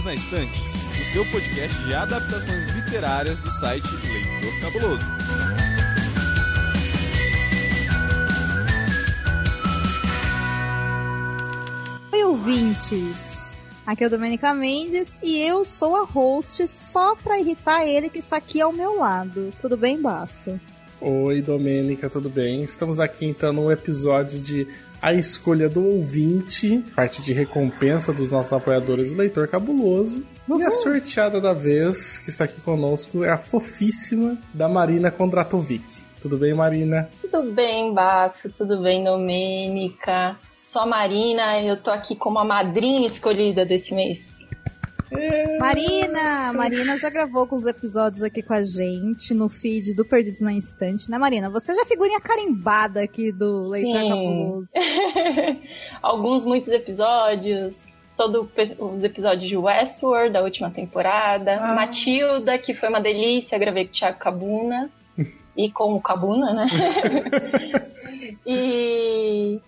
Perdidos 0.00 0.04
na 0.04 0.14
Estante, 0.14 0.60
o 1.00 1.12
seu 1.12 1.24
podcast 1.26 1.84
de 1.84 1.94
adaptações 1.94 2.66
literárias 2.74 3.40
do 3.40 3.50
site 3.52 3.86
Leitor 4.06 4.60
Cabuloso. 4.60 5.04
Oi, 12.12 12.24
ouvintes! 12.24 13.16
Aqui 13.86 14.04
é 14.04 14.06
o 14.06 14.10
Domenica 14.10 14.54
Mendes 14.54 15.18
e 15.22 15.40
eu 15.40 15.64
sou 15.64 15.96
a 15.96 16.04
host 16.04 16.66
só 16.68 17.16
pra 17.16 17.40
irritar 17.40 17.86
ele 17.86 18.08
que 18.08 18.18
está 18.18 18.36
aqui 18.36 18.60
ao 18.60 18.72
meu 18.72 18.96
lado. 18.98 19.52
Tudo 19.60 19.76
bem, 19.76 20.00
Baço? 20.00 20.60
Oi, 21.00 21.42
Domênica, 21.42 22.10
tudo 22.10 22.28
bem? 22.28 22.62
Estamos 22.62 23.00
aqui 23.00 23.26
então 23.26 23.52
no 23.52 23.72
episódio 23.72 24.38
de 24.38 24.66
A 25.02 25.14
Escolha 25.14 25.66
do 25.66 25.82
Ouvinte, 25.82 26.84
parte 26.94 27.22
de 27.22 27.32
recompensa 27.32 28.12
dos 28.12 28.30
nossos 28.30 28.52
apoiadores, 28.52 29.10
o 29.10 29.16
Leitor 29.16 29.48
Cabuloso. 29.48 30.22
Uhum. 30.46 30.60
E 30.60 30.62
a 30.62 30.70
sorteada 30.70 31.40
da 31.40 31.54
vez 31.54 32.18
que 32.18 32.28
está 32.28 32.44
aqui 32.44 32.60
conosco 32.60 33.24
é 33.24 33.30
a 33.30 33.38
fofíssima 33.38 34.36
da 34.52 34.68
Marina 34.68 35.10
Kondratovic. 35.10 35.84
Tudo 36.20 36.36
bem, 36.36 36.52
Marina? 36.52 37.08
Tudo 37.22 37.50
bem, 37.50 37.94
Basso, 37.94 38.50
tudo 38.50 38.82
bem, 38.82 39.02
Domênica. 39.02 40.36
Sou 40.62 40.82
a 40.82 40.86
Marina, 40.86 41.62
eu 41.62 41.78
tô 41.78 41.90
aqui 41.90 42.14
como 42.14 42.38
a 42.38 42.44
madrinha 42.44 43.06
escolhida 43.06 43.64
desse 43.64 43.94
mês. 43.94 44.29
É. 45.12 45.58
Marina! 45.58 46.52
Marina 46.52 46.98
já 46.98 47.10
gravou 47.10 47.46
com 47.46 47.56
os 47.56 47.66
episódios 47.66 48.22
aqui 48.22 48.42
com 48.42 48.54
a 48.54 48.62
gente 48.62 49.34
no 49.34 49.48
feed 49.48 49.94
do 49.94 50.04
Perdidos 50.04 50.40
na 50.40 50.52
Instante, 50.52 51.10
né, 51.10 51.18
Marina? 51.18 51.50
Você 51.50 51.74
já 51.74 51.82
é 51.82 51.84
figurinha 51.84 52.20
carimbada 52.20 53.02
aqui 53.02 53.32
do 53.32 53.68
Leitor 53.68 54.08
Cabuloso. 54.08 54.68
Alguns, 56.00 56.44
muitos 56.44 56.68
episódios. 56.70 57.88
Todos 58.16 58.46
os 58.78 59.02
episódios 59.02 59.48
de 59.48 59.56
Westworld, 59.56 60.32
da 60.32 60.42
última 60.42 60.70
temporada. 60.70 61.56
Ah. 61.56 61.74
Matilda, 61.74 62.58
que 62.58 62.74
foi 62.74 62.88
uma 62.88 63.00
delícia, 63.00 63.58
gravei 63.58 63.86
com 63.86 63.92
o 63.92 63.94
Thiago 63.94 64.18
Cabuna. 64.18 64.90
e 65.56 65.70
com 65.70 65.94
o 65.94 66.00
Cabuna, 66.00 66.52
né? 66.52 66.66
E 68.46 69.09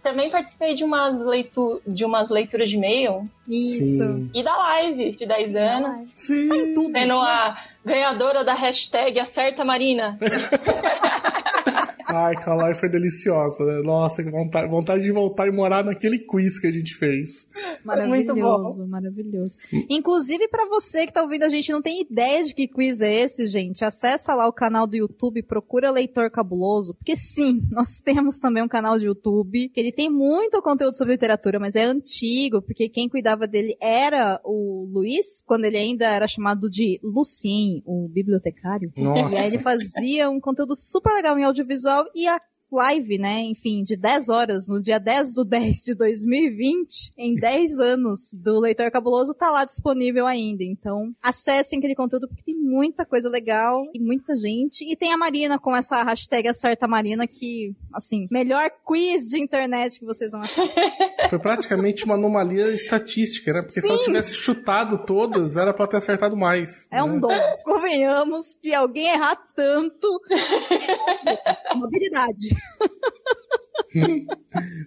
também 0.02 0.30
participei 0.30 0.74
de 0.74 0.84
umas, 0.84 1.18
leitu 1.18 1.80
de 1.86 2.04
umas 2.04 2.28
leituras 2.28 2.70
de 2.70 2.76
e-mail. 2.76 3.28
Isso. 3.48 4.02
Sim. 4.02 4.30
E 4.34 4.42
da 4.42 4.56
live 4.56 5.16
de 5.16 5.26
10 5.26 5.56
anos. 5.56 5.98
Sim. 6.12 6.48
Tem 6.48 6.74
tudo. 6.74 6.92
Sendo 6.92 7.14
a 7.14 7.56
ganhadora 7.84 8.44
da 8.44 8.54
hashtag 8.54 9.18
Acerta 9.18 9.64
Marina. 9.64 10.18
Ai, 12.14 12.34
a 12.44 12.54
live 12.54 12.78
foi 12.78 12.90
deliciosa, 12.90 13.64
né? 13.64 13.82
Nossa, 13.82 14.22
que 14.22 14.30
vontade, 14.30 14.68
vontade 14.68 15.02
de 15.02 15.10
voltar 15.10 15.46
e 15.48 15.50
morar 15.50 15.82
naquele 15.82 16.18
quiz 16.18 16.60
que 16.60 16.66
a 16.66 16.70
gente 16.70 16.94
fez. 16.94 17.48
Maravilhoso, 17.84 18.86
maravilhoso. 18.86 19.58
Inclusive, 19.88 20.48
para 20.48 20.68
você 20.68 21.06
que 21.06 21.12
tá 21.12 21.22
ouvindo 21.22 21.44
a 21.44 21.48
gente 21.48 21.72
não 21.72 21.82
tem 21.82 22.00
ideia 22.00 22.44
de 22.44 22.54
que 22.54 22.68
quiz 22.68 23.00
é 23.00 23.12
esse, 23.12 23.46
gente, 23.46 23.84
acessa 23.84 24.34
lá 24.34 24.46
o 24.46 24.52
canal 24.52 24.86
do 24.86 24.96
YouTube, 24.96 25.42
procura 25.42 25.90
Leitor 25.90 26.30
Cabuloso, 26.30 26.94
porque 26.94 27.16
sim, 27.16 27.60
nós 27.70 28.00
temos 28.00 28.38
também 28.38 28.62
um 28.62 28.68
canal 28.68 28.98
de 28.98 29.06
YouTube, 29.06 29.68
que 29.68 29.80
ele 29.80 29.92
tem 29.92 30.08
muito 30.08 30.62
conteúdo 30.62 30.96
sobre 30.96 31.14
literatura, 31.14 31.58
mas 31.58 31.74
é 31.74 31.84
antigo, 31.84 32.62
porque 32.62 32.88
quem 32.88 33.08
cuidava 33.08 33.46
dele 33.46 33.76
era 33.80 34.40
o 34.44 34.88
Luiz, 34.90 35.42
quando 35.44 35.64
ele 35.64 35.76
ainda 35.76 36.06
era 36.06 36.28
chamado 36.28 36.70
de 36.70 37.00
Lucien, 37.02 37.82
o 37.84 38.08
bibliotecário. 38.08 38.92
Nossa. 38.96 39.34
E 39.34 39.38
aí 39.38 39.46
ele 39.48 39.58
fazia 39.58 40.30
um 40.30 40.40
conteúdo 40.40 40.74
super 40.76 41.12
legal 41.12 41.38
em 41.38 41.44
audiovisual 41.44 42.04
e 42.14 42.26
a 42.26 42.40
live, 42.76 43.18
né, 43.18 43.40
enfim, 43.42 43.82
de 43.82 43.96
10 43.96 44.28
horas, 44.28 44.68
no 44.68 44.80
dia 44.80 44.98
10 44.98 45.34
do 45.34 45.44
10 45.44 45.76
de 45.84 45.94
2020, 45.94 47.12
em 47.16 47.34
10 47.34 47.78
anos 47.78 48.32
do 48.32 48.60
Leitor 48.60 48.90
Cabuloso, 48.90 49.34
tá 49.34 49.50
lá 49.50 49.64
disponível 49.64 50.26
ainda. 50.26 50.64
Então, 50.64 51.12
acessem 51.22 51.78
aquele 51.78 51.94
conteúdo 51.94 52.28
porque 52.28 52.42
tem 52.42 52.56
muita 52.56 53.04
coisa 53.04 53.28
legal 53.28 53.84
e 53.94 54.00
muita 54.00 54.36
gente. 54.36 54.84
E 54.84 54.96
tem 54.96 55.12
a 55.12 55.16
Marina 55.16 55.58
com 55.58 55.74
essa 55.74 56.02
hashtag 56.02 56.48
Acerta 56.48 56.88
Marina 56.88 57.26
que, 57.26 57.74
assim, 57.92 58.26
melhor 58.30 58.70
quiz 58.84 59.28
de 59.28 59.40
internet 59.40 59.98
que 59.98 60.06
vocês 60.06 60.32
vão 60.32 60.42
achar. 60.42 60.62
Foi 61.28 61.38
praticamente 61.38 62.04
uma 62.04 62.14
anomalia 62.14 62.72
estatística, 62.72 63.52
né? 63.52 63.60
Porque 63.60 63.80
Sim. 63.80 63.82
se 63.82 63.88
ela 63.88 64.04
tivesse 64.04 64.34
chutado 64.34 64.98
todas, 65.04 65.56
era 65.56 65.72
pra 65.72 65.86
ter 65.86 65.98
acertado 65.98 66.36
mais. 66.36 66.86
É 66.90 66.96
né? 66.96 67.02
um 67.02 67.18
dom. 67.18 67.32
Convenhamos 67.64 68.56
que 68.60 68.74
alguém 68.74 69.08
errar 69.08 69.36
tanto 69.54 70.20
é 70.30 71.74
uma 71.74 71.86
habilidade. 71.86 72.54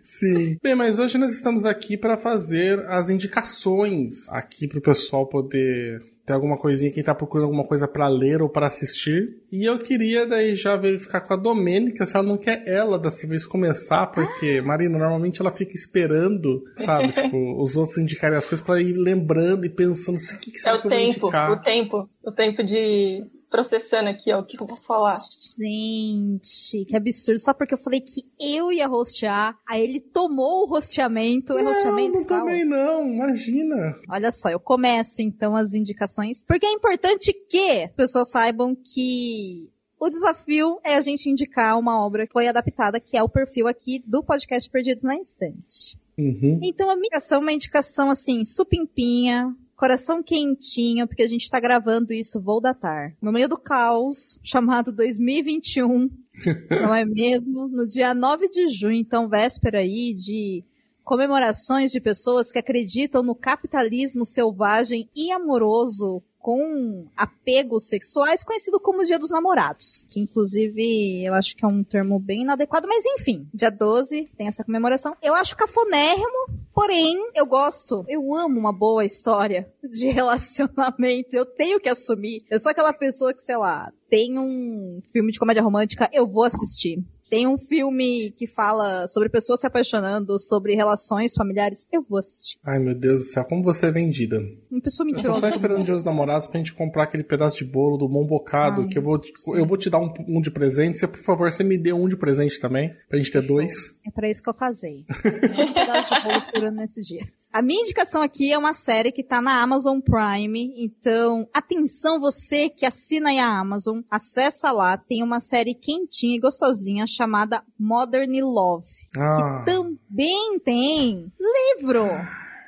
Sim. 0.04 0.58
Bem, 0.62 0.76
mas 0.76 1.00
hoje 1.00 1.18
nós 1.18 1.32
estamos 1.32 1.66
aqui 1.66 1.98
para 1.98 2.18
fazer 2.18 2.80
as 2.88 3.10
indicações 3.10 4.32
aqui 4.32 4.68
para 4.68 4.80
o 4.80 4.82
pessoal 4.82 5.28
poder 5.28 6.02
ter 6.26 6.34
alguma 6.34 6.58
coisinha, 6.58 6.92
quem 6.92 7.04
tá 7.04 7.14
procurando 7.14 7.46
alguma 7.46 7.68
coisa 7.68 7.88
para 7.88 8.08
ler 8.08 8.42
ou 8.42 8.50
para 8.50 8.66
assistir. 8.66 9.38
E 9.52 9.64
eu 9.64 9.78
queria 9.78 10.26
daí 10.26 10.56
já 10.56 10.76
verificar 10.76 11.22
com 11.22 11.34
a 11.34 11.38
Domênica 11.38 12.06
se 12.06 12.18
ela 12.18 12.26
não 12.26 12.38
quer 12.38 12.64
ela 12.68 12.98
dessa 12.98 13.28
vez 13.28 13.46
começar, 13.46 14.08
porque, 14.08 14.60
Marina, 14.60 14.98
normalmente 14.98 15.40
ela 15.40 15.52
fica 15.52 15.76
esperando, 15.76 16.64
sabe, 16.76 17.14
tipo, 17.14 17.62
os 17.62 17.78
outros 17.78 17.98
indicarem 18.00 18.38
as 18.38 18.48
coisas 18.48 18.66
para 18.66 18.82
ir 18.82 18.94
lembrando 18.94 19.66
e 19.66 19.70
pensando, 19.70 20.18
o 20.18 20.40
que, 20.40 20.52
que 20.52 20.60
você 20.60 20.70
É 20.70 20.74
o 20.74 20.82
tempo, 20.82 21.28
o 21.28 21.62
tempo, 21.62 22.10
o 22.26 22.32
tempo 22.32 22.64
de 22.64 23.24
processando 23.50 24.10
aqui, 24.10 24.32
ó, 24.34 24.40
o 24.40 24.46
que, 24.46 24.58
que 24.58 24.64
eu 24.64 24.68
posso 24.68 24.86
falar. 24.86 25.20
Gente, 25.58 26.86
que 26.86 26.96
absurdo. 26.96 27.40
Só 27.40 27.54
porque 27.54 27.74
eu 27.74 27.78
falei 27.78 28.02
que 28.02 28.24
eu 28.40 28.72
ia 28.72 28.88
rostear, 28.88 29.58
aí 29.68 29.82
ele 29.82 30.00
tomou 30.00 30.64
o 30.64 30.66
rosteamento. 30.66 31.54
Não, 31.54 31.60
é 31.60 31.64
rosteamento? 31.64 32.20
Não, 32.20 32.26
também 32.26 32.66
não, 32.66 33.08
imagina. 33.08 34.00
Olha 34.10 34.32
só, 34.32 34.50
eu 34.50 34.60
começo 34.60 35.22
então 35.22 35.56
as 35.56 35.74
indicações, 35.74 36.44
porque 36.44 36.66
é 36.66 36.72
importante 36.72 37.34
que 37.50 37.88
pessoas 37.96 38.30
saibam 38.30 38.76
que 38.76 39.70
o 40.00 40.10
desafio 40.10 40.80
é 40.84 40.96
a 40.96 41.02
gente 41.02 41.30
indicar 41.30 41.80
uma 41.80 42.04
obra 42.06 42.28
que 42.28 42.34
foi 42.34 42.48
adaptada, 42.48 43.00
que 43.00 43.18
é 43.18 43.24
o 43.24 43.30
perfil 43.30 43.68
aqui 43.68 44.04
do 44.06 44.24
podcast 44.24 44.70
Perdidos 44.70 45.04
na 45.04 45.16
Instante. 45.16 45.98
Uhum. 46.18 46.60
Então 46.64 46.90
a 46.90 46.96
minha 46.96 47.08
indicação 47.08 47.40
é 47.40 47.42
uma 47.42 47.54
indicação 47.54 48.10
assim, 48.10 48.44
supimpinha, 48.46 49.56
coração 49.76 50.24
quentinho, 50.24 51.08
porque 51.08 51.24
a 51.24 51.28
gente 51.28 51.50
tá 51.50 51.60
gravando 51.60 52.14
isso, 52.14 52.42
vou 52.42 52.62
datar. 52.62 53.16
No 53.22 53.32
meio 53.32 53.50
do 53.50 53.58
caos, 53.58 54.40
chamado 54.44 54.92
2021, 54.92 56.10
não 56.82 56.94
é 56.94 57.06
mesmo? 57.06 57.68
No 57.68 57.88
dia 57.88 58.14
9 58.14 58.50
de 58.50 58.68
junho, 58.70 58.98
então 58.98 59.28
véspera 59.28 59.80
aí 59.80 60.14
de 60.14 60.64
comemorações 61.04 61.92
de 61.92 62.02
pessoas 62.02 62.52
que 62.52 62.58
acreditam 62.58 63.22
no 63.22 63.36
capitalismo 63.36 64.26
selvagem 64.26 65.08
e 65.16 65.32
amoroso 65.32 66.24
com 66.46 67.08
apegos 67.18 67.88
sexuais, 67.88 68.44
conhecido 68.44 68.80
como 68.80 69.04
Dia 69.04 69.18
dos 69.18 69.32
Namorados, 69.32 70.06
que 70.08 70.20
inclusive 70.20 71.24
eu 71.24 71.34
acho 71.34 71.56
que 71.56 71.66
é 71.66 71.68
um 71.68 71.84
termo 71.84 72.20
bem 72.20 72.44
inadequado, 72.44 72.88
mas 72.88 73.04
enfim, 73.04 73.48
dia 73.52 73.72
12 73.72 74.30
tem 74.38 74.48
essa 74.48 74.64
comemoração. 74.64 75.16
Eu 75.24 75.34
acho 75.34 75.56
cafonérrimo, 75.56 76.50
porém 76.76 77.32
eu 77.34 77.46
gosto, 77.46 78.04
eu 78.08 78.36
amo 78.36 78.60
uma 78.60 78.74
boa 78.74 79.06
história 79.06 79.72
de 79.82 80.10
relacionamento, 80.12 81.34
eu 81.34 81.46
tenho 81.46 81.80
que 81.80 81.88
assumir. 81.88 82.44
Eu 82.52 82.60
sou 82.60 82.70
aquela 82.70 82.92
pessoa 82.92 83.34
que, 83.34 83.42
sei 83.42 83.56
lá, 83.56 83.92
tem 84.10 84.38
um 84.38 85.00
filme 85.14 85.32
de 85.32 85.40
comédia 85.40 85.64
romântica, 85.64 86.10
eu 86.12 86.28
vou 86.28 86.44
assistir. 86.44 87.02
Tem 87.36 87.46
um 87.48 87.58
filme 87.58 88.32
que 88.32 88.48
fala 88.48 89.10
sobre 89.10 89.28
pessoas 89.28 89.60
se 89.60 89.68
apaixonando, 89.68 90.40
sobre 90.40 90.74
relações 90.74 91.34
familiares. 91.34 91.86
Eu 91.92 92.02
vou 92.02 92.18
assistir. 92.18 92.58
Ai, 92.64 92.80
meu 92.80 92.96
Deus 92.96 93.20
do 93.20 93.26
céu, 93.26 93.44
como 93.44 93.62
você 93.62 93.88
é 93.88 93.92
vendida. 93.92 94.40
Uma 94.72 94.80
pessoa 94.80 95.06
mentirosa. 95.06 95.28
Eu 95.28 95.34
tô 95.34 95.40
só 95.42 95.50
esperando 95.50 95.84
dias 95.84 96.06
namorados 96.06 96.48
pra 96.48 96.60
gente 96.60 96.74
comprar 96.74 97.04
aquele 97.04 97.26
pedaço 97.26 97.58
de 97.58 97.66
bolo 97.66 97.98
do 97.98 98.08
Mão 98.08 98.26
Bocado, 98.26 98.84
Ai, 98.84 98.88
que 98.88 98.98
eu 98.98 99.02
vou, 99.02 99.20
eu 99.54 99.66
vou 99.66 99.78
te 99.78 99.90
dar 99.90 100.00
um, 100.00 100.14
um, 100.30 100.40
de 100.40 100.50
presente. 100.50 100.98
Você, 100.98 101.10
por 101.10 101.20
favor, 101.20 101.52
você 101.52 101.62
me 101.62 101.78
dê 101.78 101.92
um 101.92 102.08
de 102.08 102.16
presente 102.16 102.58
também, 102.58 102.96
pra 103.10 103.18
gente 103.18 103.30
ter 103.30 103.42
dois. 103.42 103.94
É 104.08 104.12
pra 104.12 104.30
isso 104.30 104.42
que 104.42 104.50
eu 104.50 104.54
casei. 104.54 105.04
um 105.12 105.74
pedaço 105.74 106.16
de 106.16 106.24
bolo 106.24 106.42
furando 106.54 106.78
nesse 106.78 107.02
dia. 107.02 107.28
A 107.56 107.62
minha 107.62 107.80
indicação 107.80 108.22
aqui 108.22 108.52
é 108.52 108.58
uma 108.58 108.74
série 108.74 109.14
que 109.14 109.24
tá 109.24 109.42
na 109.42 109.64
Amazon 109.64 110.02
Prime, 110.02 110.74
então 110.76 111.48
atenção 111.54 112.20
você 112.20 112.68
que 112.68 112.86
assina 112.86 113.30
aí 113.30 113.40
a 113.40 113.48
Amazon, 113.48 114.02
acessa 114.12 114.74
lá, 114.74 114.98
tem 114.98 115.24
uma 115.24 115.40
série 115.40 115.74
quentinha 115.74 116.36
e 116.36 116.40
gostosinha 116.42 117.08
chamada 117.08 117.64
Modern 117.80 118.42
Love, 118.42 118.86
ah. 119.18 119.64
que 119.64 119.72
também 119.72 120.60
tem 120.66 121.32
livro. 121.40 122.04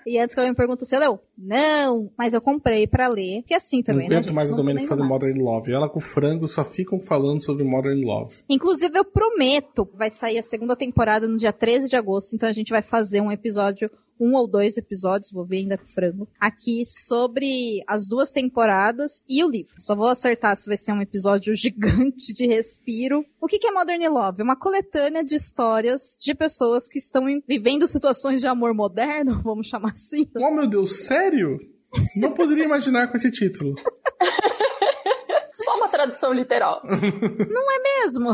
E 0.06 0.18
antes 0.18 0.34
que 0.34 0.40
alguém 0.40 0.52
me 0.52 0.56
pergunta, 0.56 0.86
você 0.86 0.98
leu? 0.98 1.20
Não, 1.38 2.10
mas 2.18 2.34
eu 2.34 2.40
comprei 2.40 2.88
para 2.88 3.10
ler, 3.10 3.44
que 3.46 3.54
assim 3.54 3.84
também, 3.84 4.08
não 4.08 4.22
né? 4.22 4.26
Não 4.26 4.34
mais 4.34 4.54
o 4.54 4.56
Domênico 4.56 4.88
falando 4.88 5.10
Modern 5.10 5.38
Love. 5.38 5.70
Ela 5.70 5.90
com 5.90 6.00
o 6.00 6.02
frango 6.02 6.48
só 6.48 6.64
ficam 6.64 7.02
falando 7.02 7.44
sobre 7.44 7.66
Modern 7.66 8.02
Love. 8.06 8.38
Inclusive, 8.48 8.98
eu 8.98 9.04
prometo, 9.04 9.86
vai 9.94 10.10
sair 10.10 10.38
a 10.38 10.44
segunda 10.44 10.78
temporada 10.78 11.28
no 11.28 11.36
dia 11.36 11.52
13 11.52 11.90
de 11.90 11.98
agosto, 11.98 12.34
então 12.34 12.48
a 12.48 12.54
gente 12.54 12.70
vai 12.70 12.82
fazer 12.82 13.20
um 13.20 13.30
episódio 13.30 13.92
um 14.20 14.36
ou 14.36 14.48
dois 14.48 14.78
episódios, 14.78 15.32
vou 15.32 15.46
ver 15.46 15.58
ainda 15.58 15.78
com 15.78 15.86
frango, 15.88 16.28
aqui 16.40 16.84
sobre 16.86 17.84
as 17.88 18.08
duas 18.08 18.32
temporadas 18.32 19.24
e 19.28 19.44
o 19.44 19.50
livro. 19.50 19.76
Só 19.80 19.96
vou 19.96 20.08
acertar 20.08 20.56
se 20.56 20.68
vai 20.68 20.78
ser 20.78 20.92
um 20.92 21.02
episódio 21.02 21.54
gigante 21.58 22.34
de 22.34 22.46
respiro. 22.46 23.26
O 23.42 23.48
que, 23.48 23.60
que 23.60 23.68
é 23.68 23.72
Modern 23.72 24.08
Love? 24.08 24.42
Uma 24.42 24.56
coletânea 24.56 25.24
de 25.24 25.36
histórias 25.36 26.18
de 26.20 26.34
pessoas 26.34 26.88
que 26.88 27.00
estão 27.00 27.26
vivendo 27.48 27.88
situações 27.88 28.42
de 28.42 28.48
amor 28.48 28.74
moderno, 28.74 29.42
vamos 29.44 29.68
chamar 29.68 29.92
assim. 29.92 30.28
Oh, 30.36 30.52
meu 30.52 30.68
Deus, 30.68 31.06
sério? 31.06 31.60
Não 32.16 32.32
poderia 32.34 32.66
imaginar 32.66 33.08
com 33.10 33.18
esse 33.18 33.32
título. 33.32 33.76
Só 35.54 35.76
uma 35.76 35.90
tradução 35.90 36.32
literal. 36.34 36.84
Não 36.86 37.72
é 37.72 37.80
mesmo? 37.82 38.30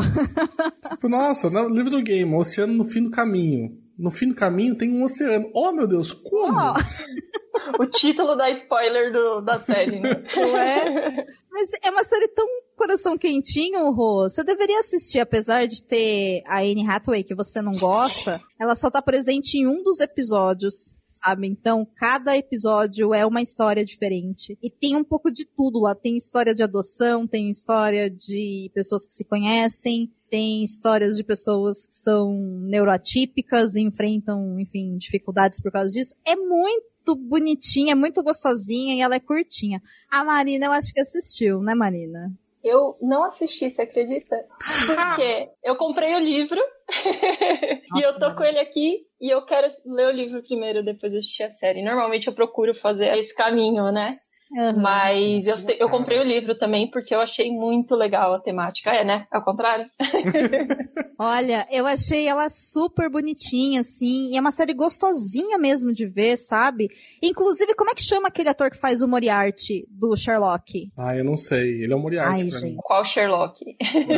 Nossa, 1.08 1.48
no 1.48 1.70
livro 1.70 1.90
do 1.90 2.02
game, 2.02 2.34
Oceano 2.34 2.74
no 2.74 2.84
Fim 2.84 3.04
do 3.04 3.10
Caminho. 3.10 3.83
No 3.98 4.10
fim 4.10 4.28
do 4.28 4.34
caminho 4.34 4.76
tem 4.76 4.90
um 4.90 5.04
oceano. 5.04 5.50
Oh, 5.54 5.72
meu 5.72 5.86
Deus, 5.86 6.12
como? 6.12 6.52
Oh. 6.52 6.74
o 7.80 7.86
título 7.86 8.36
da 8.36 8.50
spoiler 8.50 9.12
do, 9.12 9.40
da 9.40 9.60
série, 9.60 10.00
né? 10.00 10.24
Não 10.36 10.56
é? 10.56 11.26
Mas 11.50 11.70
é 11.82 11.90
uma 11.90 12.04
série 12.04 12.28
tão 12.28 12.46
coração 12.76 13.16
quentinho, 13.16 13.90
Rô. 13.92 14.28
Você 14.28 14.42
deveria 14.42 14.80
assistir, 14.80 15.20
apesar 15.20 15.66
de 15.66 15.82
ter 15.82 16.42
a 16.46 16.58
Anne 16.58 16.88
Hathaway, 16.88 17.22
que 17.22 17.34
você 17.34 17.62
não 17.62 17.76
gosta. 17.76 18.40
Ela 18.60 18.74
só 18.74 18.90
tá 18.90 19.00
presente 19.00 19.58
em 19.58 19.66
um 19.66 19.82
dos 19.82 20.00
episódios 20.00 20.92
sabe? 21.14 21.46
Então, 21.46 21.86
cada 21.96 22.36
episódio 22.36 23.14
é 23.14 23.24
uma 23.24 23.40
história 23.40 23.84
diferente. 23.84 24.58
E 24.60 24.68
tem 24.68 24.96
um 24.96 25.04
pouco 25.04 25.30
de 25.30 25.46
tudo 25.46 25.78
lá. 25.78 25.94
Tem 25.94 26.16
história 26.16 26.52
de 26.52 26.62
adoção, 26.62 27.26
tem 27.26 27.48
história 27.48 28.10
de 28.10 28.70
pessoas 28.74 29.06
que 29.06 29.12
se 29.12 29.24
conhecem, 29.24 30.12
tem 30.34 30.64
histórias 30.64 31.16
de 31.16 31.22
pessoas 31.22 31.86
que 31.86 31.94
são 31.94 32.32
neuroatípicas 32.62 33.76
e 33.76 33.82
enfrentam, 33.82 34.58
enfim, 34.58 34.96
dificuldades 34.96 35.62
por 35.62 35.70
causa 35.70 35.90
disso. 35.90 36.12
É 36.26 36.34
muito 36.34 37.14
bonitinha, 37.14 37.92
é 37.92 37.94
muito 37.94 38.20
gostosinha 38.20 38.96
e 38.96 39.00
ela 39.00 39.14
é 39.14 39.20
curtinha. 39.20 39.80
A 40.10 40.24
Marina, 40.24 40.66
eu 40.66 40.72
acho 40.72 40.92
que 40.92 41.00
assistiu, 41.00 41.60
né, 41.60 41.72
Marina? 41.76 42.32
Eu 42.64 42.96
não 43.00 43.22
assisti, 43.22 43.70
você 43.70 43.82
acredita? 43.82 44.34
Porque 44.86 45.50
eu 45.62 45.76
comprei 45.76 46.12
o 46.16 46.18
livro 46.18 46.60
e 47.94 48.04
eu 48.04 48.18
tô 48.18 48.34
com 48.34 48.42
ele 48.42 48.58
aqui 48.58 49.06
e 49.20 49.32
eu 49.32 49.46
quero 49.46 49.72
ler 49.86 50.08
o 50.08 50.16
livro 50.16 50.42
primeiro, 50.42 50.84
depois 50.84 51.14
assistir 51.14 51.44
a 51.44 51.50
série. 51.52 51.84
Normalmente 51.84 52.26
eu 52.26 52.34
procuro 52.34 52.74
fazer 52.80 53.16
esse 53.18 53.32
caminho, 53.32 53.92
né? 53.92 54.16
Uhum. 54.52 54.80
Mas 54.80 55.46
eu, 55.46 55.58
eu 55.78 55.88
comprei 55.88 56.18
o 56.18 56.24
livro 56.24 56.56
também 56.56 56.90
porque 56.90 57.14
eu 57.14 57.20
achei 57.20 57.50
muito 57.50 57.94
legal 57.94 58.34
a 58.34 58.40
temática. 58.40 58.90
É, 58.90 59.04
né? 59.04 59.24
Ao 59.30 59.42
contrário. 59.42 59.86
Olha, 61.18 61.66
eu 61.70 61.86
achei 61.86 62.28
ela 62.28 62.48
super 62.48 63.08
bonitinha, 63.08 63.80
assim. 63.80 64.30
E 64.30 64.36
é 64.36 64.40
uma 64.40 64.52
série 64.52 64.74
gostosinha 64.74 65.58
mesmo 65.58 65.92
de 65.92 66.06
ver, 66.06 66.36
sabe? 66.36 66.88
Inclusive, 67.22 67.74
como 67.74 67.90
é 67.90 67.94
que 67.94 68.02
chama 68.02 68.28
aquele 68.28 68.48
ator 68.48 68.70
que 68.70 68.76
faz 68.76 69.02
o 69.02 69.08
Moriarty 69.08 69.86
do 69.90 70.16
Sherlock? 70.16 70.90
Ah, 70.96 71.16
eu 71.16 71.24
não 71.24 71.36
sei. 71.36 71.82
Ele 71.82 71.92
é 71.92 71.96
o 71.96 72.00
Moriarty 72.00 72.42
Ai, 72.42 72.48
pra 72.48 72.58
gente. 72.58 72.72
mim. 72.72 72.76
Qual 72.78 73.04
Sherlock? 73.04 73.58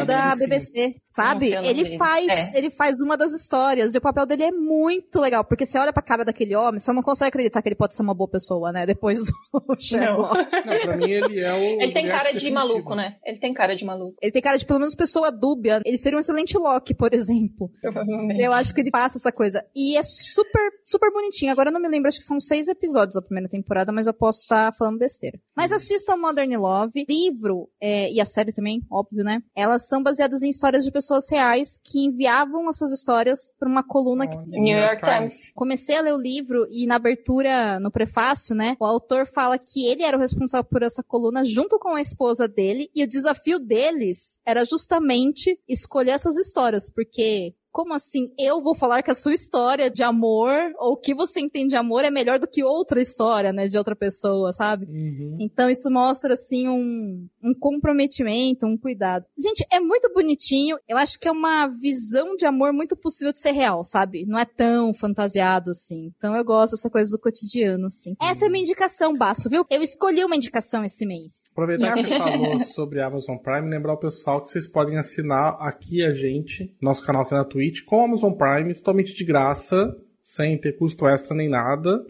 Da 0.07 0.35
BBC. 0.37 0.97
Sabe? 1.15 1.55
Ele 1.55 1.97
faz, 1.97 2.29
é. 2.29 2.59
ele 2.59 2.69
faz 2.69 3.01
uma 3.01 3.17
das 3.17 3.33
histórias 3.33 3.95
e 3.95 3.99
o 3.99 4.03
papel 4.03 4.27
dele 4.27 4.43
é 4.43 4.53
muito 4.53 5.19
legal, 5.19 5.43
porque 5.43 5.65
você 5.65 5.79
olha 5.79 5.91
pra 5.91 6.03
cara 6.03 6.27
daquele 6.27 6.55
homem, 6.55 6.79
você 6.79 6.93
não 6.93 7.03
consegue 7.03 7.29
acreditar 7.29 7.63
que 7.63 7.69
ele 7.69 7.75
pode 7.75 7.95
ser 7.95 8.03
uma 8.03 8.13
boa 8.13 8.29
pessoa, 8.29 8.71
né? 8.71 8.85
Depois 8.85 9.21
do 9.21 9.33
Sherlock. 9.81 10.16
Não. 10.16 10.16
Não, 10.17 10.81
pra 10.81 10.97
mim 10.97 11.11
ele 11.11 11.41
é 11.41 11.53
o. 11.53 11.83
Ele 11.83 11.93
tem 11.93 12.09
cara 12.09 12.33
de 12.33 12.51
maluco, 12.51 12.95
né? 12.95 13.17
Ele 13.25 13.39
tem 13.39 13.55
cara 13.55 13.75
de 13.75 13.85
maluco. 13.85 14.17
Ele 14.21 14.33
tem 14.33 14.43
cara 14.43 14.57
de 14.57 14.67
pelo 14.67 14.81
menos 14.81 14.95
pessoa 14.95 15.31
dúbia. 15.31 15.81
Ele 15.85 15.99
seria 15.99 16.17
um 16.17 16.21
excelente 16.21 16.57
Loki, 16.57 16.95
por 16.95 17.13
exemplo. 17.13 17.71
Provavelmente. 17.81 18.43
Eu 18.43 18.53
acho 18.53 18.75
que 18.75 18.81
ele 18.81 18.91
passa 18.91 19.19
essa 19.19 19.33
coisa. 19.33 19.65
E 19.75 19.97
é 19.97 20.03
super, 20.03 20.71
super 20.85 21.13
bonitinho. 21.13 21.53
Agora 21.53 21.69
eu 21.69 21.73
não 21.73 21.81
me 21.81 21.89
lembro, 21.89 22.09
acho 22.09 22.19
que 22.19 22.25
são 22.25 22.41
seis 22.41 22.69
episódios 22.69 23.17
a 23.17 23.23
primeira 23.23 23.49
temporada, 23.49 23.93
mas 23.93 24.07
eu 24.07 24.15
posso 24.15 24.41
estar 24.41 24.73
falando 24.73 24.99
besteira. 24.99 25.39
Mas 25.57 25.71
uhum. 25.71 25.77
assista 25.77 26.17
Modern 26.17 26.55
Love. 26.57 27.05
Livro, 27.09 27.69
é, 27.81 28.11
e 28.11 28.21
a 28.21 28.25
série 28.25 28.53
também, 28.53 28.83
óbvio, 28.91 29.23
né? 29.23 29.43
Elas 29.55 29.87
são 29.87 30.03
baseadas 30.03 30.43
em 30.43 30.49
histórias 30.49 30.85
de 30.85 30.91
pessoas 30.91 31.29
reais 31.31 31.79
que 31.83 32.05
enviavam 32.05 32.69
as 32.69 32.79
suas 32.79 32.93
histórias 32.93 33.53
para 33.59 33.69
uma 33.69 33.83
coluna 33.83 34.27
que... 34.27 34.37
New 34.47 34.79
York 34.79 35.03
Times. 35.05 35.53
Comecei 35.55 35.97
a 35.97 36.03
ler 36.03 36.15
o 36.15 36.21
livro 36.21 36.67
e 36.71 36.87
na 36.87 36.97
abertura, 36.97 37.79
no 37.81 37.91
prefácio, 37.91 38.55
né, 38.55 38.77
o 38.81 38.85
autor 38.85 39.27
fala 39.27 39.59
que 39.59 39.87
ele 39.87 40.03
era 40.07 40.17
o 40.17 40.21
responsável 40.21 40.65
por 40.65 40.83
essa 40.83 41.03
coluna 41.03 41.45
junto 41.45 41.79
com 41.79 41.95
a 41.95 42.01
esposa 42.01 42.47
dele 42.49 42.91
e 42.95 43.03
o 43.03 43.09
desafio 43.09 43.59
deles 43.59 44.39
era 44.45 44.65
justamente 44.65 45.61
escolher 45.69 46.13
essas 46.13 46.37
histórias, 46.37 46.89
porque 46.89 47.55
como 47.77 47.93
assim 47.93 48.33
eu 48.39 48.63
vou 48.63 48.75
falar 48.75 49.03
que 49.03 49.11
a 49.11 49.15
sua 49.15 49.35
história 49.35 49.91
de 49.91 50.03
amor, 50.03 50.73
ou 50.79 50.95
o 50.95 50.97
que 50.97 51.15
você 51.15 51.41
entende 51.41 51.69
de 51.69 51.77
amor, 51.77 52.07
é 52.07 52.11
melhor 52.11 52.39
do 52.39 52.49
que 52.49 52.65
outra 52.65 53.03
história, 53.03 53.53
né, 53.53 53.69
de 53.69 53.77
outra 53.77 53.95
pessoa, 53.95 54.51
sabe? 54.51 54.87
Uhum. 54.87 55.37
Então 55.39 55.69
isso 55.69 55.91
mostra, 55.91 56.33
assim, 56.33 56.67
um, 56.67 57.29
um 57.45 57.53
comprometimento, 57.53 58.65
um 58.65 58.79
cuidado. 58.79 59.27
Gente, 59.37 59.63
é 59.71 59.79
muito 59.79 60.11
bonitinho. 60.11 60.79
Eu 60.89 60.97
acho 60.97 61.21
que 61.21 61.29
é 61.29 61.31
uma 61.31 61.67
visão 61.67 62.35
de 62.35 62.47
amor 62.47 62.73
muito 62.73 62.97
possível 62.97 63.31
de 63.31 63.41
ser 63.41 63.51
real, 63.51 63.85
sabe? 63.85 64.25
Não 64.25 64.39
é 64.39 64.47
tão 64.47 64.95
fantasiado 64.95 65.73
assim. 65.73 66.11
Então 66.17 66.35
eu 66.35 66.45
gosto 66.47 66.77
dessa 66.77 66.89
coisa 66.89 67.11
do 67.11 67.21
cotidiano, 67.21 67.89
assim. 67.89 68.17
Essa 68.23 68.47
é 68.47 68.49
a 68.49 68.51
minha 68.51 68.65
indicação, 68.65 69.15
Baço, 69.15 69.51
viu? 69.51 69.67
Eu 69.69 69.83
escolhi 69.83 70.25
uma 70.25 70.37
indicação 70.37 70.83
esse 70.83 71.05
mês. 71.05 71.51
Aproveitar 71.53 71.93
que 71.93 72.05
você 72.05 72.19
falou 72.19 72.59
sobre 72.61 73.03
Amazon 73.03 73.37
Prime, 73.37 73.69
lembrar 73.69 73.93
o 73.93 73.99
pessoal 73.99 74.41
que 74.41 74.49
vocês 74.49 74.67
podem 74.67 74.97
assinar 74.97 75.59
aqui 75.61 76.03
a 76.03 76.13
gente, 76.15 76.75
nosso 76.81 77.05
canal 77.05 77.21
aqui 77.21 77.35
na 77.35 77.45
Twitch, 77.45 77.66
Twitch 77.67 77.85
com 77.85 78.05
Amazon 78.05 78.33
Prime, 78.33 78.75
totalmente 78.75 79.15
de 79.15 79.25
graça, 79.25 79.95
sem 80.23 80.59
ter 80.59 80.77
custo 80.79 81.07
extra 81.07 81.37
nem 81.37 81.49
nada. 81.49 82.05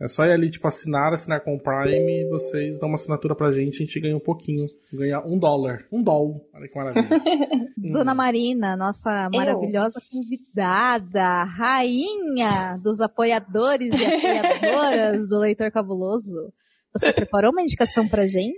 É 0.00 0.08
só 0.08 0.24
ir 0.24 0.32
ali, 0.32 0.50
tipo, 0.50 0.66
assinar, 0.66 1.12
assinar 1.12 1.44
com 1.44 1.54
o 1.54 1.60
Prime, 1.60 2.28
vocês 2.28 2.78
dão 2.78 2.88
uma 2.88 2.96
assinatura 2.96 3.36
pra 3.36 3.52
gente, 3.52 3.76
a 3.76 3.86
gente 3.86 4.00
ganha 4.00 4.16
um 4.16 4.20
pouquinho. 4.20 4.66
Ganha 4.92 5.20
um 5.20 5.38
dólar. 5.38 5.86
Um 5.92 6.02
dólar. 6.02 6.40
Olha 6.54 6.68
que 6.68 6.76
maravilha. 6.76 7.08
Dona 7.76 8.14
Marina, 8.14 8.76
nossa 8.76 9.28
maravilhosa 9.32 10.00
Eu. 10.00 10.10
convidada, 10.10 11.44
rainha 11.44 12.76
dos 12.82 13.00
apoiadores 13.00 13.94
e 13.94 14.04
apoiadoras 14.04 15.28
do 15.28 15.38
Leitor 15.38 15.70
Cabuloso. 15.70 16.52
Você 16.92 17.12
preparou 17.12 17.52
uma 17.52 17.62
indicação 17.62 18.08
pra 18.08 18.26
gente? 18.26 18.56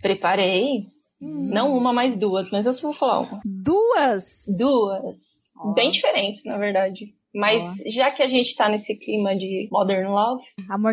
Preparei. 0.00 0.86
Hum. 1.20 1.50
Não 1.52 1.76
uma, 1.76 1.92
mas 1.92 2.16
duas, 2.16 2.50
mas 2.50 2.64
eu 2.64 2.72
só 2.72 2.88
vou 2.88 2.96
falar 2.96 3.20
uma. 3.20 3.40
Duas? 3.44 4.44
Duas. 4.58 5.27
Bem 5.74 5.90
diferentes, 5.90 6.44
na 6.44 6.56
verdade. 6.56 7.14
Mas 7.34 7.76
já 7.86 8.10
que 8.10 8.22
a 8.22 8.26
gente 8.26 8.56
tá 8.56 8.68
nesse 8.68 8.94
clima 8.96 9.36
de 9.36 9.68
Modern 9.70 10.08
Love, 10.08 10.42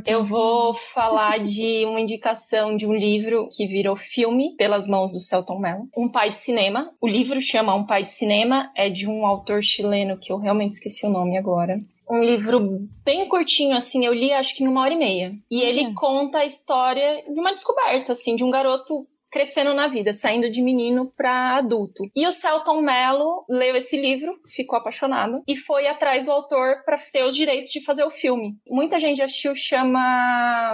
eu 0.05 0.25
vou 0.25 0.73
falar 0.93 1.39
de 1.39 1.85
uma 1.85 1.99
indicação 1.99 2.75
de 2.75 2.85
um 2.85 2.93
livro 2.93 3.49
que 3.55 3.65
virou 3.65 3.95
filme 3.95 4.53
pelas 4.57 4.85
mãos 4.85 5.11
do 5.13 5.21
Celton 5.21 5.59
Mello. 5.59 5.87
Um 5.97 6.09
Pai 6.09 6.33
de 6.33 6.39
Cinema. 6.39 6.91
O 7.01 7.07
livro 7.07 7.41
chama 7.41 7.73
Um 7.73 7.85
Pai 7.85 8.03
de 8.03 8.13
Cinema, 8.13 8.69
é 8.75 8.89
de 8.89 9.07
um 9.07 9.25
autor 9.25 9.63
chileno 9.63 10.19
que 10.19 10.31
eu 10.31 10.37
realmente 10.37 10.73
esqueci 10.73 11.05
o 11.05 11.09
nome 11.09 11.37
agora 11.37 11.79
um 12.09 12.23
livro 12.23 12.57
bem 13.03 13.27
curtinho, 13.27 13.75
assim, 13.75 14.05
eu 14.05 14.13
li 14.13 14.31
acho 14.31 14.55
que 14.55 14.63
numa 14.63 14.81
hora 14.81 14.93
e 14.93 14.97
meia. 14.97 15.33
E 15.49 15.61
ele 15.61 15.93
conta 15.93 16.39
a 16.39 16.45
história 16.45 17.23
de 17.27 17.39
uma 17.39 17.53
descoberta, 17.53 18.11
assim, 18.11 18.35
de 18.35 18.43
um 18.43 18.51
garoto 18.51 19.07
crescendo 19.35 19.73
na 19.73 19.89
vida, 19.89 20.13
saindo 20.13 20.49
de 20.49 20.61
menino 20.61 21.11
para 21.11 21.57
adulto. 21.57 22.09
E 22.15 22.25
o 22.25 22.31
Celton 22.31 22.81
Mello 22.81 23.43
leu 23.49 23.75
esse 23.75 23.97
livro, 23.97 24.33
ficou 24.55 24.79
apaixonado 24.79 25.43
e 25.45 25.57
foi 25.57 25.87
atrás 25.87 26.23
do 26.23 26.31
autor 26.31 26.85
para 26.85 26.97
ter 27.11 27.25
os 27.25 27.35
direitos 27.35 27.69
de 27.69 27.83
fazer 27.83 28.05
o 28.05 28.09
filme. 28.09 28.55
Muita 28.65 28.97
gente 28.97 29.21
assistiu, 29.21 29.53
chama 29.53 30.73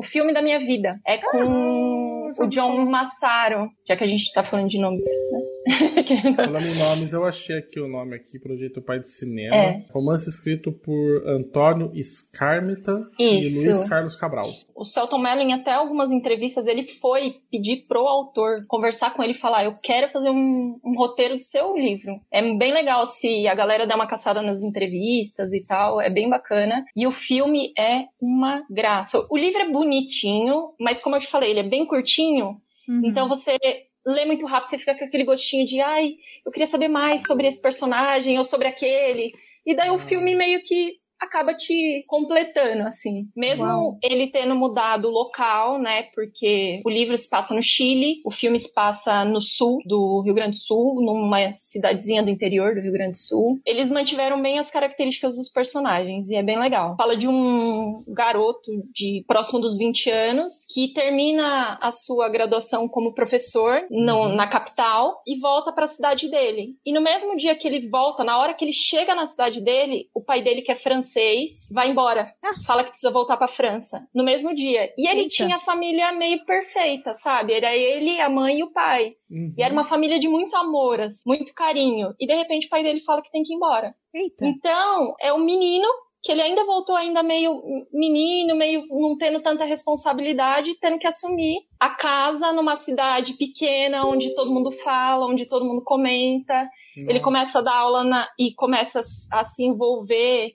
O 0.00 0.02
Filme 0.02 0.32
da 0.32 0.40
Minha 0.40 0.58
Vida. 0.58 0.98
É 1.06 1.18
com 1.18 2.32
o 2.38 2.46
John 2.46 2.86
Massaro, 2.86 3.68
já 3.86 3.94
que 3.94 4.04
a 4.04 4.06
gente 4.06 4.32
tá 4.32 4.42
falando 4.42 4.70
de 4.70 4.80
nomes. 4.80 5.02
Né? 5.04 6.36
falando 6.46 6.66
em 6.66 6.78
nomes, 6.78 7.12
eu 7.12 7.22
achei 7.26 7.58
aqui 7.58 7.78
o 7.78 7.86
nome 7.86 8.16
aqui, 8.16 8.38
Projeto 8.38 8.80
Pai 8.80 8.98
de 8.98 9.10
Cinema. 9.10 9.54
É. 9.54 9.84
Romance 9.92 10.26
escrito 10.26 10.72
por 10.72 11.28
Antônio 11.28 11.90
Escarmita 11.94 13.06
e 13.18 13.48
Luiz 13.56 13.84
Carlos 13.84 14.16
Cabral. 14.16 14.46
O 14.74 14.84
Celton 14.86 15.18
Mello, 15.18 15.42
em 15.42 15.52
até 15.52 15.72
algumas 15.72 16.10
entrevistas, 16.10 16.66
ele 16.66 16.84
foi 16.84 17.34
pedir 17.50 17.84
pro 17.86 18.06
autor 18.06 18.64
conversar 18.66 19.12
com 19.12 19.22
ele 19.22 19.34
e 19.34 19.38
falar: 19.38 19.64
Eu 19.64 19.72
quero 19.82 20.10
fazer 20.10 20.30
um, 20.30 20.80
um 20.82 20.96
roteiro 20.96 21.36
do 21.36 21.44
seu 21.44 21.76
livro. 21.76 22.18
É 22.32 22.40
bem 22.56 22.72
legal 22.72 23.06
se 23.06 23.46
a 23.46 23.54
galera 23.54 23.86
der 23.86 23.94
uma 23.94 24.06
caçada 24.06 24.40
nas 24.40 24.62
entrevistas 24.62 25.52
e 25.52 25.62
tal, 25.66 26.00
é 26.00 26.08
bem 26.08 26.30
bacana. 26.30 26.84
E 26.96 27.06
o 27.06 27.12
filme 27.12 27.74
é 27.76 28.04
uma 28.18 28.64
graça. 28.70 29.26
O 29.28 29.36
livro 29.36 29.60
é 29.60 29.68
bonitinho, 29.90 30.72
mas 30.78 31.02
como 31.02 31.16
eu 31.16 31.20
te 31.20 31.26
falei, 31.26 31.50
ele 31.50 31.60
é 31.60 31.64
bem 31.64 31.84
curtinho. 31.84 32.60
Uhum. 32.88 33.02
Então 33.04 33.28
você 33.28 33.58
lê 34.06 34.24
muito 34.24 34.46
rápido, 34.46 34.70
você 34.70 34.78
fica 34.78 34.96
com 34.96 35.04
aquele 35.04 35.24
gostinho 35.24 35.66
de, 35.66 35.80
ai, 35.80 36.14
eu 36.46 36.52
queria 36.52 36.66
saber 36.66 36.88
mais 36.88 37.26
sobre 37.26 37.48
esse 37.48 37.60
personagem 37.60 38.38
ou 38.38 38.44
sobre 38.44 38.68
aquele. 38.68 39.32
E 39.66 39.74
daí 39.74 39.90
o 39.90 39.94
ah. 39.94 39.98
filme 39.98 40.34
meio 40.34 40.62
que 40.62 40.99
acaba 41.20 41.54
te 41.54 42.04
completando, 42.08 42.82
assim. 42.84 43.28
Mesmo 43.36 43.66
Uau. 43.66 43.98
ele 44.02 44.28
tendo 44.28 44.54
mudado 44.54 45.08
o 45.08 45.10
local, 45.10 45.78
né? 45.78 46.04
Porque 46.14 46.80
o 46.84 46.90
livro 46.90 47.16
se 47.16 47.28
passa 47.28 47.54
no 47.54 47.62
Chile, 47.62 48.20
o 48.24 48.30
filme 48.30 48.58
se 48.58 48.72
passa 48.72 49.24
no 49.24 49.42
sul 49.42 49.78
do 49.84 50.22
Rio 50.22 50.34
Grande 50.34 50.56
do 50.56 50.62
Sul, 50.62 51.02
numa 51.02 51.54
cidadezinha 51.54 52.22
do 52.22 52.30
interior 52.30 52.74
do 52.74 52.80
Rio 52.80 52.92
Grande 52.92 53.12
do 53.12 53.16
Sul. 53.16 53.60
Eles 53.66 53.90
mantiveram 53.90 54.40
bem 54.40 54.58
as 54.58 54.70
características 54.70 55.36
dos 55.36 55.48
personagens 55.48 56.28
e 56.30 56.34
é 56.34 56.42
bem 56.42 56.58
legal. 56.58 56.96
Fala 56.96 57.16
de 57.16 57.28
um 57.28 58.02
garoto 58.08 58.70
de 58.92 59.22
próximo 59.26 59.60
dos 59.60 59.76
20 59.76 60.10
anos 60.10 60.64
que 60.72 60.92
termina 60.94 61.78
a 61.82 61.92
sua 61.92 62.28
graduação 62.28 62.88
como 62.88 63.14
professor 63.14 63.82
no, 63.90 64.28
uhum. 64.28 64.34
na 64.34 64.48
capital 64.48 65.20
e 65.26 65.38
volta 65.38 65.72
para 65.72 65.84
a 65.84 65.88
cidade 65.88 66.30
dele. 66.30 66.76
E 66.84 66.92
no 66.92 67.00
mesmo 67.00 67.36
dia 67.36 67.54
que 67.54 67.68
ele 67.68 67.88
volta, 67.88 68.24
na 68.24 68.38
hora 68.38 68.54
que 68.54 68.64
ele 68.64 68.72
chega 68.72 69.14
na 69.14 69.26
cidade 69.26 69.60
dele, 69.60 70.08
o 70.14 70.22
pai 70.22 70.42
dele 70.42 70.62
que 70.62 70.72
é 70.72 70.76
francês 70.76 71.09
francês, 71.10 71.66
vai 71.70 71.90
embora. 71.90 72.32
Ah. 72.44 72.62
Fala 72.66 72.84
que 72.84 72.90
precisa 72.90 73.12
voltar 73.12 73.36
pra 73.36 73.48
França. 73.48 74.06
No 74.14 74.24
mesmo 74.24 74.54
dia. 74.54 74.92
E 74.96 75.08
ele 75.08 75.22
Eita. 75.22 75.34
tinha 75.34 75.56
a 75.56 75.60
família 75.60 76.12
meio 76.12 76.44
perfeita, 76.44 77.14
sabe? 77.14 77.52
Era 77.52 77.74
ele, 77.76 78.20
a 78.20 78.28
mãe 78.28 78.58
e 78.58 78.64
o 78.64 78.72
pai. 78.72 79.14
Uhum. 79.30 79.54
E 79.56 79.62
era 79.62 79.72
uma 79.72 79.86
família 79.86 80.18
de 80.18 80.28
muito 80.28 80.54
amor, 80.56 81.00
assim, 81.00 81.22
muito 81.26 81.52
carinho. 81.54 82.14
E 82.18 82.26
de 82.26 82.34
repente 82.34 82.66
o 82.66 82.70
pai 82.70 82.82
dele 82.82 83.00
fala 83.00 83.22
que 83.22 83.30
tem 83.30 83.42
que 83.42 83.52
ir 83.52 83.56
embora. 83.56 83.94
Eita. 84.14 84.46
Então, 84.46 85.14
é 85.20 85.32
um 85.32 85.38
menino 85.38 85.86
que 86.22 86.30
ele 86.32 86.42
ainda 86.42 86.66
voltou 86.66 86.94
ainda 86.96 87.22
meio 87.22 87.62
menino, 87.90 88.54
meio 88.54 88.82
não 88.90 89.16
tendo 89.16 89.42
tanta 89.42 89.64
responsabilidade, 89.64 90.78
tendo 90.78 90.98
que 90.98 91.06
assumir 91.06 91.60
a 91.78 91.88
casa 91.90 92.52
numa 92.52 92.76
cidade 92.76 93.38
pequena, 93.38 94.06
onde 94.06 94.34
todo 94.34 94.52
mundo 94.52 94.70
fala, 94.70 95.26
onde 95.26 95.46
todo 95.46 95.64
mundo 95.64 95.82
comenta. 95.82 96.68
Ele 96.94 97.14
Nossa. 97.14 97.24
começa 97.24 97.58
a 97.60 97.62
dar 97.62 97.74
aula 97.74 98.04
na- 98.04 98.28
e 98.38 98.52
começa 98.54 99.00
a 99.32 99.44
se 99.44 99.64
envolver, 99.64 100.52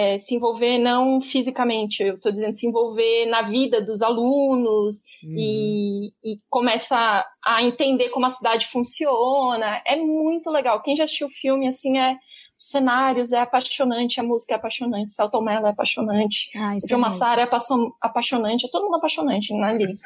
é, 0.00 0.18
se 0.18 0.34
envolver 0.34 0.78
não 0.78 1.20
fisicamente, 1.20 2.02
eu 2.02 2.20
tô 2.20 2.30
dizendo 2.30 2.54
se 2.54 2.66
envolver 2.66 3.26
na 3.26 3.42
vida 3.42 3.80
dos 3.82 4.00
alunos 4.02 4.98
Uhum. 5.24 5.34
e, 5.36 6.08
e 6.24 6.38
começa 6.48 6.96
a 7.44 7.62
entender 7.64 8.08
como 8.10 8.26
a 8.26 8.30
cidade 8.30 8.66
funciona. 8.70 9.82
É 9.86 9.96
muito 9.96 10.48
legal. 10.50 10.80
Quem 10.82 10.96
já 10.96 11.04
assistiu 11.04 11.26
o 11.26 11.30
filme, 11.30 11.66
assim, 11.66 11.98
é 11.98 12.16
os 12.60 12.68
cenários 12.70 13.30
é 13.32 13.38
apaixonante, 13.40 14.20
a 14.20 14.24
música 14.24 14.54
é 14.54 14.56
apaixonante, 14.56 15.06
o 15.06 15.10
Celton 15.10 15.42
Mello 15.42 15.66
é 15.66 15.70
apaixonante, 15.70 16.50
Ah, 16.56 16.70
o 16.70 16.74
mesmo. 16.74 16.98
Massara 16.98 17.40
é 17.42 17.44
apaixon- 17.44 17.90
apaixonante, 18.02 18.66
é 18.66 18.68
todo 18.70 18.84
mundo 18.84 18.96
apaixonante 18.96 19.52
né, 19.54 19.64
ali. 19.68 19.98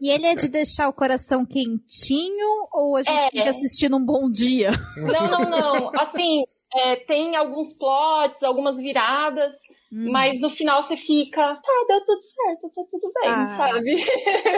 E 0.00 0.08
ele 0.10 0.26
é 0.26 0.34
de 0.36 0.48
deixar 0.48 0.88
o 0.88 0.92
coração 0.92 1.44
quentinho 1.44 2.46
ou 2.72 2.96
a 2.96 3.02
gente 3.02 3.22
É. 3.24 3.30
tem 3.30 3.42
que 3.42 3.48
assistir 3.48 3.88
num 3.88 4.04
bom 4.04 4.30
dia? 4.30 4.70
Não, 4.96 5.28
não, 5.28 5.50
não. 5.50 5.90
Assim, 6.00 6.44
é, 6.74 6.96
tem 6.96 7.36
alguns 7.36 7.72
plots, 7.74 8.42
algumas 8.42 8.76
viradas, 8.78 9.56
Hum. 9.92 10.10
mas 10.10 10.40
no 10.40 10.48
final 10.48 10.82
você 10.82 10.96
fica, 10.96 11.54
tá, 11.54 11.84
deu 11.86 12.02
tudo 12.06 12.18
certo, 12.20 12.62
tá 12.74 12.82
tudo 12.90 13.12
bem, 13.20 13.30
Ah. 13.30 13.56
sabe? 13.58 14.04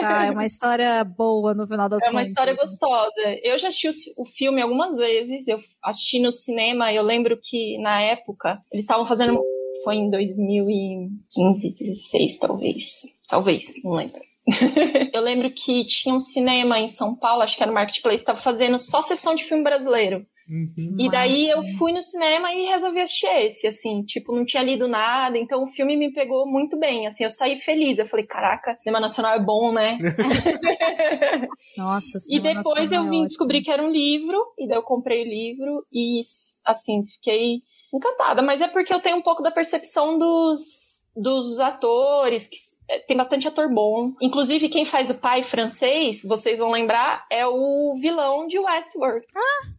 Tá, 0.01 0.25
é 0.27 0.31
uma 0.31 0.45
história 0.45 1.03
boa 1.03 1.53
no 1.53 1.67
final 1.67 1.89
das 1.89 2.01
É 2.03 2.05
uma 2.09 2.13
contas. 2.21 2.29
história 2.29 2.55
gostosa. 2.55 3.21
Eu 3.43 3.57
já 3.57 3.67
assisti 3.67 3.89
o 4.15 4.25
filme 4.25 4.61
algumas 4.61 4.97
vezes, 4.97 5.45
eu 5.47 5.59
assisti 5.83 6.19
no 6.19 6.31
cinema, 6.31 6.93
eu 6.93 7.03
lembro 7.03 7.37
que 7.43 7.77
na 7.79 8.01
época 8.01 8.59
eles 8.71 8.85
estavam 8.85 9.05
fazendo. 9.05 9.43
Foi 9.83 9.95
em 9.95 10.09
2015, 10.09 11.75
16, 11.77 12.39
talvez. 12.39 13.01
Talvez, 13.29 13.73
não 13.83 13.91
lembro. 13.91 14.21
eu 15.13 15.21
lembro 15.21 15.51
que 15.51 15.85
tinha 15.85 16.15
um 16.15 16.21
cinema 16.21 16.79
em 16.79 16.87
São 16.87 17.15
Paulo, 17.15 17.41
acho 17.41 17.57
que 17.57 17.61
era 17.63 17.71
no 17.71 17.75
Marketplace, 17.75 18.17
estava 18.21 18.41
fazendo 18.41 18.77
só 18.79 19.01
sessão 19.01 19.35
de 19.35 19.43
filme 19.43 19.63
brasileiro. 19.63 20.25
Uhum. 20.47 20.95
E 20.99 21.09
daí 21.09 21.49
eu 21.49 21.63
fui 21.77 21.91
no 21.91 22.03
cinema 22.03 22.53
e 22.53 22.67
resolvi 22.67 23.01
assistir 23.01 23.27
esse, 23.45 23.67
assim, 23.67 24.03
tipo, 24.03 24.35
não 24.35 24.45
tinha 24.45 24.61
lido 24.61 24.87
nada, 24.87 25.37
então 25.37 25.63
o 25.63 25.67
filme 25.67 25.97
me 25.97 26.13
pegou 26.13 26.45
muito 26.47 26.77
bem, 26.77 27.07
assim, 27.07 27.23
eu 27.23 27.29
saí 27.29 27.59
feliz, 27.59 27.97
eu 27.97 28.07
falei, 28.07 28.25
caraca, 28.25 28.75
cinema 28.75 28.99
nacional 28.99 29.35
é 29.35 29.43
bom, 29.43 29.71
né? 29.71 29.97
Nossa, 31.75 32.19
E 32.29 32.39
depois 32.39 32.91
eu 32.91 33.01
é 33.01 33.03
vim 33.03 33.09
ótimo. 33.09 33.25
descobrir 33.25 33.61
que 33.63 33.71
era 33.71 33.83
um 33.83 33.89
livro, 33.89 34.37
e 34.57 34.67
daí 34.67 34.77
eu 34.77 34.83
comprei 34.83 35.23
o 35.23 35.29
livro, 35.29 35.85
e 35.91 36.19
assim, 36.63 37.05
fiquei 37.15 37.61
encantada. 37.93 38.41
Mas 38.41 38.61
é 38.61 38.67
porque 38.67 38.93
eu 38.93 38.99
tenho 38.99 39.17
um 39.17 39.21
pouco 39.21 39.41
da 39.41 39.51
percepção 39.51 40.17
dos, 40.17 40.99
dos 41.15 41.59
atores, 41.59 42.47
que 42.47 42.57
é, 42.87 42.99
tem 42.99 43.17
bastante 43.17 43.47
ator 43.47 43.73
bom. 43.73 44.13
Inclusive, 44.21 44.69
quem 44.69 44.85
faz 44.85 45.09
o 45.09 45.15
pai 45.15 45.43
francês, 45.43 46.21
vocês 46.23 46.59
vão 46.59 46.71
lembrar, 46.71 47.25
é 47.31 47.45
o 47.47 47.97
vilão 47.99 48.47
de 48.47 48.59
Westworld. 48.59 49.25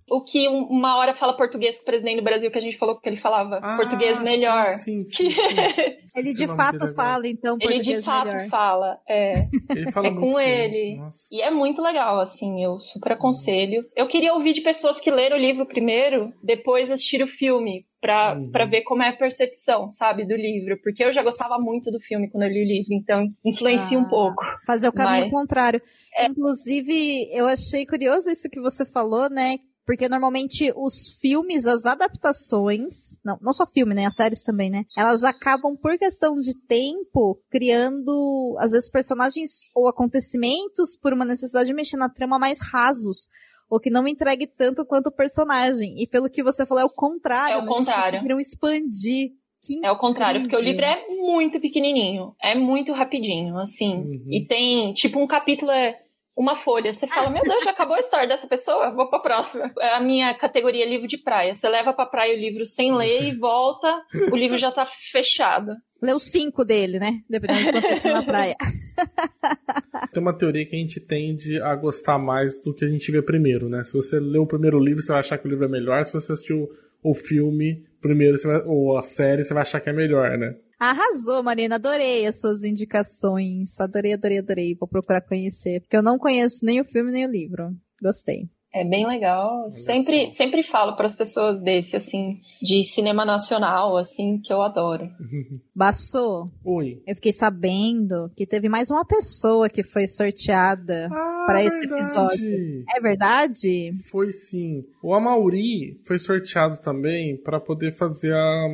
O 0.09 0.23
que 0.23 0.49
um- 0.49 0.63
uma 0.67 0.97
hora 0.99 1.15
fala 1.17 1.37
português 1.37 1.77
com 1.77 1.83
o 1.83 1.87
presidente 1.87 2.19
do 2.19 2.23
Brasil, 2.25 2.49
que 2.51 2.59
a 2.59 2.61
gente 2.61 2.79
falou 2.79 3.01
que 3.01 3.09
ele 3.09 3.17
falava 3.17 3.59
Ah, 3.63 3.77
português 3.77 4.23
melhor. 4.23 4.73
Sim, 4.75 5.05
sim, 5.05 5.31
sim, 5.31 5.31
sim. 5.35 5.97
Ele 6.17 6.33
de 6.33 6.47
fato 6.47 6.77
agora. 6.77 6.95
fala, 6.95 7.27
então, 7.27 7.57
Ele 7.61 7.69
português 7.73 7.99
de 7.99 8.05
fato 8.05 8.27
melhor. 8.29 8.49
fala, 8.49 8.99
é. 9.09 9.47
Ele 9.71 9.91
fala 9.93 10.07
É 10.07 10.15
com 10.15 10.39
ele. 10.39 10.97
Nossa. 10.99 11.27
E 11.33 11.43
é 11.43 11.51
muito 11.51 11.83
legal, 11.83 12.21
assim, 12.21 12.63
eu 12.63 12.79
super 12.79 13.13
aconselho. 13.13 13.85
Eu 13.97 14.07
queria 14.07 14.33
ouvir 14.33 14.53
de 14.53 14.61
pessoas 14.61 15.01
que 15.01 15.11
leram 15.11 15.37
o 15.37 15.41
livro 15.41 15.67
primeiro, 15.67 16.33
depois 16.43 16.89
assistir 16.91 17.23
o 17.23 17.27
filme, 17.29 17.85
pra, 18.01 18.35
Uhum. 18.37 18.51
pra 18.53 18.65
ver 18.65 18.83
como 18.83 19.03
é 19.03 19.09
a 19.09 19.17
percepção, 19.17 19.89
sabe, 19.89 20.25
do 20.25 20.37
livro. 20.37 20.79
Porque 20.85 21.03
eu 21.03 21.13
já 21.13 21.23
gostava 21.25 21.57
muito 21.61 21.91
do 21.91 21.99
filme 21.99 22.31
quando 22.31 22.45
eu 22.45 22.49
li 22.51 22.63
o 22.63 22.67
livro, 22.67 22.95
então 22.95 23.27
influencia 23.45 23.99
Ah. 23.99 24.01
um 24.01 24.09
pouco. 24.09 24.45
Fazer 24.65 24.87
o 24.89 24.93
caminho 24.93 25.25
Mas- 25.25 25.33
contrário. 25.33 25.83
Inclusive, 26.21 27.29
eu 27.33 27.47
achei 27.49 27.85
curioso 27.85 28.31
isso 28.31 28.49
que 28.49 28.61
você 28.61 28.85
falou, 28.85 29.29
né? 29.29 29.57
Porque 29.87 30.09
normalmente 30.09 30.73
os 30.75 31.16
filmes, 31.21 31.64
as 31.64 31.87
adaptações, 31.87 33.19
não, 33.25 33.38
não 33.40 33.52
só 33.52 33.64
filme, 33.64 33.95
né? 33.95 34.05
As 34.05 34.16
séries 34.16 34.43
também, 34.43 34.69
né? 34.69 34.83
Elas 34.99 35.23
acabam, 35.23 35.76
por 35.76 35.97
questão 35.97 36.37
de 36.40 36.59
tempo, 36.66 37.40
criando, 37.49 38.57
às 38.59 38.73
vezes, 38.73 38.90
personagens 38.90 39.71
ou 39.75 39.88
acontecimentos 39.88 40.97
por 41.00 41.12
uma 41.12 41.25
necessidade 41.25 41.69
de 41.69 41.75
mexer 41.75 41.97
na 41.97 42.09
trama 42.09 42.37
mais 42.37 42.59
rasos. 42.61 43.28
Ou 43.71 43.78
que 43.78 43.90
não 43.90 44.07
entregue 44.07 44.47
tanto 44.47 44.85
quanto 44.85 45.07
o 45.07 45.14
personagem. 45.14 45.95
E 46.00 46.07
pelo 46.07 46.31
que 46.31 46.43
você 46.43 46.66
falou, 46.66 46.83
é 46.83 46.87
o 46.87 46.90
contrário. 46.90 47.55
É 47.55 47.59
o 47.59 47.61
né? 47.61 47.66
Eles 47.66 47.76
contrário. 47.76 48.05
conseguiram 48.05 48.40
expandir. 48.40 49.31
Que 49.62 49.85
É 49.85 49.90
o 49.90 49.99
contrário, 49.99 50.40
porque 50.43 50.55
o 50.55 50.61
livro 50.61 50.85
é 50.85 51.07
muito 51.09 51.59
pequenininho, 51.59 52.35
é 52.40 52.55
muito 52.55 52.93
rapidinho, 52.93 53.59
assim. 53.59 53.97
Uhum. 53.97 54.25
E 54.28 54.47
tem, 54.47 54.93
tipo, 54.95 55.19
um 55.19 55.26
capítulo 55.26 55.73
é 55.73 56.06
uma 56.37 56.55
folha. 56.55 56.93
Você 56.93 57.07
fala, 57.07 57.31
meu 57.31 57.43
Deus, 57.43 57.62
já 57.64 57.71
acabou 57.71 57.97
a 57.97 58.00
história 58.00 58.28
dessa 58.28 58.47
pessoa? 58.47 58.90
Vou 58.95 59.09
pra 59.09 59.19
próxima. 59.21 59.73
É 59.81 59.95
a 59.97 60.00
minha 60.00 60.35
categoria 60.35 60.85
livro 60.88 61.09
de 61.09 61.16
praia. 61.19 61.55
Você 61.55 61.69
leva 61.69 61.93
pra 61.93 62.05
praia 62.07 62.37
o 62.37 62.38
livro 62.40 62.66
sem 62.66 62.95
ler 62.95 63.23
e 63.23 63.35
volta, 63.35 64.02
o 64.31 64.37
livro 64.37 64.57
já 64.59 64.71
tá 64.71 64.87
fechado. 65.11 65.73
Leu 66.02 66.21
cinco 66.21 66.62
dele, 66.64 66.99
né? 66.99 67.21
Dependendo 67.28 67.73
de 67.73 67.73
quanto 67.73 67.88
tempo 68.02 68.09
na 68.09 68.23
praia. 68.23 68.55
Tem 70.12 70.23
uma 70.23 70.37
teoria 70.37 70.64
que 70.66 70.75
a 70.76 70.78
gente 70.78 71.00
tende 71.00 71.61
a 71.61 71.75
gostar 71.75 72.19
mais 72.19 72.61
do 72.62 72.75
que 72.75 72.85
a 72.85 72.88
gente 72.88 73.11
vê 73.11 73.23
primeiro, 73.23 73.69
né? 73.69 73.83
Se 73.85 73.93
você 73.95 74.19
lê 74.21 74.38
o 74.38 74.47
primeiro 74.47 74.78
livro, 74.78 75.02
você 75.02 75.12
vai 75.12 75.21
achar 75.21 75.38
que 75.38 75.47
o 75.47 75.50
livro 75.50 75.64
é 75.64 75.69
melhor. 75.69 76.05
Se 76.05 76.12
você 76.12 76.33
assistiu 76.33 76.69
o 77.02 77.14
filme 77.14 77.85
primeiro, 78.00 78.37
você 78.38 78.47
vai- 78.47 78.62
ou 78.66 78.97
a 78.99 79.02
série, 79.02 79.45
você 79.45 79.52
vai 79.55 79.62
achar 79.62 79.81
que 79.81 79.88
é 79.88 79.93
melhor, 79.93 80.37
né? 80.37 80.55
Arrasou, 80.78 81.42
Marina. 81.42 81.76
Adorei 81.76 82.26
as 82.26 82.40
suas 82.40 82.62
indicações. 82.62 83.78
Adorei, 83.80 84.12
adorei, 84.14 84.38
adorei. 84.38 84.75
Vou 84.75 84.88
procurar 84.88 85.21
conhecer. 85.23 85.80
Porque 85.80 85.97
eu 85.97 86.02
não 86.02 86.18
conheço 86.18 86.64
nem 86.64 86.80
o 86.80 86.85
filme 86.85 87.11
nem 87.12 87.26
o 87.26 87.30
livro. 87.30 87.71
Gostei. 88.02 88.49
É 88.75 88.85
bem 88.85 89.06
legal. 89.06 89.71
Sempre, 89.73 90.28
sempre 90.33 90.62
falo 90.62 90.97
para 90.97 91.06
as 91.06 91.16
pessoas 91.16 91.59
desse, 91.62 91.97
assim, 91.97 92.42
de 92.61 92.85
cinema 92.85 93.25
nacional, 93.25 93.97
assim, 93.97 94.38
que 94.45 94.52
eu 94.52 94.61
adoro. 94.61 95.09
Bassou, 95.75 96.50
Oi. 96.62 97.00
eu 97.06 97.14
fiquei 97.14 97.33
sabendo 97.33 98.30
que 98.37 98.47
teve 98.47 98.68
mais 98.68 98.90
uma 98.90 99.02
pessoa 99.02 99.71
que 99.71 99.83
foi 99.83 100.06
sorteada. 100.06 101.09
Ah, 101.11 101.45
Pra 101.47 101.62
esse 101.62 101.78
verdade. 101.78 102.02
episódio. 102.02 102.85
É 102.95 103.00
verdade? 103.00 103.90
Foi 104.11 104.30
sim. 104.30 104.85
O 105.02 105.14
Amauri 105.14 105.97
foi 106.06 106.18
sorteado 106.18 106.78
também 106.78 107.35
para 107.35 107.59
poder 107.59 107.92
fazer 107.97 108.35
a, 108.35 108.68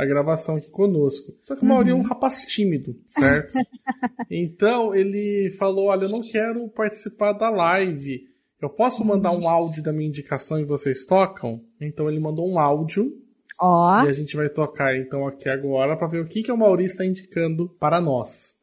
a 0.00 0.06
gravação 0.06 0.56
aqui 0.56 0.70
conosco. 0.70 1.34
Só 1.42 1.54
que 1.54 1.62
o 1.62 1.66
Amauri 1.66 1.90
é 1.90 1.94
um 1.94 2.00
rapaz 2.00 2.44
tímido, 2.46 2.96
certo? 3.06 3.52
então 4.30 4.94
ele 4.94 5.54
falou: 5.58 5.88
Olha, 5.88 6.04
eu 6.04 6.08
não 6.08 6.22
quero 6.22 6.66
participar 6.68 7.32
da 7.32 7.50
live. 7.50 8.28
Eu 8.60 8.70
posso 8.70 9.04
mandar 9.04 9.32
um 9.32 9.48
áudio 9.48 9.82
da 9.82 9.92
minha 9.92 10.08
indicação 10.08 10.58
e 10.58 10.64
vocês 10.64 11.04
tocam? 11.04 11.62
Então 11.80 12.08
ele 12.08 12.20
mandou 12.20 12.50
um 12.50 12.58
áudio 12.58 13.12
Ó, 13.58 14.04
e 14.04 14.08
a 14.08 14.12
gente 14.12 14.36
vai 14.36 14.48
tocar 14.48 14.96
então 14.96 15.26
aqui 15.26 15.48
agora 15.48 15.96
para 15.96 16.08
ver 16.08 16.22
o 16.22 16.26
que, 16.26 16.42
que 16.42 16.52
o 16.52 16.56
Mauri 16.56 16.84
está 16.84 17.04
indicando 17.04 17.68
para 17.78 18.00
nós. 18.00 18.54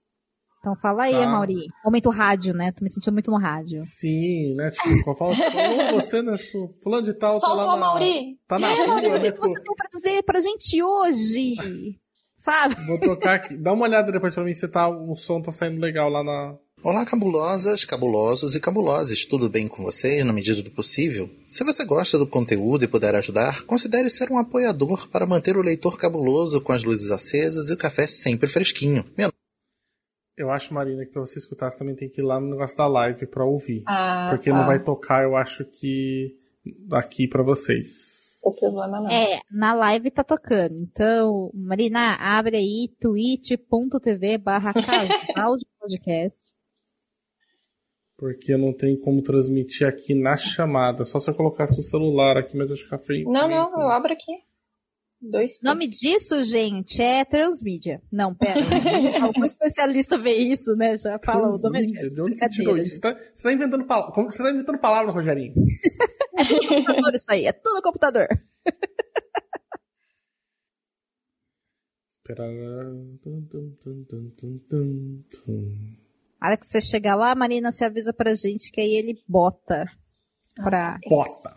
Então 0.72 0.76
fala 0.82 1.04
aí, 1.04 1.14
Tá. 1.14 1.28
Mauri. 1.28 1.56
Aumenta 1.84 2.10
o 2.10 2.12
rádio, 2.12 2.54
né? 2.54 2.72
Tô 2.72 2.84
me 2.84 2.90
sentindo 2.90 3.14
muito 3.14 3.32
no 3.32 3.38
rádio. 3.38 3.80
Sim, 3.80 4.56
né? 4.56 4.70
Tipo, 4.72 5.16
falo, 5.16 5.36
falou 5.36 5.92
você, 5.94 6.22
né? 6.22 6.38
Tipo, 6.38 6.70
fulano 6.84 7.04
de 7.04 7.14
tal, 7.14 7.40
tá 7.40 7.48
Solta 7.48 7.56
lá 7.64 7.74
o 7.74 7.80
na, 7.80 7.86
Mauri! 7.86 8.38
tá 8.48 8.60
na 8.60 8.72
É, 8.72 8.86
Mauri, 8.88 9.08
o 9.08 9.12
né? 9.14 9.20
que 9.20 9.32
que 9.32 9.40
você 9.40 9.54
Pô, 9.54 9.64
tem 9.64 9.76
pra 9.76 9.88
dizer 9.94 10.24
pra 10.24 10.42
gente 10.42 10.84
hoje? 10.84 11.56
Sabe? 12.40 12.76
Vou 12.86 13.00
tocar 13.00 13.36
aqui. 13.36 13.58
Dá 13.58 13.74
uma 13.74 13.86
olhada 13.86 14.12
depois 14.12 14.34
pra 14.34 14.44
mim 14.44 14.54
se 14.54 14.68
tá, 14.68 14.88
o 14.88 15.16
som 15.16 15.42
tá 15.42 15.52
saindo 15.52 15.80
legal 15.82 16.10
lá 16.10 16.24
na. 16.24 16.56
Olá, 16.84 17.04
cabulosas, 17.04 17.84
cabulosos 17.84 18.54
e 18.54 18.60
cabuloses, 18.60 19.26
tudo 19.26 19.50
bem 19.50 19.68
com 19.68 19.82
vocês 19.82 20.24
na 20.24 20.32
medida 20.32 20.62
do 20.62 20.70
possível? 20.70 21.28
Se 21.50 21.64
você 21.64 21.84
gosta 21.84 22.20
do 22.20 22.28
conteúdo 22.28 22.84
e 22.84 22.88
puder 22.88 23.16
ajudar, 23.16 23.64
considere 23.64 24.08
ser 24.12 24.32
um 24.32 24.38
apoiador 24.38 25.08
para 25.10 25.26
manter 25.26 25.58
o 25.58 25.64
leitor 25.64 25.98
cabuloso 25.98 26.62
com 26.62 26.72
as 26.72 26.84
luzes 26.84 27.10
acesas 27.10 27.70
e 27.70 27.74
o 27.74 27.78
café 27.78 28.06
sempre 28.06 28.48
fresquinho. 28.48 29.04
Meu 29.18 29.32
Eu 30.38 30.52
acho, 30.52 30.72
Marina, 30.72 31.04
que 31.04 31.12
pra 31.12 31.22
você 31.22 31.40
escutar, 31.40 31.72
você 31.72 31.80
também 31.80 31.96
tem 31.96 32.08
que 32.08 32.22
ir 32.22 32.24
lá 32.24 32.40
no 32.40 32.52
negócio 32.52 32.78
da 32.78 32.86
live 32.86 33.26
pra 33.26 33.44
ouvir. 33.44 33.82
Ah, 33.88 34.28
porque 34.30 34.52
tá. 34.52 34.56
não 34.56 34.68
vai 34.68 34.84
tocar, 34.84 35.24
eu 35.24 35.36
acho 35.36 35.66
que 35.66 36.38
aqui 36.92 37.28
pra 37.28 37.42
vocês. 37.42 38.40
O 38.44 38.54
problema 38.54 39.02
não. 39.02 39.10
É, 39.10 39.42
na 39.52 39.74
live 39.74 40.12
tá 40.12 40.24
tocando. 40.24 40.76
Então, 40.76 41.50
Marina, 41.56 42.16
abre 42.20 42.58
aí 42.58 42.90
twitch.tv 43.00 44.38
barra 44.38 44.74
casal 44.86 45.58
de 45.58 45.66
podcast. 45.80 46.44
Porque 48.16 48.56
não 48.56 48.74
tem 48.74 48.96
como 48.96 49.24
transmitir 49.24 49.88
aqui 49.88 50.14
na 50.14 50.38
chamada. 50.38 51.04
Só 51.04 51.20
se 51.20 51.30
eu 51.30 51.36
colocasse 51.36 51.80
o 51.80 51.84
celular 51.84 52.38
aqui, 52.38 52.56
mas 52.56 52.72
acho 52.72 52.82
que 52.82 52.90
fica 52.90 53.00
feio. 53.00 53.32
Não, 53.32 53.50
não, 53.50 53.82
eu 53.82 53.90
abro 53.90 54.14
aqui. 54.14 54.47
Dois. 55.20 55.56
O 55.56 55.66
nome 55.66 55.88
disso, 55.88 56.44
gente, 56.44 57.02
é 57.02 57.26
transmídia. 57.26 58.02
Não, 58.12 58.36
pera. 58.36 58.62
Algum 59.22 59.42
especialista 59.46 60.18
vê 60.18 60.36
isso, 60.36 60.76
né? 60.76 60.96
Já 60.98 61.20
fala 61.24 61.48
o 61.50 61.58
nome. 61.58 61.80
Transmídia? 61.80 62.10
De 62.12 62.22
onde 62.22 62.38
você 62.38 62.50
tirou 62.50 62.78
isso? 62.78 62.96
Você 62.96 63.02
tá, 63.02 63.14
você 63.14 63.44
tá 63.44 63.54
inventando 63.54 63.86
palavras. 63.86 64.36
Você 64.36 64.44
tá 64.44 64.52
inventando 64.52 64.78
palavras, 64.80 65.14
Rogerinho. 65.14 65.54
É 66.40 66.46
tudo 66.46 66.68
computador 66.68 67.16
isso 67.16 67.26
aí, 67.30 67.46
é 67.48 67.52
tudo 67.52 67.82
computador. 67.82 68.28
A 76.40 76.48
hora 76.48 76.58
que 76.58 76.68
você 76.68 76.80
chegar 76.80 77.16
lá, 77.16 77.34
Marina, 77.34 77.72
você 77.72 77.86
avisa 77.86 78.14
pra 78.14 78.36
gente 78.36 78.72
que 78.72 78.80
aí 78.80 78.94
ele 78.94 79.20
bota 79.28 79.86
pra... 80.56 81.00
Bota. 81.10 81.56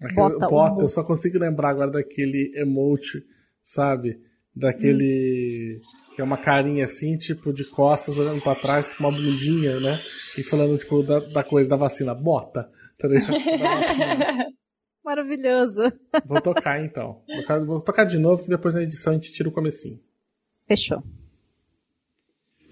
Aquele, 0.00 0.14
Bota 0.16 0.48
bota, 0.48 0.76
o- 0.76 0.82
eu 0.84 0.88
só 0.88 1.02
consigo 1.04 1.38
lembrar 1.38 1.70
agora 1.70 1.90
daquele 1.90 2.52
emote, 2.56 3.22
sabe? 3.62 4.20
Daquele. 4.54 5.80
Que 6.14 6.20
é 6.20 6.24
uma 6.24 6.38
carinha 6.40 6.84
assim, 6.84 7.16
tipo, 7.16 7.52
de 7.52 7.64
costas, 7.70 8.18
olhando 8.18 8.42
pra 8.42 8.54
trás, 8.56 8.92
com 8.92 9.04
uma 9.04 9.12
bundinha, 9.12 9.78
né? 9.80 10.00
E 10.36 10.42
falando, 10.42 10.76
tipo, 10.78 11.02
da, 11.02 11.20
da 11.20 11.44
coisa 11.44 11.70
da 11.70 11.76
vacina. 11.76 12.14
Bota. 12.14 12.68
Tá 12.98 13.06
ligado? 13.08 13.32
Maravilhoso. 15.04 15.92
Vou 16.26 16.40
tocar 16.40 16.84
então. 16.84 17.22
Vou 17.26 17.40
tocar, 17.42 17.64
vou 17.64 17.80
tocar 17.80 18.04
de 18.04 18.18
novo, 18.18 18.42
que 18.42 18.48
depois 18.48 18.74
na 18.74 18.82
edição 18.82 19.12
a 19.12 19.16
gente 19.16 19.32
tira 19.32 19.48
o 19.48 19.52
comecinho. 19.52 19.98
Fechou. 20.66 21.02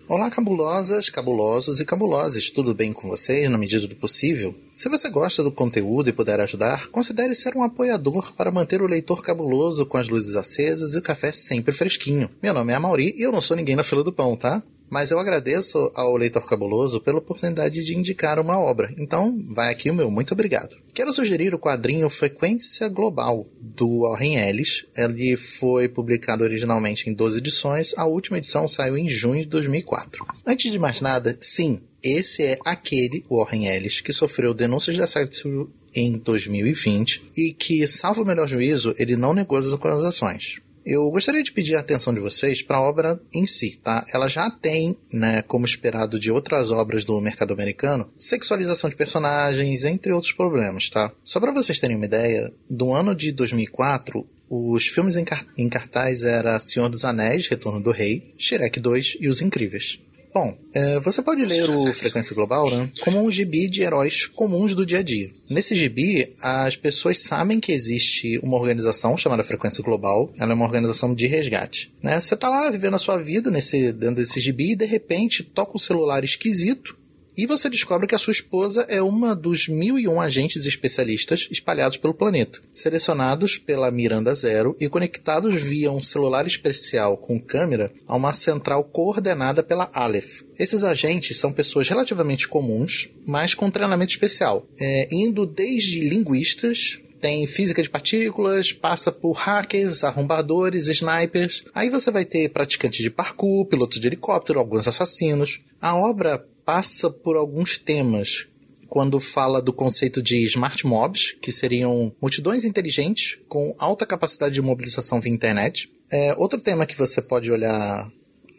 Olá, 0.09 0.31
cabulosas, 0.31 1.11
cabulosos 1.11 1.81
e 1.81 1.85
cabulosas, 1.85 2.49
tudo 2.49 2.73
bem 2.73 2.93
com 2.93 3.09
vocês 3.09 3.51
na 3.51 3.59
medida 3.59 3.89
do 3.89 3.97
possível? 3.97 4.55
Se 4.73 4.89
você 4.89 5.11
gosta 5.11 5.43
do 5.43 5.51
conteúdo 5.51 6.09
e 6.09 6.13
puder 6.13 6.39
ajudar, 6.39 6.87
considere 6.91 7.35
ser 7.35 7.57
um 7.57 7.65
apoiador 7.65 8.33
para 8.35 8.53
manter 8.53 8.81
o 8.81 8.87
leitor 8.87 9.21
cabuloso 9.21 9.85
com 9.85 9.99
as 9.99 10.09
luzes 10.09 10.37
acesas 10.37 10.95
e 10.95 10.99
o 10.99 11.03
café 11.03 11.33
sempre 11.33 11.75
fresquinho. 11.75 12.31
Meu 12.41 12.55
nome 12.55 12.73
é 12.73 12.77
Amauri 12.77 13.17
e 13.19 13.23
eu 13.23 13.33
não 13.33 13.41
sou 13.41 13.57
ninguém 13.57 13.75
na 13.75 13.83
fila 13.83 14.05
do 14.05 14.13
pão, 14.13 14.37
tá? 14.37 14.63
Mas 14.89 15.11
eu 15.11 15.19
agradeço 15.19 15.91
ao 15.95 16.17
leitor 16.17 16.47
cabuloso 16.47 17.01
pela 17.01 17.19
oportunidade 17.19 17.85
de 17.85 17.97
indicar 17.97 18.39
uma 18.39 18.59
obra, 18.59 18.95
então 18.99 19.39
vai 19.49 19.73
aqui 19.73 19.91
o 19.91 19.95
meu 19.95 20.11
muito 20.11 20.33
obrigado. 20.33 20.77
Quero 20.95 21.13
sugerir 21.13 21.55
o 21.55 21.59
quadrinho 21.59 22.09
Frequência 22.09 22.89
Global, 22.89 23.47
do 23.61 24.03
Warren 24.03 24.37
Ellis. 24.37 24.87
Ele 24.97 25.37
foi 25.37 25.89
publicado 25.89 26.45
originalmente 26.45 27.11
em 27.11 27.15
12 27.15 27.39
edições, 27.39 27.95
a 27.97 28.07
última 28.07 28.39
edição 28.39 28.69
saiu 28.69 28.97
em 28.97 29.09
junho 29.09 29.43
de 29.43 29.49
2004. 29.49 30.25
Antes 30.47 30.71
de 30.71 30.79
mais 30.79 31.01
nada, 31.01 31.37
sim, 31.41 31.81
esse 32.03 32.43
é 32.43 32.59
aquele 32.65 33.25
Warren 33.29 33.67
Ellis 33.67 34.01
que 34.01 34.13
sofreu 34.13 34.55
denúncias 34.55 34.95
de 34.95 35.03
assédio 35.03 35.71
em 35.95 36.19
2020 36.19 37.33
e 37.37 37.53
que, 37.53 37.87
salvo 37.89 38.23
o 38.23 38.27
melhor 38.27 38.47
juízo, 38.47 38.95
ele 38.99 39.17
não 39.17 39.35
negou 39.35 39.59
as 39.59 39.73
acusações. 39.73 40.61
Eu 40.87 41.11
gostaria 41.11 41.43
de 41.43 41.51
pedir 41.51 41.75
a 41.75 41.81
atenção 41.81 42.15
de 42.15 42.21
vocês 42.21 42.63
para 42.63 42.77
a 42.77 42.81
obra 42.89 43.21
em 43.35 43.45
si, 43.45 43.77
tá? 43.83 44.07
Ela 44.15 44.29
já 44.29 44.49
tem, 44.51 44.97
né, 45.13 45.43
como 45.43 45.67
esperado 45.67 46.19
de 46.21 46.31
outras 46.31 46.71
obras 46.71 47.05
do 47.05 47.21
mercado 47.21 47.53
americano, 47.53 48.09
sexualização 48.17 48.89
de 48.89 48.95
personagens, 48.95 49.83
entre 49.83 50.13
outros 50.13 50.33
problemas, 50.33 50.89
tá? 50.89 51.11
Só 51.25 51.41
para 51.41 51.51
vocês 51.53 51.81
terem 51.81 51.97
uma 51.97 52.05
ideia, 52.07 52.53
do 52.71 52.93
ano 52.95 53.17
de 53.17 53.33
2004, 53.33 54.25
os 54.49 54.87
filmes 54.87 55.17
em, 55.17 55.25
car- 55.25 55.45
em 55.59 55.69
cartaz 55.69 56.23
era 56.23 56.61
Senhor 56.61 56.89
dos 56.89 57.05
Anéis, 57.05 57.49
Retorno 57.49 57.83
do 57.83 57.91
Rei, 57.91 58.33
Shrek 58.39 58.79
2 58.79 59.17
e 59.21 59.29
Os 59.29 59.41
Incríveis. 59.43 59.99
Bom, 60.37 60.55
é, 60.75 61.01
você 61.01 61.23
pode 61.23 61.43
ler 61.47 61.71
o 61.71 61.95
Frequência 61.95 62.35
Global 62.35 62.71
né, 62.71 62.91
como 63.01 63.25
um 63.25 63.33
gibi 63.33 63.71
de 63.71 63.81
heróis 63.81 64.27
comuns 64.27 64.75
do 64.75 64.85
dia 64.85 64.99
a 64.99 65.03
dia. 65.03 65.31
Nesse 65.49 65.75
gibi, 65.75 66.31
as 66.43 66.77
pessoas 66.77 67.21
sabem 67.23 67.59
que 67.59 67.73
existe 67.73 68.39
uma 68.43 68.59
organização 68.59 69.17
chamada 69.17 69.43
Frequência 69.43 69.83
Global. 69.83 70.31
Ela 70.39 70.53
é 70.53 70.55
uma 70.55 70.67
organização 70.67 71.15
de 71.15 71.27
resgate. 71.27 71.91
Né? 72.03 72.21
Você 72.21 72.35
está 72.35 72.51
lá 72.51 72.71
vivendo 72.71 72.97
a 72.97 72.99
sua 72.99 73.17
vida 73.17 73.51
nesse, 73.51 73.93
dentro 73.95 74.17
desse 74.17 74.39
gibi 74.39 74.73
e 74.73 74.77
de 74.77 74.85
repente 74.85 75.43
toca 75.43 75.75
um 75.75 75.81
celular 75.81 76.23
esquisito 76.23 76.96
e 77.37 77.47
você 77.47 77.69
descobre 77.69 78.07
que 78.07 78.15
a 78.15 78.19
sua 78.19 78.33
esposa 78.33 78.87
é 78.89 79.03
uma 79.03 79.35
dos 79.35 79.69
mil 79.69 79.99
e 79.99 80.09
um 80.09 80.21
agentes 80.21 80.67
especialistas 80.67 81.49
espalhados 81.51 81.99
pelo 81.99 82.15
planeta, 82.15 82.61
selecionados 82.73 83.59
pela 83.59 83.91
Miranda 83.91 84.35
Zero 84.35 84.77
e 84.81 84.89
conectados 84.89 85.61
via 85.61 85.93
um 85.93 86.03
celular 86.03 86.47
especial 86.47 87.17
com 87.19 87.39
câmera 87.39 87.93
a 88.07 88.17
uma 88.17 88.33
central 88.33 88.85
coordenada 88.85 89.63
pela 89.63 89.91
Aleph. 89.93 90.43
Esses 90.59 90.83
agentes 90.85 91.39
são 91.39 91.53
pessoas 91.53 91.89
relativamente 91.89 92.49
comuns, 92.49 93.09
mas 93.27 93.55
com 93.55 93.71
treinamento 93.71 94.13
especial, 94.13 94.67
é, 94.81 95.09
indo 95.13 95.45
desde 95.45 96.01
linguistas, 96.01 96.99
tem 97.21 97.47
física 97.47 97.83
de 97.83 97.91
partículas, 97.91 98.73
passa 98.73 99.11
por 99.11 99.33
hackers, 99.33 100.05
arrombadores, 100.05 100.89
snipers. 100.89 101.65
Aí 101.75 101.91
você 101.91 102.11
vai 102.11 102.25
ter 102.25 102.51
praticantes 102.51 103.03
de 103.03 103.11
parkour, 103.11 103.67
pilotos 103.67 103.99
de 103.99 104.07
helicóptero, 104.07 104.59
alguns 104.59 104.87
assassinos. 104.87 105.61
A 105.81 105.97
obra 105.97 106.47
passa 106.67 107.09
por 107.09 107.37
alguns 107.37 107.79
temas 107.79 108.49
quando 108.89 109.19
fala 109.21 109.63
do 109.63 109.73
conceito 109.73 110.23
de 110.23 110.45
smart 110.45 110.87
mobs, 110.87 111.33
que 111.41 111.51
seriam 111.53 112.13
multidões 112.21 112.65
inteligentes 112.65 113.39
com 113.49 113.75
alta 113.79 114.05
capacidade 114.05 114.55
de 114.55 114.63
mobilização 114.63 115.21
via 115.21 115.33
internet. 115.33 115.91
É, 116.11 116.35
outro 116.37 116.61
tema 116.61 116.87
que 116.87 116.97
você 116.97 117.23
pode 117.23 117.51
olhar 117.51 118.11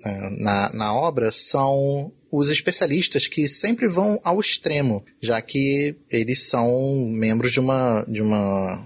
é, 0.05 0.29
na, 0.41 0.73
na 0.73 0.93
obra 0.93 1.31
são 1.31 2.11
os 2.31 2.49
especialistas 2.49 3.27
que 3.27 3.47
sempre 3.47 3.87
vão 3.87 4.19
ao 4.23 4.39
extremo, 4.39 5.03
já 5.21 5.41
que 5.41 5.95
eles 6.09 6.43
são 6.43 6.69
membros 7.09 7.51
de 7.51 7.59
uma, 7.59 8.05
de 8.07 8.21
uma, 8.21 8.85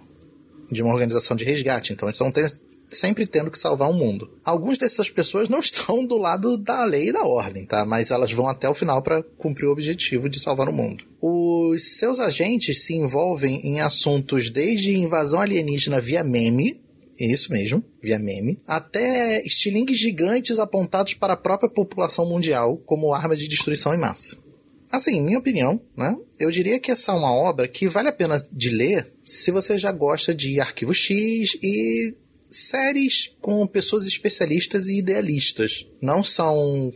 de 0.72 0.82
uma 0.82 0.94
organização 0.94 1.36
de 1.36 1.44
resgate, 1.44 1.92
então 1.92 2.12
te- 2.32 2.60
sempre 2.92 3.26
tendo 3.26 3.50
que 3.50 3.58
salvar 3.58 3.90
o 3.90 3.94
mundo. 3.94 4.30
Algumas 4.44 4.78
dessas 4.78 5.10
pessoas 5.10 5.50
não 5.50 5.60
estão 5.62 6.06
do 6.06 6.18
lado 6.18 6.58
da 6.58 6.84
lei 6.84 7.10
e 7.10 7.14
da 7.14 7.24
ordem, 7.24 7.66
tá? 7.66 7.86
Mas 7.86 8.12
elas 8.12 8.32
vão 8.32 8.48
até 8.48 8.70
o 8.70 8.76
final 8.76 9.02
para 9.02 9.24
cumprir 9.24 9.68
o 9.68 9.72
objetivo 9.72 10.30
de 10.30 10.40
salvar 10.40 10.70
o 10.70 10.74
mundo. 10.74 11.06
Os 11.22 11.98
seus 11.98 12.20
agentes 12.20 12.84
se 12.84 12.94
envolvem 12.94 13.62
em 13.64 13.80
assuntos 13.80 14.50
desde 14.50 14.96
invasão 14.96 15.40
alienígena 15.40 16.02
via 16.02 16.24
meme, 16.24 16.82
isso 17.20 17.52
mesmo, 17.52 17.84
via 18.02 18.18
meme, 18.18 18.60
até 18.66 19.46
estilingues 19.46 20.00
gigantes 20.00 20.58
apontados 20.58 21.14
para 21.14 21.34
a 21.34 21.38
própria 21.38 21.70
população 21.70 22.28
mundial 22.28 22.78
como 22.86 23.14
arma 23.14 23.36
de 23.36 23.48
destruição 23.48 23.94
em 23.94 24.00
massa. 24.00 24.38
Assim, 24.92 25.22
minha 25.22 25.40
opinião, 25.40 25.80
né? 25.96 26.14
Eu 26.38 26.52
diria 26.52 26.80
que 26.80 26.92
essa 26.92 27.12
é 27.12 27.16
uma 27.16 27.32
obra 27.32 27.68
que 27.68 27.88
vale 27.88 28.10
a 28.10 28.14
pena 28.14 28.42
de 28.52 28.70
ler 28.70 29.14
se 29.24 29.52
você 29.52 29.80
já 29.80 29.92
gosta 29.92 30.34
de 30.34 30.60
Arquivo 30.60 30.94
X 30.94 31.56
e 31.62 32.14
séries 32.52 33.34
com 33.42 33.66
pessoas 33.66 34.06
especialistas 34.06 34.88
e 34.88 35.00
idealistas. 35.00 35.88
Não 36.02 36.24
são 36.24 36.94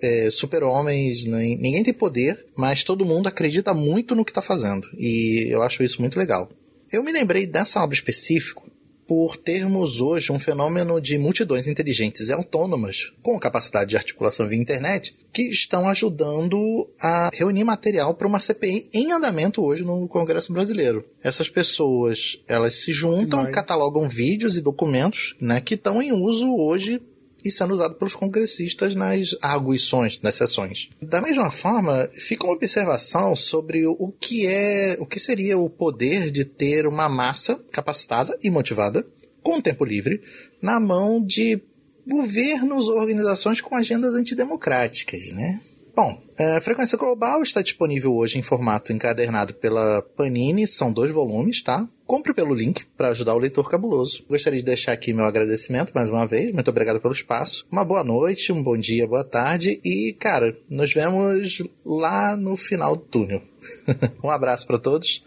é, 0.00 0.30
super-homens, 0.30 1.24
ninguém 1.24 1.82
tem 1.82 1.92
poder, 1.92 2.46
mas 2.56 2.84
todo 2.84 3.04
mundo 3.04 3.26
acredita 3.26 3.74
muito 3.74 4.14
no 4.14 4.24
que 4.24 4.30
está 4.30 4.42
fazendo. 4.42 4.88
E 4.96 5.46
eu 5.50 5.62
acho 5.62 5.82
isso 5.82 6.00
muito 6.00 6.18
legal. 6.18 6.48
Eu 6.92 7.02
me 7.02 7.12
lembrei 7.12 7.46
dessa 7.46 7.82
obra 7.82 7.94
específica 7.94 8.62
por 9.06 9.36
termos 9.36 10.00
hoje 10.00 10.32
um 10.32 10.40
fenômeno 10.40 11.00
de 11.00 11.16
multidões 11.16 11.66
inteligentes 11.66 12.28
e 12.28 12.32
autônomas, 12.32 13.12
com 13.22 13.38
capacidade 13.38 13.90
de 13.90 13.96
articulação 13.96 14.46
via 14.48 14.58
internet, 14.58 15.14
que 15.32 15.42
estão 15.42 15.88
ajudando 15.88 16.56
a 17.00 17.30
reunir 17.32 17.62
material 17.62 18.14
para 18.14 18.26
uma 18.26 18.40
CPI 18.40 18.88
em 18.92 19.12
andamento 19.12 19.62
hoje 19.62 19.84
no 19.84 20.08
Congresso 20.08 20.52
Brasileiro. 20.52 21.04
Essas 21.22 21.48
pessoas, 21.48 22.40
elas 22.48 22.74
se 22.74 22.92
juntam, 22.92 23.50
catalogam 23.50 24.08
vídeos 24.08 24.56
e 24.56 24.62
documentos 24.62 25.36
né, 25.40 25.60
que 25.60 25.74
estão 25.74 26.02
em 26.02 26.12
uso 26.12 26.56
hoje 26.56 27.00
e 27.46 27.50
sendo 27.50 27.74
usado 27.74 27.94
pelos 27.94 28.14
congressistas 28.14 28.94
nas 28.94 29.36
arguições, 29.40 30.18
nas 30.20 30.34
sessões. 30.34 30.90
Da 31.00 31.20
mesma 31.20 31.50
forma, 31.50 32.10
fica 32.14 32.44
uma 32.44 32.54
observação 32.54 33.36
sobre 33.36 33.86
o 33.86 34.12
que 34.20 34.46
é, 34.46 34.96
o 34.98 35.06
que 35.06 35.20
seria 35.20 35.56
o 35.56 35.70
poder 35.70 36.30
de 36.30 36.44
ter 36.44 36.86
uma 36.86 37.08
massa 37.08 37.54
capacitada 37.70 38.36
e 38.42 38.50
motivada, 38.50 39.06
com 39.42 39.60
tempo 39.60 39.84
livre, 39.84 40.20
na 40.60 40.80
mão 40.80 41.22
de 41.24 41.62
governos 42.06 42.88
ou 42.88 42.98
organizações 42.98 43.60
com 43.60 43.76
agendas 43.76 44.14
antidemocráticas, 44.14 45.32
né? 45.32 45.60
Bom, 45.96 46.22
a 46.38 46.60
Frequência 46.60 46.98
Global 46.98 47.42
está 47.42 47.62
disponível 47.62 48.14
hoje 48.14 48.38
em 48.38 48.42
formato 48.42 48.92
encadernado 48.92 49.54
pela 49.54 50.02
Panini, 50.14 50.66
são 50.66 50.92
dois 50.92 51.10
volumes, 51.10 51.62
tá? 51.62 51.88
Compre 52.04 52.34
pelo 52.34 52.52
link 52.52 52.84
para 52.98 53.08
ajudar 53.08 53.34
o 53.34 53.38
leitor 53.38 53.70
cabuloso. 53.70 54.22
Gostaria 54.28 54.58
de 54.60 54.66
deixar 54.66 54.92
aqui 54.92 55.14
meu 55.14 55.24
agradecimento 55.24 55.94
mais 55.94 56.10
uma 56.10 56.26
vez, 56.26 56.52
muito 56.52 56.68
obrigado 56.68 57.00
pelo 57.00 57.14
espaço. 57.14 57.66
Uma 57.72 57.82
boa 57.82 58.04
noite, 58.04 58.52
um 58.52 58.62
bom 58.62 58.76
dia, 58.76 59.08
boa 59.08 59.24
tarde 59.24 59.80
e, 59.82 60.14
cara, 60.20 60.54
nos 60.68 60.92
vemos 60.92 61.62
lá 61.82 62.36
no 62.36 62.58
final 62.58 62.94
do 62.94 63.02
túnel. 63.02 63.42
um 64.22 64.30
abraço 64.30 64.66
para 64.66 64.76
todos 64.76 65.24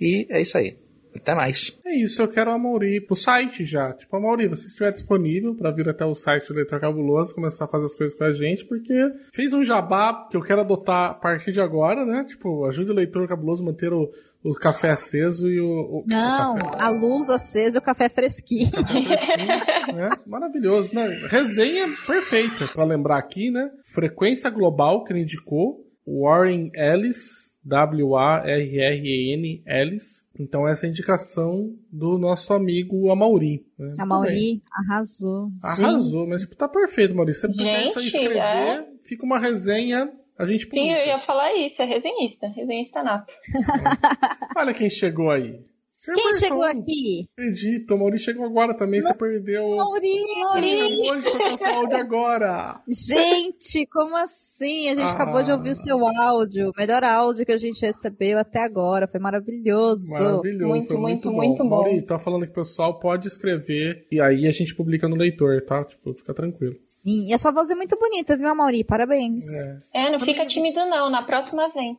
e 0.00 0.26
é 0.28 0.42
isso 0.42 0.58
aí. 0.58 0.76
Até 1.14 1.34
mais. 1.34 1.76
É 1.84 1.94
isso, 1.94 2.22
eu 2.22 2.28
quero 2.28 2.50
a 2.50 2.58
Mauri 2.58 3.00
pro 3.00 3.16
site 3.16 3.64
já. 3.64 3.92
Tipo, 3.92 4.16
a 4.16 4.20
Mauri, 4.20 4.48
você 4.48 4.68
estiver 4.68 4.92
disponível 4.92 5.54
para 5.54 5.70
vir 5.72 5.88
até 5.88 6.04
o 6.04 6.14
site 6.14 6.48
do 6.48 6.54
Leitor 6.54 6.80
Cabuloso, 6.80 7.34
começar 7.34 7.64
a 7.64 7.68
fazer 7.68 7.86
as 7.86 7.96
coisas 7.96 8.16
com 8.16 8.24
a 8.24 8.32
gente, 8.32 8.64
porque 8.64 8.94
fez 9.32 9.52
um 9.52 9.62
jabá 9.62 10.28
que 10.30 10.36
eu 10.36 10.42
quero 10.42 10.60
adotar 10.60 11.16
a 11.16 11.18
partir 11.18 11.52
de 11.52 11.60
agora, 11.60 12.04
né? 12.04 12.24
Tipo, 12.24 12.64
ajude 12.66 12.90
o 12.90 12.94
Leitor 12.94 13.26
Cabuloso 13.28 13.62
a 13.62 13.66
manter 13.66 13.92
o, 13.92 14.08
o 14.42 14.54
café 14.54 14.90
aceso 14.90 15.48
e 15.48 15.60
o. 15.60 15.66
o 15.66 16.04
Não, 16.06 16.54
o 16.54 16.80
a 16.80 16.88
luz 16.88 17.28
acesa 17.28 17.78
e 17.78 17.80
o 17.80 17.82
café 17.82 18.08
fresquinho. 18.08 18.70
né? 19.94 20.08
Maravilhoso, 20.26 20.94
né? 20.94 21.08
Resenha 21.28 21.86
perfeita, 22.06 22.68
para 22.72 22.84
lembrar 22.84 23.18
aqui, 23.18 23.50
né? 23.50 23.70
Frequência 23.92 24.48
Global, 24.48 25.04
que 25.04 25.12
ele 25.12 25.22
indicou, 25.22 25.84
Warren 26.06 26.70
Ellis, 26.74 27.49
W-A-R-R-E-N 27.64 29.62
Ellis. 29.66 30.26
Então 30.38 30.66
essa 30.66 30.86
é 30.86 30.88
a 30.88 30.90
indicação 30.90 31.74
do 31.90 32.18
nosso 32.18 32.52
amigo 32.52 33.10
Amauri. 33.10 33.64
Né? 33.78 33.94
A 33.98 34.06
Mauri 34.06 34.62
arrasou. 34.72 35.50
Arrasou, 35.62 36.26
mas 36.26 36.46
tá 36.50 36.68
perfeito, 36.68 37.14
Maurício. 37.14 37.48
Se 37.48 37.54
você 37.56 37.62
Gente, 37.62 37.92
só 37.92 38.00
escrever, 38.00 38.38
é. 38.38 38.86
fica 39.04 39.24
uma 39.24 39.38
resenha, 39.38 40.10
a 40.38 40.44
gente 40.44 40.64
Sim, 40.64 40.70
publica. 40.70 40.98
eu 40.98 41.06
ia 41.06 41.20
falar 41.20 41.54
isso, 41.54 41.82
é 41.82 41.84
resenhista, 41.84 42.48
resenhista 42.48 43.02
nato. 43.02 43.32
Olha 44.56 44.72
quem 44.74 44.88
chegou 44.88 45.30
aí. 45.30 45.60
Senhor 46.00 46.16
Quem 46.16 46.32
chegou 46.32 46.62
aqui? 46.62 47.28
Acredito, 47.36 47.94
o 47.94 47.98
Mauri 47.98 48.18
chegou 48.18 48.46
agora 48.46 48.74
também, 48.74 49.02
você 49.02 49.12
perdeu. 49.12 49.76
Mauri! 49.76 50.14
Acabou 50.46 51.16
de 51.16 51.22
tocar 51.24 51.58
seu 51.58 51.72
áudio 51.74 51.96
agora. 51.98 52.80
Gente, 52.88 53.84
como 53.86 54.16
assim? 54.16 54.88
A 54.88 54.94
gente 54.94 55.08
Ah. 55.08 55.12
acabou 55.12 55.42
de 55.42 55.52
ouvir 55.52 55.72
o 55.72 55.74
seu 55.74 55.98
áudio. 56.06 56.70
O 56.70 56.72
melhor 56.80 57.04
áudio 57.04 57.44
que 57.44 57.52
a 57.52 57.58
gente 57.58 57.82
recebeu 57.84 58.38
até 58.38 58.60
agora. 58.64 59.06
Foi 59.06 59.20
maravilhoso. 59.20 60.08
Maravilhoso, 60.08 60.66
Muito, 60.68 60.86
foi 60.86 60.96
muito, 60.96 60.96
muito, 60.96 61.30
bom. 61.30 61.36
muito 61.36 61.62
bom. 61.64 61.82
Mauri, 61.82 62.00
tá 62.06 62.18
falando 62.18 62.44
que 62.44 62.50
o 62.52 62.54
pessoal 62.54 62.98
pode 62.98 63.28
escrever 63.28 64.06
e 64.10 64.22
aí 64.22 64.46
a 64.46 64.52
gente 64.52 64.74
publica 64.74 65.06
no 65.06 65.16
leitor, 65.16 65.60
tá? 65.66 65.84
Tipo, 65.84 66.14
fica 66.14 66.32
tranquilo. 66.32 66.76
Sim, 66.86 67.28
e 67.28 67.34
a 67.34 67.38
sua 67.38 67.52
voz 67.52 67.68
é 67.68 67.74
muito 67.74 67.98
bonita, 67.98 68.38
viu, 68.38 68.54
Mauri? 68.54 68.84
Parabéns. 68.84 69.44
É. 69.52 70.06
É, 70.06 70.10
não 70.10 70.20
fica 70.20 70.46
tímido 70.46 70.80
não, 70.86 71.10
na 71.10 71.22
próxima 71.24 71.70
vem. 71.74 71.98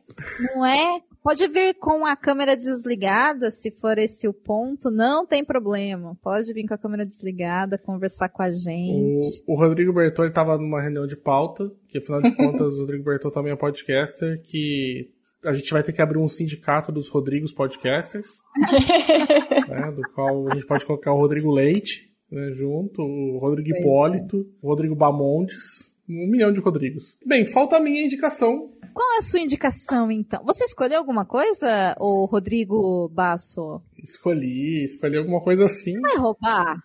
Não 0.56 0.66
é? 0.66 1.00
Pode 1.22 1.46
vir 1.46 1.74
com 1.74 2.04
a 2.04 2.16
câmera 2.16 2.56
desligada, 2.56 3.48
se 3.50 3.70
for 3.70 3.96
esse 3.96 4.26
o 4.26 4.34
ponto, 4.34 4.90
não 4.90 5.24
tem 5.24 5.44
problema. 5.44 6.14
Pode 6.20 6.52
vir 6.52 6.66
com 6.66 6.74
a 6.74 6.78
câmera 6.78 7.06
desligada, 7.06 7.78
conversar 7.78 8.28
com 8.28 8.42
a 8.42 8.50
gente. 8.50 9.42
O, 9.46 9.54
o 9.54 9.56
Rodrigo 9.56 9.92
Bertol 9.92 10.26
estava 10.26 10.58
numa 10.58 10.82
reunião 10.82 11.06
de 11.06 11.16
pauta, 11.16 11.70
que 11.86 11.98
afinal 11.98 12.20
de 12.20 12.34
contas 12.36 12.74
o 12.74 12.80
Rodrigo 12.80 13.04
Bertol 13.04 13.30
também 13.30 13.52
é 13.52 13.56
podcaster, 13.56 14.42
que 14.42 15.10
a 15.44 15.52
gente 15.52 15.72
vai 15.72 15.82
ter 15.82 15.92
que 15.92 16.02
abrir 16.02 16.18
um 16.18 16.28
sindicato 16.28 16.90
dos 16.90 17.08
Rodrigos 17.08 17.52
Podcasters, 17.52 18.28
né, 19.68 19.92
do 19.92 20.02
qual 20.14 20.48
a 20.48 20.54
gente 20.54 20.66
pode 20.66 20.84
colocar 20.84 21.12
o 21.12 21.18
Rodrigo 21.18 21.52
Leite 21.52 22.12
né, 22.30 22.50
junto, 22.52 23.02
o 23.02 23.38
Rodrigo 23.38 23.68
Pois 23.68 23.78
é. 23.78 23.80
Hipólito, 23.80 24.46
o 24.60 24.68
Rodrigo 24.68 24.96
Bamondes, 24.96 25.92
um 26.08 26.28
milhão 26.28 26.52
de 26.52 26.60
Rodrigos. 26.60 27.14
Bem, 27.24 27.44
falta 27.44 27.76
a 27.76 27.80
minha 27.80 28.04
indicação. 28.04 28.72
Qual 28.92 29.14
é 29.14 29.18
a 29.18 29.22
sua 29.22 29.40
indicação, 29.40 30.10
então? 30.10 30.44
Você 30.44 30.64
escolheu 30.64 30.98
alguma 30.98 31.24
coisa, 31.24 31.96
ô 31.98 32.26
Rodrigo 32.26 33.08
Basso? 33.08 33.80
Escolhi, 34.02 34.84
escolhi 34.84 35.16
alguma 35.16 35.40
coisa 35.42 35.64
assim. 35.64 36.00
Vai 36.00 36.16
roubar? 36.16 36.76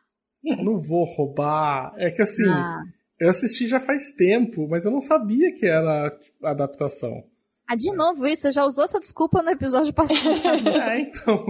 Não 0.44 0.80
vou 0.80 1.04
roubar. 1.04 1.94
É 1.98 2.10
que 2.12 2.22
assim, 2.22 2.48
Ah. 2.48 2.82
eu 3.20 3.30
assisti 3.30 3.68
já 3.68 3.80
faz 3.80 4.12
tempo, 4.12 4.68
mas 4.70 4.86
eu 4.86 4.92
não 4.92 5.02
sabia 5.02 5.54
que 5.54 5.66
era 5.66 6.12
adaptação. 6.44 7.24
Ah, 7.70 7.76
de 7.76 7.92
novo 7.94 8.26
isso? 8.26 8.44
Você 8.44 8.52
já 8.54 8.64
usou 8.64 8.86
essa 8.86 9.00
desculpa 9.00 9.42
no 9.44 9.50
episódio 9.50 9.94
passado. 9.94 10.18
É, 10.90 11.02
então. 11.02 11.46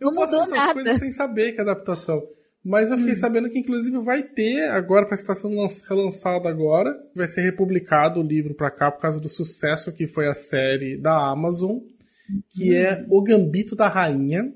Eu 0.00 0.06
Não 0.10 0.14
posso 0.14 0.32
mudou 0.32 0.42
as 0.42 0.48
nada. 0.48 0.72
coisas 0.74 0.98
sem 0.98 1.12
saber 1.12 1.52
que 1.52 1.58
é 1.58 1.62
adaptação. 1.62 2.22
Mas 2.64 2.90
eu 2.90 2.96
fiquei 2.98 3.14
sabendo 3.16 3.48
que, 3.50 3.58
inclusive, 3.58 3.98
vai 3.98 4.22
ter, 4.22 4.68
agora, 4.70 5.04
para 5.04 5.16
estar 5.16 5.34
sendo 5.34 5.56
lan- 5.56 5.66
relançado 5.88 6.46
agora, 6.46 6.94
vai 7.14 7.26
ser 7.26 7.42
republicado 7.42 8.20
o 8.20 8.22
livro 8.22 8.54
pra 8.54 8.70
cá 8.70 8.90
por 8.90 9.00
causa 9.00 9.20
do 9.20 9.28
sucesso 9.28 9.92
que 9.92 10.06
foi 10.06 10.28
a 10.28 10.34
série 10.34 10.96
da 10.96 11.28
Amazon, 11.28 11.78
que 12.50 12.74
é 12.76 13.04
O 13.10 13.20
Gambito 13.22 13.74
da 13.74 13.88
Rainha. 13.88 14.52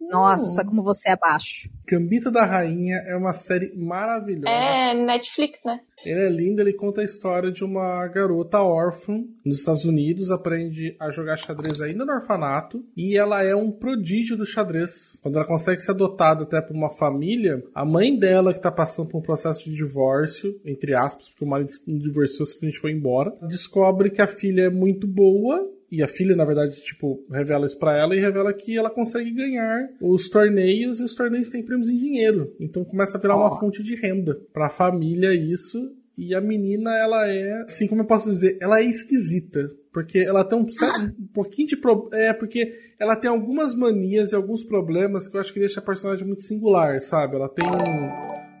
Nossa, 0.00 0.64
como 0.64 0.82
você 0.82 1.10
é 1.10 1.16
baixo. 1.16 1.68
Gambito 1.86 2.30
da 2.30 2.44
Rainha 2.44 2.96
é 3.06 3.16
uma 3.16 3.32
série 3.32 3.72
maravilhosa. 3.76 4.48
É 4.48 4.94
Netflix, 4.94 5.60
né? 5.64 5.80
Ele 6.06 6.20
é 6.20 6.28
lindo, 6.28 6.60
ele 6.60 6.72
conta 6.72 7.00
a 7.00 7.04
história 7.04 7.50
de 7.50 7.64
uma 7.64 8.06
garota 8.06 8.60
órfã 8.60 9.24
nos 9.44 9.58
Estados 9.58 9.84
Unidos, 9.84 10.30
aprende 10.30 10.94
a 11.00 11.10
jogar 11.10 11.36
xadrez 11.36 11.80
ainda 11.80 12.04
no 12.04 12.12
orfanato, 12.12 12.84
e 12.96 13.16
ela 13.16 13.42
é 13.42 13.56
um 13.56 13.72
prodígio 13.72 14.36
do 14.36 14.46
xadrez. 14.46 15.18
Quando 15.20 15.36
ela 15.36 15.44
consegue 15.44 15.80
ser 15.80 15.90
adotada 15.90 16.44
até 16.44 16.60
por 16.60 16.76
uma 16.76 16.90
família, 16.90 17.62
a 17.74 17.84
mãe 17.84 18.16
dela, 18.16 18.54
que 18.54 18.60
tá 18.60 18.70
passando 18.70 19.08
por 19.08 19.18
um 19.18 19.22
processo 19.22 19.68
de 19.68 19.74
divórcio, 19.74 20.60
entre 20.64 20.94
aspas, 20.94 21.28
porque 21.28 21.44
o 21.44 21.48
marido 21.48 21.70
divorciou, 21.86 22.46
simplesmente 22.46 22.80
foi 22.80 22.92
embora, 22.92 23.34
descobre 23.42 24.10
que 24.10 24.22
a 24.22 24.28
filha 24.28 24.62
é 24.62 24.70
muito 24.70 25.08
boa, 25.08 25.68
e 25.96 26.02
a 26.02 26.08
filha, 26.08 26.36
na 26.36 26.44
verdade, 26.44 26.80
tipo, 26.82 27.24
revela 27.30 27.66
isso 27.66 27.78
pra 27.78 27.96
ela 27.96 28.14
e 28.14 28.20
revela 28.20 28.52
que 28.52 28.76
ela 28.76 28.90
consegue 28.90 29.30
ganhar 29.30 29.88
os 30.00 30.28
torneios 30.28 31.00
e 31.00 31.04
os 31.04 31.14
torneios 31.14 31.48
têm 31.50 31.64
prêmios 31.64 31.88
em 31.88 31.96
dinheiro. 31.96 32.54
Então 32.60 32.84
começa 32.84 33.16
a 33.16 33.20
virar 33.20 33.36
uma 33.36 33.58
fonte 33.58 33.82
de 33.82 33.94
renda 33.94 34.38
pra 34.52 34.68
família 34.68 35.34
isso. 35.34 35.78
E 36.18 36.34
a 36.34 36.40
menina, 36.40 36.96
ela 36.96 37.28
é, 37.28 37.62
assim 37.62 37.86
como 37.86 38.00
eu 38.00 38.06
posso 38.06 38.30
dizer, 38.30 38.56
ela 38.60 38.80
é 38.80 38.84
esquisita. 38.84 39.70
Porque 39.92 40.18
ela 40.18 40.44
tem 40.44 40.58
um, 40.58 40.68
certo- 40.68 41.14
um 41.18 41.26
pouquinho 41.32 41.68
de 41.68 41.76
pro... 41.76 42.08
É, 42.12 42.32
porque 42.32 42.72
ela 42.98 43.16
tem 43.16 43.30
algumas 43.30 43.74
manias 43.74 44.32
e 44.32 44.36
alguns 44.36 44.64
problemas 44.64 45.28
que 45.28 45.36
eu 45.36 45.40
acho 45.40 45.52
que 45.52 45.60
deixa 45.60 45.80
a 45.80 45.82
personagem 45.82 46.26
muito 46.26 46.42
singular, 46.42 47.00
sabe? 47.00 47.36
Ela 47.36 47.48
tem 47.48 47.64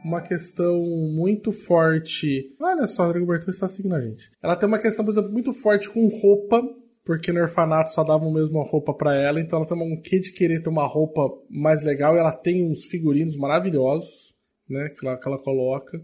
uma 0.04 0.20
questão 0.20 0.82
muito 0.82 1.50
forte. 1.52 2.54
Olha 2.60 2.86
só, 2.86 3.02
o 3.02 3.06
Rodrigo 3.06 3.26
Bertão 3.26 3.50
está 3.50 3.68
seguindo 3.68 3.94
a 3.94 4.00
gente. 4.00 4.30
Ela 4.42 4.56
tem 4.56 4.68
uma 4.68 4.78
questão, 4.78 5.04
por 5.04 5.10
exemplo, 5.10 5.32
muito 5.32 5.52
forte 5.52 5.90
com 5.90 6.06
roupa, 6.08 6.62
porque 7.06 7.32
no 7.32 7.40
orfanato 7.40 7.92
só 7.92 8.02
davam 8.02 8.32
mesmo 8.32 8.60
a 8.60 8.64
roupa 8.64 8.92
pra 8.92 9.14
ela, 9.14 9.40
então 9.40 9.60
ela 9.60 9.68
tem 9.68 9.78
um 9.78 10.00
quê 10.02 10.18
de 10.18 10.32
querer 10.32 10.60
ter 10.60 10.68
uma 10.68 10.86
roupa 10.86 11.22
mais 11.48 11.82
legal, 11.84 12.16
e 12.16 12.18
ela 12.18 12.32
tem 12.32 12.68
uns 12.68 12.84
figurinos 12.86 13.36
maravilhosos, 13.36 14.34
né, 14.68 14.88
que 14.88 15.06
ela, 15.06 15.16
que 15.16 15.28
ela 15.28 15.38
coloca. 15.38 16.02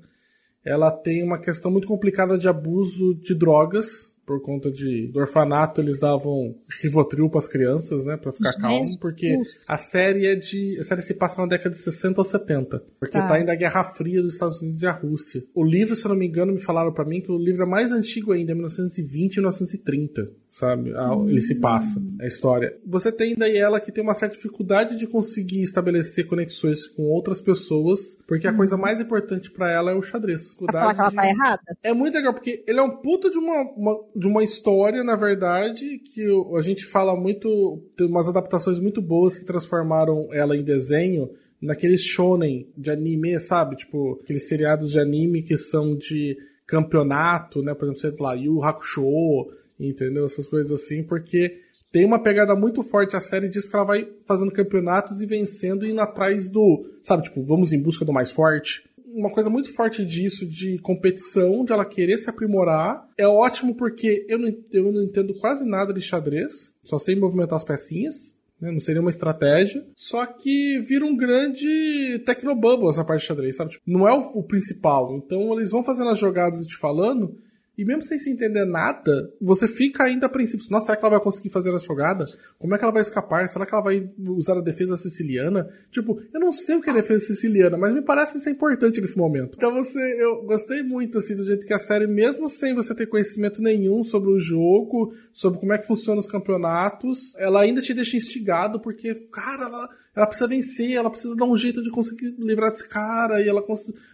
Ela 0.64 0.92
tem 0.92 1.24
uma 1.24 1.40
questão 1.40 1.72
muito 1.72 1.88
complicada 1.88 2.38
de 2.38 2.48
abuso 2.48 3.16
de 3.16 3.34
drogas, 3.34 4.12
por 4.24 4.40
conta 4.40 4.70
de 4.70 5.10
do 5.12 5.18
orfanato 5.18 5.80
eles 5.80 5.98
davam 5.98 6.54
Rivotril 6.80 7.28
para 7.28 7.40
as 7.40 7.48
crianças, 7.48 8.04
né, 8.04 8.16
para 8.16 8.30
ficar 8.30 8.52
calmo, 8.52 8.86
porque 9.00 9.36
a 9.66 9.76
série 9.76 10.26
é 10.28 10.36
de 10.36 10.78
a 10.78 10.84
série 10.84 11.02
se 11.02 11.14
passa 11.14 11.40
na 11.42 11.48
década 11.48 11.74
de 11.74 11.82
60 11.82 12.20
ou 12.20 12.24
70, 12.24 12.80
porque 13.00 13.18
Tá. 13.18 13.26
tá 13.26 13.34
ainda 13.34 13.50
a 13.52 13.56
Guerra 13.56 13.82
Fria 13.82 14.22
dos 14.22 14.34
Estados 14.34 14.62
Unidos 14.62 14.82
e 14.82 14.86
a 14.86 14.92
Rússia. 14.92 15.42
O 15.52 15.64
livro, 15.64 15.96
se 15.96 16.06
eu 16.06 16.10
não 16.10 16.16
me 16.16 16.28
engano, 16.28 16.52
me 16.52 16.60
falaram 16.62 16.92
para 16.92 17.04
mim 17.04 17.20
que 17.20 17.32
o 17.32 17.36
livro 17.36 17.64
é 17.64 17.66
mais 17.66 17.90
antigo 17.90 18.30
ainda, 18.30 18.52
é 18.52 18.54
1920 18.54 19.34
e 19.34 19.40
1930, 19.40 20.32
sabe? 20.52 20.90
Ele 21.26 21.40
se 21.40 21.54
passa 21.60 21.98
a 22.20 22.26
história. 22.26 22.76
Você 22.86 23.10
tem 23.10 23.34
daí 23.34 23.56
ela 23.56 23.80
que 23.80 23.90
tem 23.90 24.04
uma 24.04 24.12
certa 24.14 24.36
dificuldade 24.36 24.98
de 24.98 25.06
conseguir 25.06 25.62
estabelecer 25.62 26.26
conexões 26.26 26.86
com 26.86 27.04
outras 27.04 27.40
pessoas, 27.40 28.18
porque 28.28 28.46
a 28.46 28.52
coisa 28.52 28.76
mais 28.76 29.00
importante 29.00 29.50
para 29.50 29.70
ela 29.72 29.90
é 29.90 29.94
o 29.94 30.02
xadrez. 30.02 30.54
Pra 30.54 30.72
falar 30.80 30.94
que 30.94 31.00
ela 31.00 31.10
tá 31.12 31.28
errada? 31.28 31.62
É 31.82 31.94
muito 31.94 32.14
legal, 32.14 32.34
porque 32.34 32.62
ele 32.66 32.78
é 32.78 32.82
um 32.82 32.98
puta 32.98 33.30
de 33.30 33.38
uma, 33.38 33.62
uma- 33.76 33.98
de 34.14 34.26
uma 34.26 34.44
história, 34.44 35.02
na 35.02 35.16
verdade, 35.16 35.98
que 36.14 36.22
a 36.56 36.60
gente 36.60 36.84
fala 36.84 37.16
muito. 37.18 37.82
Tem 37.96 38.06
umas 38.06 38.28
adaptações 38.28 38.78
muito 38.78 39.00
boas 39.00 39.38
que 39.38 39.46
transformaram 39.46 40.28
ela 40.34 40.54
em 40.54 40.62
desenho 40.62 41.30
naqueles 41.62 42.02
shonen 42.04 42.68
de 42.76 42.90
anime, 42.90 43.40
sabe? 43.40 43.76
Tipo, 43.76 44.20
aqueles 44.22 44.46
seriados 44.48 44.90
de 44.90 45.00
anime 45.00 45.42
que 45.42 45.56
são 45.56 45.96
de 45.96 46.36
campeonato, 46.66 47.62
né? 47.62 47.74
Por 47.74 47.84
exemplo, 47.84 48.00
sei 48.00 48.12
lá, 48.18 48.34
Yu 48.34 48.62
Hakusho, 48.62 49.46
entendeu? 49.88 50.24
Essas 50.24 50.46
coisas 50.46 50.72
assim, 50.72 51.02
porque 51.02 51.60
tem 51.92 52.06
uma 52.06 52.22
pegada 52.22 52.56
muito 52.56 52.82
forte 52.82 53.14
a 53.14 53.20
série 53.20 53.50
diz 53.50 53.66
que 53.66 53.76
ela 53.76 53.84
vai 53.84 54.08
fazendo 54.24 54.50
campeonatos 54.50 55.20
e 55.20 55.26
vencendo 55.26 55.86
e 55.86 55.90
indo 55.90 56.00
atrás 56.00 56.48
do, 56.48 56.86
sabe, 57.02 57.24
tipo, 57.24 57.44
vamos 57.44 57.72
em 57.72 57.80
busca 57.80 58.04
do 58.04 58.12
mais 58.12 58.32
forte. 58.32 58.82
Uma 59.14 59.30
coisa 59.30 59.50
muito 59.50 59.70
forte 59.74 60.02
disso, 60.02 60.46
de 60.46 60.78
competição, 60.78 61.66
de 61.66 61.72
ela 61.72 61.84
querer 61.84 62.16
se 62.16 62.30
aprimorar, 62.30 63.06
é 63.18 63.28
ótimo 63.28 63.74
porque 63.74 64.24
eu 64.26 64.38
não, 64.38 64.56
eu 64.72 64.90
não 64.90 65.02
entendo 65.02 65.38
quase 65.38 65.68
nada 65.68 65.92
de 65.92 66.00
xadrez, 66.00 66.72
só 66.82 66.96
sei 66.96 67.14
movimentar 67.14 67.56
as 67.56 67.64
pecinhas, 67.64 68.34
né, 68.58 68.72
não 68.72 68.80
seria 68.80 69.02
uma 69.02 69.10
estratégia, 69.10 69.84
só 69.94 70.24
que 70.24 70.78
vira 70.78 71.04
um 71.04 71.14
grande 71.14 72.22
tecnobubble 72.24 72.88
essa 72.88 73.04
parte 73.04 73.20
de 73.20 73.26
xadrez, 73.26 73.56
sabe? 73.56 73.72
Tipo, 73.72 73.82
não 73.86 74.08
é 74.08 74.14
o, 74.14 74.38
o 74.38 74.42
principal, 74.42 75.14
então 75.16 75.52
eles 75.52 75.72
vão 75.72 75.84
fazendo 75.84 76.08
as 76.08 76.18
jogadas 76.18 76.62
e 76.62 76.68
te 76.68 76.78
falando, 76.78 77.36
e 77.76 77.84
mesmo 77.84 78.02
sem 78.02 78.18
se 78.18 78.30
entender 78.30 78.66
nada, 78.66 79.32
você 79.40 79.66
fica 79.66 80.04
ainda 80.04 80.26
apreensivo. 80.26 80.62
Nossa, 80.70 80.86
será 80.86 80.96
que 80.96 81.04
ela 81.04 81.16
vai 81.16 81.24
conseguir 81.24 81.48
fazer 81.48 81.74
essa 81.74 81.86
jogada? 81.86 82.26
Como 82.58 82.74
é 82.74 82.78
que 82.78 82.84
ela 82.84 82.92
vai 82.92 83.00
escapar? 83.00 83.48
Será 83.48 83.64
que 83.64 83.74
ela 83.74 83.82
vai 83.82 84.08
usar 84.28 84.58
a 84.58 84.60
defesa 84.60 84.96
siciliana? 84.96 85.68
Tipo, 85.90 86.20
eu 86.34 86.40
não 86.40 86.52
sei 86.52 86.76
o 86.76 86.82
que 86.82 86.90
é 86.90 86.92
defesa 86.92 87.26
siciliana, 87.26 87.78
mas 87.78 87.94
me 87.94 88.02
parece 88.02 88.46
é 88.46 88.52
importante 88.52 89.00
nesse 89.00 89.16
momento. 89.16 89.56
Então 89.56 89.72
você, 89.72 90.00
eu 90.22 90.42
gostei 90.42 90.82
muito 90.82 91.16
assim 91.18 91.34
do 91.34 91.44
jeito 91.44 91.66
que 91.66 91.72
a 91.72 91.78
série, 91.78 92.06
mesmo 92.06 92.48
sem 92.48 92.74
você 92.74 92.94
ter 92.94 93.06
conhecimento 93.06 93.62
nenhum 93.62 94.02
sobre 94.02 94.30
o 94.30 94.38
jogo, 94.38 95.14
sobre 95.32 95.58
como 95.58 95.72
é 95.72 95.78
que 95.78 95.86
funcionam 95.86 96.20
os 96.20 96.28
campeonatos, 96.28 97.34
ela 97.36 97.62
ainda 97.62 97.80
te 97.80 97.94
deixa 97.94 98.16
instigado 98.16 98.80
porque, 98.80 99.14
cara, 99.32 99.64
ela 99.64 99.88
ela 100.14 100.26
precisa 100.26 100.48
vencer, 100.48 100.92
ela 100.92 101.10
precisa 101.10 101.34
dar 101.34 101.46
um 101.46 101.56
jeito 101.56 101.82
de 101.82 101.90
conseguir 101.90 102.34
livrar 102.38 102.70
desse 102.70 102.88
cara, 102.88 103.40
e 103.40 103.48
ela, 103.48 103.64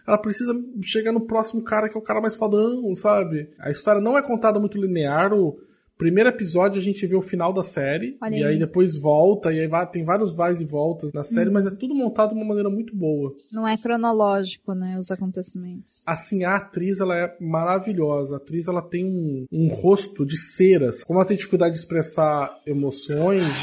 ela 0.07 0.17
precisa 0.17 0.53
chegar 0.81 1.11
no 1.11 1.21
próximo 1.21 1.61
cara 1.61 1.89
que 1.89 1.97
é 1.97 1.99
o 1.99 2.03
cara 2.03 2.21
mais 2.21 2.35
fodão, 2.35 2.95
sabe? 2.95 3.49
A 3.59 3.69
história 3.69 4.01
não 4.01 4.17
é 4.17 4.21
contada 4.21 4.59
muito 4.59 4.79
linear, 4.79 5.33
o 5.33 5.59
primeiro 5.99 6.29
episódio 6.29 6.79
a 6.79 6.83
gente 6.83 7.05
vê 7.05 7.13
o 7.15 7.21
final 7.21 7.51
da 7.51 7.61
série, 7.61 8.17
Olha 8.21 8.33
e 8.33 8.43
aí. 8.43 8.53
aí 8.53 8.57
depois 8.57 8.97
volta, 8.97 9.51
e 9.53 9.59
aí 9.59 9.67
vai, 9.67 9.85
tem 9.87 10.03
vários 10.05 10.33
vais 10.33 10.61
e 10.61 10.65
voltas 10.65 11.11
na 11.13 11.23
série, 11.23 11.49
Hum. 11.49 11.53
mas 11.53 11.65
é 11.65 11.71
tudo 11.71 11.93
montado 11.93 12.29
de 12.29 12.35
uma 12.35 12.45
maneira 12.45 12.69
muito 12.69 12.95
boa. 12.95 13.35
Não 13.51 13.67
é 13.67 13.75
cronológico, 13.77 14.73
né, 14.73 14.97
os 14.97 15.11
acontecimentos. 15.11 16.01
Assim, 16.07 16.45
a 16.45 16.55
atriz, 16.55 17.01
ela 17.01 17.15
é 17.17 17.35
maravilhosa. 17.39 18.35
A 18.35 18.37
atriz, 18.37 18.67
ela 18.69 18.81
tem 18.81 19.05
um, 19.05 19.45
um 19.51 19.67
rosto 19.73 20.25
de 20.25 20.37
ceras. 20.37 21.03
Como 21.03 21.19
ela 21.19 21.27
tem 21.27 21.35
dificuldade 21.37 21.73
de 21.73 21.79
expressar 21.79 22.49
emoções 22.65 23.55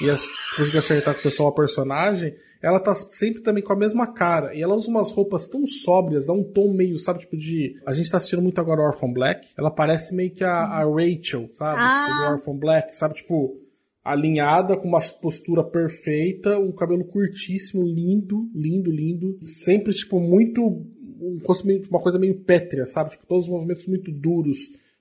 e, 0.00 0.04
e 0.06 0.10
as, 0.10 0.26
conseguir 0.56 0.78
acertar 0.78 1.14
com 1.14 1.20
o 1.20 1.22
pessoal 1.24 1.48
a 1.48 1.54
personagem, 1.54 2.32
ela 2.62 2.80
tá 2.80 2.94
sempre 2.94 3.42
também 3.42 3.62
com 3.62 3.72
a 3.72 3.76
mesma 3.76 4.06
cara. 4.06 4.54
E 4.54 4.62
ela 4.62 4.74
usa 4.74 4.90
umas 4.90 5.12
roupas 5.12 5.46
tão 5.46 5.66
sóbrias, 5.66 6.26
dá 6.26 6.32
um 6.32 6.42
tom 6.42 6.72
meio, 6.72 6.98
sabe, 6.98 7.20
tipo 7.20 7.36
de... 7.36 7.80
A 7.86 7.92
gente 7.92 8.10
tá 8.10 8.16
assistindo 8.16 8.42
muito 8.42 8.60
agora 8.60 8.82
Orphan 8.82 9.12
Black. 9.12 9.48
Ela 9.56 9.70
parece 9.70 10.14
meio 10.14 10.32
que 10.32 10.44
a, 10.44 10.52
a 10.52 10.84
Rachel, 10.84 11.48
sabe? 11.52 11.80
Ah. 11.80 12.06
Tipo, 12.06 12.18
do 12.18 12.32
Orphan 12.32 12.58
Black, 12.58 12.96
sabe? 12.96 13.14
Tipo, 13.14 13.56
alinhada, 14.06 14.76
com 14.76 14.86
uma 14.86 15.00
postura 15.20 15.64
perfeita, 15.64 16.58
um 16.58 16.72
cabelo 16.72 17.04
curtíssimo, 17.04 17.82
lindo, 17.82 18.48
lindo, 18.54 18.90
lindo. 18.90 19.38
Sempre, 19.44 19.92
tipo, 19.92 20.20
muito. 20.20 20.62
Um 21.18 21.40
uma 21.90 22.00
coisa 22.00 22.18
meio 22.18 22.40
pétrea, 22.40 22.84
sabe? 22.84 23.10
Tipo, 23.10 23.26
todos 23.26 23.46
os 23.46 23.50
movimentos 23.50 23.86
muito 23.86 24.12
duros, 24.12 24.58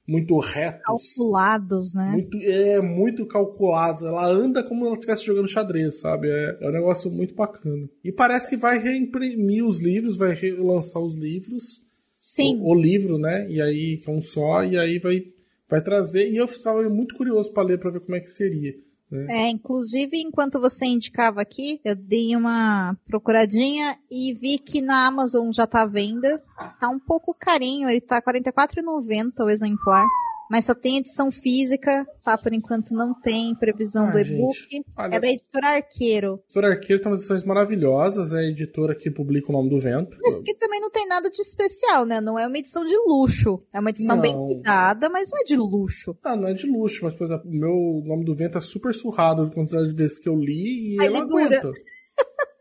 muito 0.08 0.38
retos. 0.40 0.82
Calculados, 0.84 1.94
né? 1.94 2.12
Muito, 2.12 2.38
é, 2.38 2.82
muito 2.82 3.26
calculado. 3.26 4.06
Ela 4.06 4.28
anda 4.28 4.64
como 4.64 4.82
se 4.82 4.88
ela 4.88 4.96
estivesse 4.96 5.26
jogando 5.26 5.48
xadrez, 5.48 6.00
sabe? 6.00 6.30
É, 6.30 6.58
é 6.62 6.70
um 6.70 6.72
negócio 6.72 7.10
muito 7.12 7.34
bacana. 7.34 7.90
E 8.04 8.12
parece 8.12 8.50
que 8.50 8.58
vai 8.58 8.78
reimprimir 8.78 9.66
os 9.66 9.80
livros, 9.80 10.18
vai 10.18 10.34
relançar 10.34 11.02
os 11.02 11.16
livros. 11.16 11.84
Sim. 12.20 12.60
O, 12.62 12.72
o 12.72 12.76
livro, 12.76 13.18
né? 13.18 13.50
E 13.50 13.62
aí, 13.62 13.98
que 13.98 14.10
é 14.10 14.14
um 14.14 14.22
só, 14.22 14.64
e 14.64 14.78
aí 14.78 15.00
vai, 15.00 15.24
vai 15.70 15.82
trazer. 15.82 16.30
E 16.30 16.38
eu 16.38 16.46
estava 16.46 16.88
muito 16.90 17.16
curioso 17.16 17.52
para 17.52 17.64
ler, 17.64 17.80
para 17.80 17.92
ver 17.92 18.00
como 18.00 18.16
é 18.16 18.20
que 18.20 18.30
seria. 18.30 18.74
Né? 19.12 19.28
É, 19.30 19.50
inclusive, 19.50 20.18
enquanto 20.18 20.60
você 20.60 20.86
indicava 20.86 21.42
aqui, 21.42 21.80
eu 21.86 21.96
dei 21.96 22.36
uma 22.36 22.98
procuradinha 23.06 23.98
e 24.10 24.34
vi 24.34 24.58
que 24.58 24.82
na 24.82 25.06
Amazon 25.06 25.52
já 25.52 25.68
tá 25.68 25.84
à 25.84 25.86
venda. 25.86 26.42
Tá 26.80 26.90
um 26.90 27.00
pouco 27.00 27.34
carinho, 27.34 27.90
ele 27.90 28.02
tá 28.02 28.16
R$ 28.16 28.40
44,90 28.42 29.46
o 29.46 29.50
exemplar. 29.50 30.06
Mas 30.50 30.66
só 30.66 30.76
tem 30.76 30.98
edição 30.98 31.32
física, 31.32 32.06
tá? 32.24 32.38
Por 32.38 32.54
enquanto 32.54 32.92
não 32.94 33.20
tem 33.20 33.56
previsão 33.56 34.08
Ah, 34.08 34.12
do 34.12 34.20
e-book. 34.20 34.56
olha- 34.96 35.16
É 35.16 35.20
da 35.20 35.28
editora 35.28 35.68
Arqueiro. 35.70 36.40
Editora 36.46 36.68
Arqueiro 36.74 37.02
tem 37.02 37.12
umas 37.12 37.22
edições 37.22 37.44
maravilhosas, 37.44 38.32
é 38.32 38.38
a 38.40 38.44
editora 38.44 38.94
que 38.96 39.10
publica 39.10 39.50
o 39.50 39.54
nome 39.54 39.70
do 39.72 39.80
vento. 39.80 40.16
Mas 40.22 40.36
que 40.42 40.54
também 40.56 40.80
não 40.80 40.92
tem 40.92 41.08
nada 41.08 41.30
de 41.32 41.42
especial, 41.42 42.06
né? 42.06 42.22
Não 42.22 42.38
é 42.38 42.46
uma 42.46 42.58
edição 42.58 42.86
de 42.86 42.96
luxo. 43.08 43.58
É 43.74 43.80
uma 43.80 43.90
edição 43.90 44.22
bem 44.22 44.34
Não. 44.36 44.46
cuidada, 44.46 45.10
mas 45.10 45.32
não 45.32 45.40
é 45.40 45.44
de 45.44 45.56
luxo. 45.58 46.16
Ah, 46.24 46.36
não 46.36 46.48
é 46.48 46.54
de 46.54 46.68
luxo, 46.68 47.04
mas, 47.06 47.16
por 47.16 47.26
exemplo, 47.26 47.50
o 47.50 47.54
meu 47.54 48.04
nome 48.06 48.24
do 48.24 48.36
vento 48.36 48.58
é 48.58 48.62
super 48.62 48.94
surrado 48.94 49.46
de 49.50 49.56
quantidade 49.56 49.90
de 49.90 49.96
vezes 49.96 50.20
que 50.20 50.30
eu 50.30 50.36
li 50.36 50.96
e 50.96 51.02
Ah, 51.02 51.06
ele 51.06 51.18
ele 51.18 51.26
dura. 51.26 51.46
aguenta. 51.60 51.72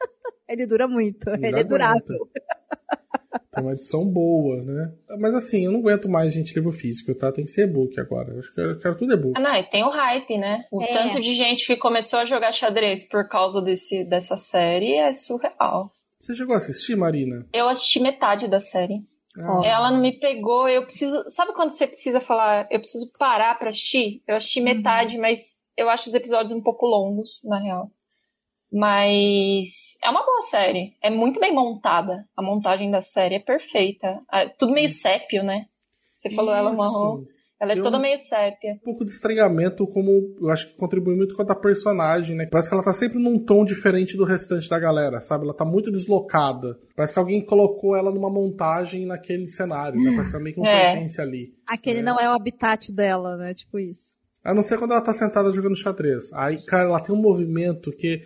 Ele 0.46 0.66
dura 0.66 0.86
muito. 0.86 1.28
Ele, 1.30 1.46
Ele 1.48 1.60
é 1.60 1.64
durável. 1.64 2.28
Tem 3.52 3.62
uma 3.64 3.72
edição 3.72 4.12
boa, 4.12 4.62
né? 4.62 4.92
Mas 5.18 5.34
assim, 5.34 5.64
eu 5.64 5.72
não 5.72 5.80
aguento 5.80 6.08
mais 6.08 6.32
gente 6.32 6.54
livro 6.54 6.72
físico, 6.72 7.14
tá? 7.14 7.30
Tem 7.32 7.44
que 7.44 7.50
ser 7.50 7.68
e-book 7.68 7.98
agora. 8.00 8.32
Eu 8.32 8.38
acho 8.38 8.54
que 8.54 8.60
eu 8.60 8.78
quero 8.78 8.96
tudo 8.96 9.12
e-book. 9.12 9.34
Ah, 9.36 9.40
não, 9.40 9.54
e 9.54 9.62
tem 9.70 9.84
o 9.84 9.90
hype, 9.90 10.38
né? 10.38 10.64
O 10.70 10.82
É. 10.82 10.92
tanto 10.92 11.20
de 11.20 11.34
gente 11.34 11.66
que 11.66 11.76
começou 11.76 12.18
a 12.20 12.24
jogar 12.24 12.52
xadrez 12.52 13.08
por 13.08 13.28
causa 13.28 13.60
desse, 13.62 14.04
dessa 14.04 14.36
série 14.36 14.94
é 14.94 15.12
surreal. 15.12 15.90
Você 16.18 16.34
chegou 16.34 16.54
a 16.54 16.58
assistir, 16.58 16.96
Marina? 16.96 17.46
Eu 17.52 17.68
assisti 17.68 18.00
metade 18.00 18.48
da 18.48 18.60
série. 18.60 19.00
Ah. 19.38 19.60
Ela 19.64 19.90
não 19.90 20.00
me 20.00 20.18
pegou, 20.18 20.68
eu 20.68 20.84
preciso. 20.84 21.24
Sabe 21.28 21.52
quando 21.54 21.70
você 21.70 21.86
precisa 21.86 22.20
falar, 22.20 22.68
eu 22.70 22.78
preciso 22.78 23.06
parar 23.18 23.58
pra 23.58 23.70
assistir? 23.70 24.22
Eu 24.28 24.36
assisti 24.36 24.60
Uhum. 24.60 24.64
metade, 24.66 25.18
mas 25.18 25.40
eu 25.76 25.90
acho 25.90 26.08
os 26.08 26.14
episódios 26.14 26.52
um 26.52 26.62
pouco 26.62 26.86
longos, 26.86 27.40
na 27.44 27.60
real. 27.60 27.90
Mas 28.74 29.68
é 30.02 30.10
uma 30.10 30.24
boa 30.26 30.42
série. 30.42 30.92
É 31.02 31.08
muito 31.08 31.38
bem 31.38 31.54
montada. 31.54 32.24
A 32.36 32.42
montagem 32.42 32.90
da 32.90 33.00
série 33.02 33.36
é 33.36 33.40
perfeita. 33.40 34.20
É 34.32 34.48
tudo 34.48 34.72
meio 34.72 34.88
sépio, 34.90 35.42
né? 35.44 35.66
Você 36.14 36.28
falou 36.34 36.54
ela 36.54 36.72
Isso. 36.72 36.82
marrom. 36.82 37.22
Ela 37.60 37.72
é 37.72 37.78
Eu- 37.78 37.82
toda 37.84 37.98
meio 38.00 38.18
sépia. 38.18 38.72
um 38.74 38.78
pouco 38.84 39.04
de 39.04 39.12
estranhamento, 39.12 39.86
como 39.86 40.34
eu 40.40 40.50
acho 40.50 40.68
que 40.68 40.76
contribui 40.76 41.14
muito 41.16 41.34
com 41.36 41.42
a 41.42 41.44
da 41.44 41.54
personagem, 41.54 42.36
né? 42.36 42.46
Parece 42.50 42.68
que 42.68 42.74
ela 42.74 42.84
tá 42.84 42.92
sempre 42.92 43.18
num 43.18 43.38
tom 43.38 43.64
diferente 43.64 44.16
do 44.16 44.24
restante 44.24 44.68
da 44.68 44.78
galera, 44.78 45.20
sabe? 45.20 45.44
Ela 45.44 45.54
tá 45.54 45.64
muito 45.64 45.90
deslocada. 45.90 46.76
Parece 46.96 47.14
que 47.14 47.18
alguém 47.20 47.42
colocou 47.44 47.96
ela 47.96 48.10
numa 48.10 48.28
montagem 48.28 49.06
naquele 49.06 49.46
cenário, 49.46 49.98
né? 50.02 50.10
Parece 50.10 50.30
que 50.30 50.36
ela 50.36 50.42
meio 50.44 50.54
que 50.56 50.60
não 50.60 50.68
É. 50.68 50.92
pertence 50.92 51.20
ali. 51.22 51.54
Aquele 51.66 52.00
É. 52.00 52.02
não 52.02 52.18
é 52.18 52.28
o 52.28 52.32
habitat 52.34 52.92
dela, 52.92 53.36
né? 53.36 53.54
Tipo 53.54 53.78
isso. 53.78 54.12
A 54.42 54.52
não 54.52 54.62
ser 54.62 54.78
quando 54.78 54.90
ela 54.90 55.00
tá 55.00 55.12
sentada 55.14 55.50
jogando 55.52 55.76
xadrez. 55.76 56.32
Aí, 56.34 56.62
cara, 56.66 56.84
ela 56.88 57.00
tem 57.00 57.14
um 57.14 57.20
movimento 57.22 57.90
que 57.96 58.20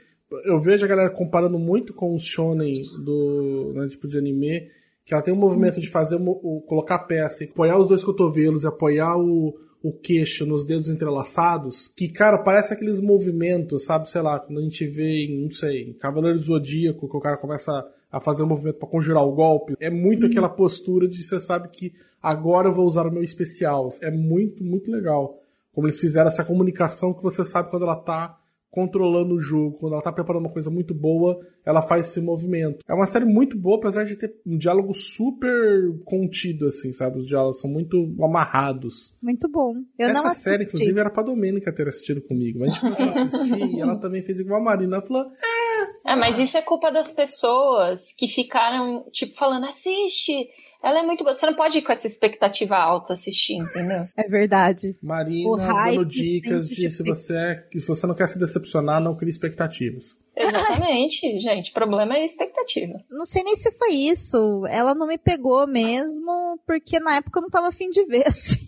eu 0.44 0.60
vejo 0.60 0.84
a 0.84 0.88
galera 0.88 1.10
comparando 1.10 1.58
muito 1.58 1.94
com 1.94 2.14
os 2.14 2.24
shonen 2.24 2.82
do, 3.04 3.72
né, 3.74 3.88
tipo 3.88 4.06
de 4.06 4.18
anime, 4.18 4.68
que 5.04 5.14
ela 5.14 5.22
tem 5.22 5.32
um 5.32 5.38
movimento 5.38 5.80
de 5.80 5.88
fazer 5.88 6.16
o, 6.16 6.60
colocar 6.66 6.96
a 6.96 7.04
peça 7.04 7.44
e 7.44 7.48
apoiar 7.48 7.78
os 7.78 7.88
dois 7.88 8.04
cotovelos 8.04 8.64
e 8.64 8.66
apoiar 8.66 9.16
o, 9.16 9.54
o 9.82 9.92
queixo 9.92 10.44
nos 10.44 10.66
dedos 10.66 10.88
entrelaçados, 10.88 11.88
que, 11.96 12.08
cara, 12.08 12.38
parece 12.38 12.74
aqueles 12.74 13.00
movimentos, 13.00 13.84
sabe, 13.84 14.10
sei 14.10 14.20
lá, 14.20 14.38
quando 14.38 14.58
a 14.58 14.62
gente 14.62 14.86
vê 14.86 15.24
em, 15.24 15.44
não 15.44 15.50
sei, 15.50 15.84
em 15.84 15.92
Cavaleiro 15.94 16.38
do 16.38 16.44
Zodíaco, 16.44 17.08
que 17.08 17.16
o 17.16 17.20
cara 17.20 17.36
começa 17.36 17.86
a 18.10 18.20
fazer 18.20 18.42
um 18.42 18.48
movimento 18.48 18.78
pra 18.78 18.88
conjurar 18.88 19.24
o 19.24 19.32
golpe. 19.32 19.74
É 19.80 19.90
muito 19.90 20.26
aquela 20.26 20.48
postura 20.48 21.06
de 21.06 21.22
você 21.22 21.40
sabe 21.40 21.68
que 21.68 21.92
agora 22.22 22.68
eu 22.68 22.74
vou 22.74 22.86
usar 22.86 23.06
o 23.06 23.12
meu 23.12 23.22
especial. 23.22 23.90
É 24.02 24.10
muito, 24.10 24.64
muito 24.64 24.90
legal 24.90 25.38
como 25.72 25.86
eles 25.86 26.00
fizeram 26.00 26.26
essa 26.26 26.44
comunicação 26.44 27.14
que 27.14 27.22
você 27.22 27.44
sabe 27.44 27.70
quando 27.70 27.84
ela 27.84 27.94
tá 27.94 28.36
controlando 28.78 29.34
o 29.34 29.40
jogo, 29.40 29.76
quando 29.76 29.94
ela 29.94 30.02
tá 30.02 30.12
preparando 30.12 30.44
uma 30.44 30.52
coisa 30.52 30.70
muito 30.70 30.94
boa, 30.94 31.44
ela 31.66 31.82
faz 31.82 32.06
esse 32.06 32.20
movimento. 32.20 32.78
É 32.88 32.94
uma 32.94 33.06
série 33.06 33.24
muito 33.24 33.58
boa, 33.58 33.76
apesar 33.76 34.04
de 34.04 34.14
ter 34.16 34.32
um 34.46 34.56
diálogo 34.56 34.94
super 34.94 35.98
contido, 36.04 36.66
assim, 36.66 36.92
sabe? 36.92 37.18
Os 37.18 37.26
diálogos 37.26 37.60
são 37.60 37.68
muito 37.68 37.96
amarrados. 38.22 39.12
Muito 39.20 39.48
bom. 39.48 39.74
Eu 39.98 40.08
Essa 40.10 40.12
não 40.12 40.26
assisti. 40.28 40.44
série, 40.50 40.64
inclusive, 40.64 41.00
era 41.00 41.10
pra 41.10 41.24
Domênica 41.24 41.74
ter 41.74 41.88
assistido 41.88 42.22
comigo. 42.22 42.60
Mas 42.60 42.68
a 42.70 42.72
gente 42.72 42.80
começou 42.80 43.20
a 43.22 43.24
assistir 43.24 43.74
e 43.76 43.80
ela 43.80 43.96
também 43.96 44.22
fez 44.22 44.38
igual 44.38 44.60
a 44.60 44.64
Marina. 44.64 44.98
Ela 44.98 45.06
falou, 45.06 45.26
É, 46.06 46.14
mas 46.14 46.38
isso 46.38 46.56
é 46.56 46.62
culpa 46.62 46.92
das 46.92 47.10
pessoas 47.10 48.12
que 48.16 48.28
ficaram, 48.28 49.04
tipo, 49.10 49.36
falando, 49.36 49.66
assiste, 49.66 50.48
ela 50.82 51.00
é 51.00 51.02
muito 51.02 51.24
boa. 51.24 51.34
Você 51.34 51.46
não 51.46 51.54
pode 51.54 51.78
ir 51.78 51.82
com 51.82 51.92
essa 51.92 52.06
expectativa 52.06 52.76
alta 52.76 53.12
assistir, 53.12 53.54
entendeu? 53.54 54.04
É 54.16 54.28
verdade. 54.28 54.96
Marina 55.02 55.56
dando 55.56 56.04
dicas 56.04 56.68
de 56.68 56.90
se 56.90 57.02
você, 57.02 57.34
é- 57.36 57.66
se 57.72 57.86
você 57.86 58.06
não 58.06 58.14
quer 58.14 58.28
se 58.28 58.38
decepcionar, 58.38 59.00
não 59.00 59.16
crie 59.16 59.30
expectativas. 59.30 60.16
Exatamente, 60.36 61.20
gente. 61.40 61.70
O 61.70 61.74
problema 61.74 62.16
é 62.16 62.22
a 62.22 62.24
expectativa. 62.26 63.00
Não 63.10 63.24
sei 63.24 63.42
nem 63.42 63.56
se 63.56 63.72
foi 63.72 63.90
isso. 63.92 64.64
Ela 64.66 64.94
não 64.94 65.06
me 65.06 65.18
pegou 65.18 65.66
mesmo, 65.66 66.58
porque 66.66 67.00
na 67.00 67.16
época 67.16 67.38
eu 67.38 67.42
não 67.42 67.50
tava 67.50 67.68
afim 67.68 67.90
de 67.90 68.04
ver, 68.06 68.24
assim. 68.28 68.66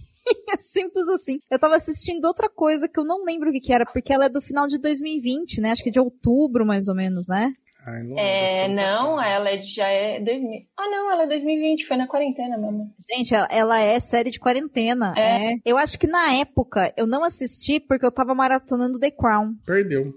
É 0.52 0.56
simples 0.58 1.08
assim. 1.08 1.40
Eu 1.50 1.58
tava 1.58 1.76
assistindo 1.76 2.24
outra 2.24 2.48
coisa 2.48 2.88
que 2.88 3.00
eu 3.00 3.04
não 3.04 3.24
lembro 3.24 3.50
o 3.50 3.52
que, 3.52 3.60
que 3.60 3.72
era, 3.72 3.84
porque 3.84 4.12
ela 4.12 4.26
é 4.26 4.28
do 4.28 4.40
final 4.42 4.68
de 4.68 4.78
2020, 4.78 5.60
né? 5.60 5.70
Acho 5.72 5.82
que 5.82 5.90
de 5.90 5.98
outubro, 5.98 6.64
mais 6.66 6.86
ou 6.88 6.94
menos, 6.94 7.26
né? 7.26 7.52
Ai, 7.86 8.02
não 8.02 8.18
É, 8.18 8.68
não, 8.68 9.22
ela 9.22 9.50
é- 9.50 9.62
já 9.62 9.88
é 9.88 10.20
2000. 10.20 10.60
Ah, 10.78 10.88
não, 10.90 11.10
ela 11.12 11.22
é 11.24 11.26
2020, 11.26 11.86
foi 11.86 11.96
na 11.96 12.06
quarentena 12.06 12.58
mesmo. 12.58 12.92
Gente, 13.10 13.34
ela, 13.34 13.48
ela 13.50 13.78
é 13.80 13.98
série 14.00 14.30
de 14.30 14.38
quarentena. 14.38 15.14
É. 15.16 15.52
É. 15.52 15.54
Eu 15.64 15.76
acho 15.78 15.98
que 15.98 16.06
na 16.06 16.34
época 16.34 16.92
eu 16.96 17.06
não 17.06 17.24
assisti 17.24 17.80
porque 17.80 18.04
eu 18.04 18.12
tava 18.12 18.34
maratonando 18.34 18.98
The 18.98 19.10
Crown. 19.10 19.54
Perdeu. 19.64 20.12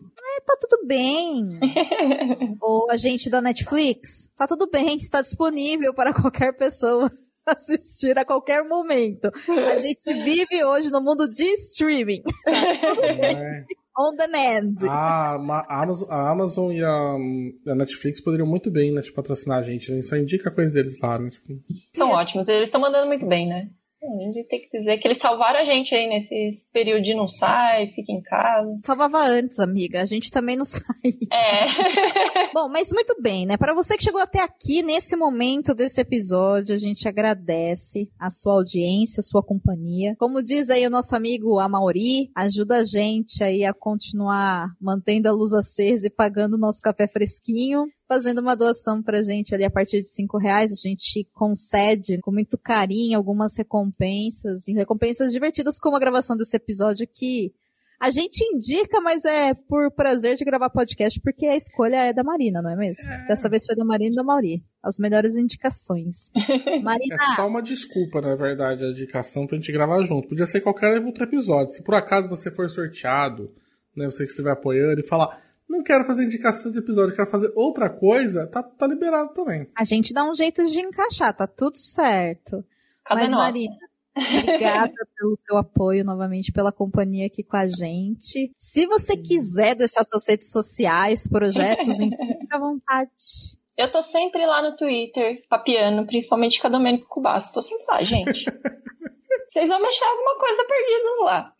Tá 0.45 0.57
tudo 0.59 0.85
bem. 0.87 1.59
o 2.61 2.87
agente 2.91 3.29
da 3.29 3.39
Netflix, 3.41 4.27
tá 4.35 4.45
tudo 4.47 4.69
bem, 4.69 4.97
está 4.97 5.21
disponível 5.21 5.93
para 5.93 6.13
qualquer 6.13 6.53
pessoa 6.57 7.09
assistir 7.45 8.17
a 8.17 8.25
qualquer 8.25 8.63
momento. 8.63 9.31
A 9.71 9.75
gente 9.75 10.01
vive 10.23 10.63
hoje 10.65 10.89
no 10.89 11.01
mundo 11.01 11.29
de 11.29 11.43
streaming, 11.53 12.21
É. 12.47 13.63
on 13.97 14.15
demand. 14.15 14.75
A, 14.89 15.35
a 15.35 15.83
Amazon, 15.83 16.07
a 16.09 16.31
Amazon 16.31 16.71
e 16.71 16.83
a, 16.83 17.71
a 17.71 17.75
Netflix 17.75 18.21
poderiam 18.21 18.47
muito 18.47 18.71
bem, 18.71 18.91
né, 18.91 19.01
tipo, 19.01 19.15
patrocinar 19.15 19.59
a 19.59 19.61
gente. 19.61 19.91
A 19.91 19.95
gente 19.95 20.07
só 20.07 20.15
indica 20.15 20.51
coisa 20.51 20.73
deles 20.73 20.99
lá, 21.01 21.19
né? 21.19 21.29
Tipo, 21.29 21.53
São 21.93 22.11
ótimos, 22.11 22.47
eles 22.47 22.69
estão 22.69 22.81
mandando 22.81 23.07
muito 23.07 23.25
bem, 23.25 23.47
né? 23.47 23.69
A 24.05 24.31
gente 24.33 24.47
tem 24.47 24.59
que 24.59 24.77
dizer 24.77 24.97
que 24.97 25.07
eles 25.07 25.17
salvaram 25.17 25.59
a 25.59 25.63
gente 25.63 25.95
aí 25.95 26.07
nesse 26.07 26.65
período 26.73 27.03
de 27.03 27.15
não 27.15 27.27
sai, 27.27 27.87
fica 27.87 28.11
em 28.11 28.21
casa. 28.21 28.79
Salvava 28.83 29.19
antes, 29.19 29.59
amiga. 29.59 30.01
A 30.01 30.05
gente 30.05 30.29
também 30.29 30.57
não 30.57 30.65
sai. 30.65 30.83
É. 31.31 31.67
Bom, 32.53 32.67
mas 32.69 32.91
muito 32.91 33.15
bem, 33.21 33.45
né? 33.45 33.55
Para 33.55 33.73
você 33.73 33.95
que 33.95 34.03
chegou 34.03 34.21
até 34.21 34.41
aqui 34.41 34.83
nesse 34.83 35.15
momento 35.15 35.73
desse 35.73 36.01
episódio, 36.01 36.75
a 36.75 36.77
gente 36.77 37.07
agradece 37.07 38.09
a 38.19 38.29
sua 38.29 38.53
audiência, 38.53 39.21
a 39.21 39.23
sua 39.23 39.41
companhia. 39.41 40.15
Como 40.17 40.43
diz 40.43 40.69
aí 40.69 40.85
o 40.85 40.89
nosso 40.89 41.15
amigo 41.15 41.59
Amauri, 41.59 42.29
ajuda 42.35 42.77
a 42.77 42.83
gente 42.83 43.43
aí 43.43 43.63
a 43.63 43.73
continuar 43.73 44.67
mantendo 44.81 45.29
a 45.29 45.31
luz 45.31 45.53
acesa 45.53 46.07
e 46.07 46.11
pagando 46.11 46.55
o 46.55 46.59
nosso 46.59 46.81
café 46.81 47.07
fresquinho 47.07 47.85
fazendo 48.13 48.41
uma 48.41 48.55
doação 48.55 49.01
pra 49.01 49.23
gente 49.23 49.55
ali 49.55 49.63
a 49.63 49.71
partir 49.71 49.99
de 50.01 50.07
cinco 50.07 50.37
reais. 50.37 50.71
A 50.71 50.75
gente 50.75 51.27
concede 51.33 52.19
com 52.21 52.31
muito 52.31 52.57
carinho 52.59 53.17
algumas 53.17 53.57
recompensas, 53.57 54.67
e 54.67 54.73
recompensas 54.73 55.31
divertidas 55.31 55.79
como 55.79 55.95
a 55.95 55.99
gravação 55.99 56.37
desse 56.37 56.55
episódio 56.55 57.07
que 57.11 57.51
a 57.99 58.11
gente 58.11 58.43
indica, 58.43 58.99
mas 59.01 59.23
é 59.25 59.53
por 59.53 59.89
prazer 59.91 60.35
de 60.35 60.43
gravar 60.43 60.69
podcast, 60.69 61.19
porque 61.21 61.45
a 61.45 61.55
escolha 61.55 61.95
é 62.07 62.13
da 62.13 62.23
Marina, 62.23 62.61
não 62.61 62.69
é 62.69 62.75
mesmo? 62.75 63.09
É. 63.09 63.25
Dessa 63.27 63.49
vez 63.49 63.65
foi 63.65 63.75
da 63.75 63.85
Marina 63.85 64.11
e 64.11 64.15
da 64.15 64.23
Mauri. 64.23 64.63
As 64.83 64.99
melhores 64.99 65.35
indicações. 65.35 66.29
Marina. 66.83 67.15
É 67.15 67.35
só 67.35 67.47
uma 67.47 67.61
desculpa, 67.61 68.21
na 68.21 68.35
verdade, 68.35 68.83
a 68.85 68.89
indicação 68.89 69.47
pra 69.47 69.57
gente 69.57 69.71
gravar 69.71 70.01
junto. 70.03 70.27
Podia 70.27 70.45
ser 70.45 70.61
qualquer 70.61 70.99
outro 70.99 71.23
episódio. 71.23 71.73
Se 71.73 71.83
por 71.83 71.95
acaso 71.95 72.27
você 72.27 72.51
for 72.51 72.69
sorteado, 72.69 73.49
né, 73.95 74.05
você 74.05 74.25
que 74.25 74.31
estiver 74.31 74.51
apoiando 74.51 74.99
e 74.99 75.07
falar, 75.07 75.39
não 75.67 75.83
quero 75.83 76.05
fazer 76.05 76.25
indicação 76.25 76.71
de 76.71 76.79
episódio, 76.79 77.15
quero 77.15 77.29
fazer 77.29 77.51
outra 77.55 77.89
coisa, 77.89 78.47
tá, 78.47 78.61
tá 78.61 78.87
liberado 78.87 79.33
também. 79.33 79.67
A 79.77 79.83
gente 79.83 80.13
dá 80.13 80.23
um 80.23 80.35
jeito 80.35 80.65
de 80.65 80.79
encaixar, 80.79 81.35
tá 81.35 81.47
tudo 81.47 81.77
certo. 81.77 82.63
Cadê 83.03 83.21
Mas, 83.21 83.31
nossa? 83.31 83.43
Marina, 83.43 83.75
Obrigada 84.15 84.93
pelo 85.17 85.35
seu 85.45 85.57
apoio 85.57 86.05
novamente, 86.05 86.51
pela 86.51 86.71
companhia 86.71 87.25
aqui 87.25 87.43
com 87.43 87.57
a 87.57 87.67
gente. 87.67 88.51
Se 88.57 88.85
você 88.85 89.17
quiser 89.17 89.75
deixar 89.75 90.03
suas 90.03 90.27
redes 90.27 90.51
sociais, 90.51 91.27
projetos, 91.27 91.99
enfim, 91.99 92.15
fica 92.39 92.55
à 92.55 92.59
vontade. 92.59 93.11
Eu 93.75 93.91
tô 93.91 94.03
sempre 94.03 94.45
lá 94.45 94.61
no 94.61 94.77
Twitter, 94.77 95.43
papiando, 95.49 96.05
principalmente 96.05 96.61
com 96.61 96.67
a 96.67 96.69
Domênico 96.69 97.07
Cubasso. 97.09 97.51
Tô 97.51 97.61
sempre 97.61 97.85
lá, 97.87 98.03
gente. 98.03 98.45
Vocês 99.49 99.67
vão 99.67 99.79
me 99.79 99.87
achar 99.87 100.07
alguma 100.07 100.39
coisa 100.39 100.63
perdida 100.67 101.23
lá. 101.23 101.53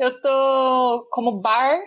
Eu 0.00 0.20
tô 0.20 1.08
como 1.10 1.40
bar 1.40 1.78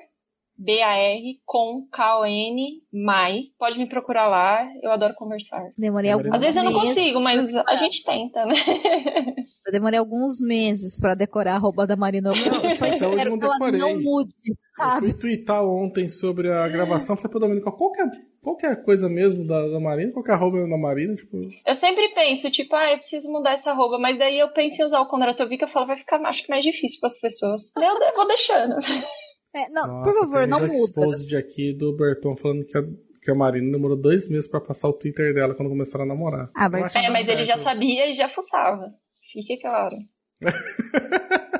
B-A-R 0.60 1.40
com 1.46 1.88
K-O-N 1.92 2.82
Mai. 2.92 3.44
Pode 3.58 3.78
me 3.78 3.88
procurar 3.88 4.28
lá, 4.28 4.68
eu 4.84 4.92
adoro 4.92 5.16
conversar. 5.16 5.64
Demorei 5.78 6.12
alguns 6.12 6.34
Às 6.34 6.42
vezes 6.42 6.56
eu 6.58 6.64
não 6.64 6.74
consigo, 6.74 7.20
mas 7.22 7.56
a 7.56 7.76
gente 7.78 8.04
tenta, 8.04 8.46
né? 8.46 8.56
Eu 9.70 9.74
demorei 9.74 10.00
alguns 10.00 10.42
meses 10.42 11.00
pra 11.00 11.14
decorar 11.14 11.56
a 11.56 11.60
roupa 11.60 11.86
da 11.86 11.96
Marina. 11.96 12.30
Eu 12.30 12.72
só 12.72 12.88
espero 12.88 13.38
que 13.38 13.46
ela 13.46 13.72
não 13.72 14.02
mude, 14.02 14.34
sabe? 14.76 14.96
Eu 15.08 15.12
fui 15.12 15.14
twittar 15.14 15.64
ontem 15.64 16.10
sobre 16.10 16.52
a 16.52 16.68
gravação, 16.68 17.16
falei 17.16 17.30
pra 17.30 17.40
Dominica, 17.40 17.72
qual 17.72 17.92
que 17.92 18.02
é, 18.02 18.06
qual 18.42 18.56
que 18.56 18.66
a 18.66 18.76
coisa 18.76 19.08
mesmo 19.08 19.46
da, 19.46 19.68
da 19.68 19.80
Marina? 19.80 20.12
Qual 20.12 20.24
que 20.24 20.32
a 20.32 20.36
roupa 20.36 20.58
da 20.58 20.78
Marina? 20.78 21.14
Tipo... 21.14 21.38
Eu 21.68 21.76
sempre 21.76 22.08
penso, 22.16 22.50
tipo, 22.50 22.76
ah, 22.76 22.94
eu 22.94 22.98
preciso 22.98 23.30
mudar 23.30 23.54
essa 23.54 23.72
roupa, 23.72 24.00
mas 24.00 24.18
daí 24.18 24.40
eu 24.40 24.52
penso 24.54 24.82
em 24.82 24.86
usar 24.86 25.02
o 25.02 25.08
Kondratovic, 25.08 25.62
eu 25.62 25.68
falo, 25.68 25.86
vai 25.86 25.98
ficar, 25.98 26.20
acho 26.26 26.44
que 26.44 26.50
mais 26.50 26.64
difícil 26.64 27.00
para 27.00 27.08
as 27.08 27.20
pessoas. 27.20 27.72
Eu, 27.76 27.84
eu 27.84 28.16
vou 28.16 28.28
deixando. 28.28 28.76
É, 29.56 29.70
não, 29.70 29.88
Nossa, 29.88 30.04
por 30.04 30.20
favor, 30.20 30.48
não 30.48 30.68
muda. 30.68 31.18
de 31.26 31.36
aqui 31.36 31.74
do 31.74 31.96
Berton 31.96 32.36
falando 32.36 32.66
que 32.66 32.78
a, 32.78 32.84
que 33.22 33.32
a 33.32 33.36
Marina 33.36 33.72
demorou 33.72 33.98
dois 33.98 34.30
meses 34.30 34.48
para 34.48 34.62
passar 34.62 34.90
o 34.90 34.94
Twitter 34.94 35.34
dela 35.34 35.56
quando 35.56 35.70
começaram 35.70 36.06
a 36.06 36.08
namorar. 36.08 36.52
Ah, 36.56 36.70
mas... 36.70 36.96
É, 36.96 37.10
mas 37.10 37.28
ele 37.28 37.46
já 37.46 37.58
sabia 37.58 38.12
e 38.12 38.14
já 38.14 38.30
fuçava. 38.30 38.94
Fique 39.32 39.60
claro. 39.60 39.96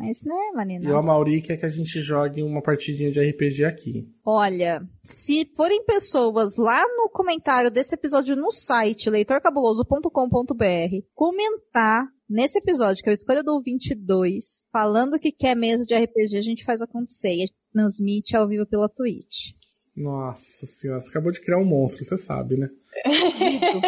Mas, 0.00 0.24
né, 0.24 0.34
Marina? 0.54 0.82
E 0.82 0.90
o 0.90 0.96
Amauri 0.96 1.42
quer 1.42 1.58
que 1.58 1.66
a 1.66 1.68
gente 1.68 2.00
jogue 2.00 2.42
uma 2.42 2.62
partidinha 2.62 3.10
de 3.10 3.20
RPG 3.20 3.66
aqui. 3.66 4.08
Olha, 4.24 4.80
se 5.04 5.44
forem 5.54 5.84
pessoas 5.84 6.56
lá 6.56 6.82
no 6.96 7.10
comentário 7.10 7.70
desse 7.70 7.94
episódio 7.94 8.34
no 8.34 8.50
site 8.50 9.10
leitorcabuloso.com.br 9.10 11.04
comentar 11.14 12.06
nesse 12.30 12.58
episódio, 12.58 13.02
que 13.02 13.10
é 13.10 13.12
o 13.12 13.14
Escolha 13.14 13.42
do 13.42 13.60
22, 13.60 14.64
falando 14.72 15.18
que 15.18 15.32
quer 15.32 15.56
mesa 15.56 15.84
de 15.84 15.94
RPG, 15.94 16.38
a 16.38 16.42
gente 16.42 16.64
faz 16.64 16.80
acontecer 16.80 17.34
e 17.34 17.42
a 17.42 17.46
gente 17.46 17.54
transmite 17.72 18.36
ao 18.36 18.48
vivo 18.48 18.64
pela 18.64 18.88
Twitch. 18.88 19.52
Nossa 19.96 20.64
senhora, 20.66 21.00
você 21.00 21.10
acabou 21.10 21.32
de 21.32 21.40
criar 21.40 21.58
um 21.58 21.64
monstro, 21.64 22.04
você 22.04 22.16
sabe, 22.16 22.56
né? 22.56 22.70
Duvido. 23.04 23.80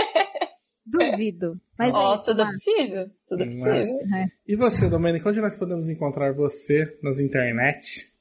Duvido. 0.84 1.60
Mas 1.78 1.94
oh, 1.94 1.98
é 1.98 2.14
isso, 2.14 2.24
tudo 2.26 2.42
é 2.42 2.46
possível. 2.46 3.10
Tudo 3.28 3.42
é 3.42 3.46
possível. 3.46 4.16
É. 4.16 4.26
E 4.46 4.56
você, 4.56 4.90
Domênico, 4.90 5.28
onde 5.28 5.40
nós 5.40 5.56
podemos 5.56 5.88
encontrar 5.88 6.34
você 6.34 6.98
nas 7.02 7.18
internet? 7.18 8.11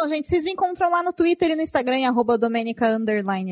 Bom, 0.00 0.06
gente, 0.06 0.28
vocês 0.28 0.44
me 0.44 0.52
encontram 0.52 0.88
lá 0.90 1.02
no 1.02 1.12
Twitter 1.12 1.50
e 1.50 1.56
no 1.56 1.62
Instagram, 1.62 2.06
arroba 2.06 2.38
Domenica 2.38 2.86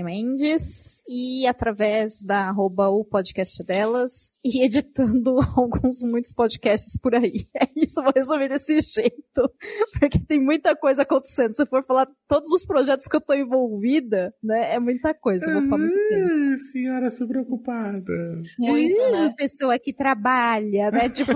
Mendes, 0.05 1.03
e 1.09 1.45
através 1.45 2.23
da 2.23 2.47
arroba 2.47 2.89
o 2.89 3.05
podcast 3.05 3.65
delas, 3.65 4.39
e 4.45 4.65
editando 4.65 5.41
alguns, 5.59 6.03
muitos 6.05 6.33
podcasts 6.33 6.97
por 6.97 7.17
aí. 7.17 7.49
É 7.57 7.69
isso, 7.75 8.01
vou 8.01 8.13
resumir 8.15 8.49
desse 8.49 8.79
jeito, 8.81 9.51
porque 9.99 10.21
tem 10.21 10.41
muita 10.41 10.77
coisa 10.77 11.03
acontecendo. 11.03 11.57
Se 11.57 11.67
for 11.67 11.85
falar 11.85 12.07
todos 12.29 12.53
os 12.53 12.65
projetos 12.65 13.09
que 13.09 13.17
eu 13.17 13.21
tô 13.21 13.35
envolvida, 13.35 14.33
né, 14.41 14.75
é 14.75 14.79
muita 14.79 15.13
coisa, 15.13 15.53
vou 15.53 15.69
falar 15.69 15.79
muito 15.79 16.09
tempo. 16.09 16.59
Senhora 16.71 17.11
super 17.11 17.39
ocupada. 17.39 18.43
Muito, 18.57 19.11
né? 19.11 19.35
Pessoa 19.37 19.79
que 19.81 19.93
trabalha, 19.93 20.93
né, 20.93 21.09
tipo... 21.09 21.33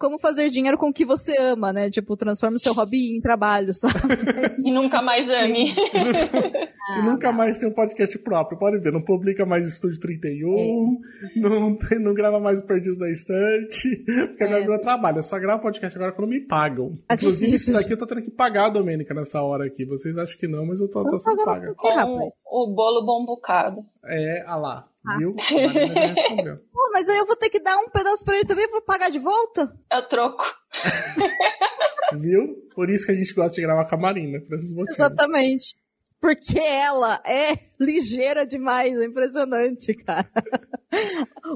como 0.00 0.18
fazer 0.18 0.48
dinheiro 0.48 0.78
com 0.78 0.88
o 0.88 0.92
que 0.92 1.04
você 1.04 1.36
ama, 1.38 1.74
né? 1.74 1.90
Tipo, 1.90 2.16
transforma 2.16 2.56
o 2.56 2.58
seu 2.58 2.72
hobby 2.72 3.14
em 3.14 3.20
trabalho, 3.20 3.74
sabe? 3.74 3.94
e 4.64 4.72
nunca 4.72 5.02
mais 5.02 5.28
ame. 5.28 5.74
e 6.96 7.02
nunca 7.04 7.30
mais 7.30 7.58
tem 7.58 7.68
um 7.68 7.74
podcast 7.74 8.18
próprio, 8.20 8.58
pode 8.58 8.78
ver. 8.78 8.92
Não 8.92 9.04
publica 9.04 9.44
mais 9.44 9.68
Estúdio 9.68 10.00
31, 10.00 11.02
é. 11.36 11.38
não, 11.38 11.76
tem, 11.76 11.98
não 12.00 12.14
grava 12.14 12.40
mais 12.40 12.62
Perdidos 12.62 12.96
da 12.96 13.10
Estante, 13.10 14.02
porque 14.28 14.44
agora 14.44 14.64
é. 14.64 14.66
meu 14.66 14.80
trabalho. 14.80 15.18
Eu 15.18 15.22
só 15.22 15.38
gravo 15.38 15.60
podcast 15.60 15.98
agora 15.98 16.12
quando 16.12 16.30
me 16.30 16.40
pagam. 16.40 16.98
É 17.06 17.14
Inclusive, 17.14 17.52
difícil. 17.52 17.74
isso 17.74 17.82
daqui 17.82 17.92
eu 17.92 17.98
tô 17.98 18.06
tendo 18.06 18.22
que 18.22 18.30
pagar 18.30 18.66
a 18.66 18.70
Domênica 18.70 19.12
nessa 19.12 19.42
hora 19.42 19.66
aqui. 19.66 19.84
Vocês 19.84 20.16
acham 20.16 20.38
que 20.38 20.48
não, 20.48 20.64
mas 20.64 20.80
eu 20.80 20.88
tô, 20.88 21.04
tô 21.04 21.18
sendo 21.18 21.44
paga. 21.44 21.74
Com 21.74 22.32
o 22.46 22.74
bolo 22.74 23.04
bom 23.04 23.26
bocado. 23.26 23.84
É, 24.02 24.44
ah 24.46 24.56
lá. 24.56 24.89
Ah. 25.06 25.16
Viu? 25.16 25.34
Pô, 26.72 26.90
mas 26.92 27.08
aí 27.08 27.18
eu 27.18 27.26
vou 27.26 27.36
ter 27.36 27.48
que 27.48 27.60
dar 27.60 27.76
um 27.78 27.88
pedaço 27.88 28.24
pra 28.24 28.36
ele 28.36 28.44
também 28.44 28.68
vou 28.68 28.82
pagar 28.82 29.10
de 29.10 29.18
volta? 29.18 29.72
É 29.90 29.98
o 29.98 30.08
troco. 30.08 30.44
Viu? 32.18 32.68
Por 32.74 32.90
isso 32.90 33.06
que 33.06 33.12
a 33.12 33.14
gente 33.14 33.32
gosta 33.32 33.54
de 33.54 33.62
gravar 33.62 33.88
com 33.88 33.94
a 33.94 33.98
Marina, 33.98 34.40
por 34.40 34.56
esses 34.56 34.72
motivos. 34.72 34.98
Exatamente. 34.98 35.76
Porque 36.20 36.58
ela 36.58 37.18
é 37.24 37.56
ligeira 37.78 38.46
demais, 38.46 38.94
é 38.94 39.06
impressionante, 39.06 39.94
cara. 39.94 40.30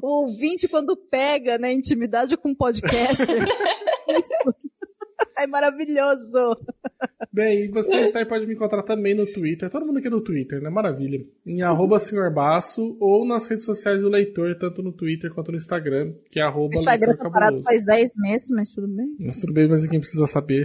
O 0.03 0.23
ouvinte, 0.23 0.67
quando 0.67 0.97
pega, 0.97 1.59
né, 1.59 1.71
intimidade 1.71 2.35
com 2.39 2.55
podcaster, 2.55 3.47
é 5.37 5.47
maravilhoso. 5.47 6.57
Bem, 7.35 7.69
você 7.69 7.97
está 8.03 8.21
aí 8.21 8.25
pode 8.25 8.47
me 8.47 8.55
encontrar 8.55 8.85
também 8.85 9.13
no 9.13 9.27
Twitter. 9.27 9.69
Todo 9.69 9.85
mundo 9.85 9.99
aqui 9.99 10.09
no 10.09 10.21
Twitter, 10.21 10.63
né? 10.63 10.71
Maravilha. 10.71 11.27
Em 11.45 11.63
arroba 11.63 11.99
senhorbaço 11.99 12.97
ou 13.01 13.27
nas 13.27 13.49
redes 13.49 13.65
sociais 13.65 14.03
do 14.03 14.09
leitor, 14.09 14.57
tanto 14.57 14.85
no 14.85 14.93
Twitter 14.93 15.35
quanto 15.35 15.51
no 15.51 15.59
Instagram, 15.59 16.15
que 16.31 16.39
é 16.39 16.45
arroba 16.45 16.77
Instagram 16.77 17.17
tá 17.17 17.29
parado 17.29 17.61
faz 17.65 17.85
10 17.85 18.13
meses, 18.19 18.51
mas 18.51 18.71
tudo 18.71 18.87
bem. 18.87 19.17
Mas 19.19 19.37
tudo 19.39 19.53
bem, 19.53 19.69
mas 19.69 19.85
quem 19.85 19.99
precisa 19.99 20.29
saber. 20.29 20.65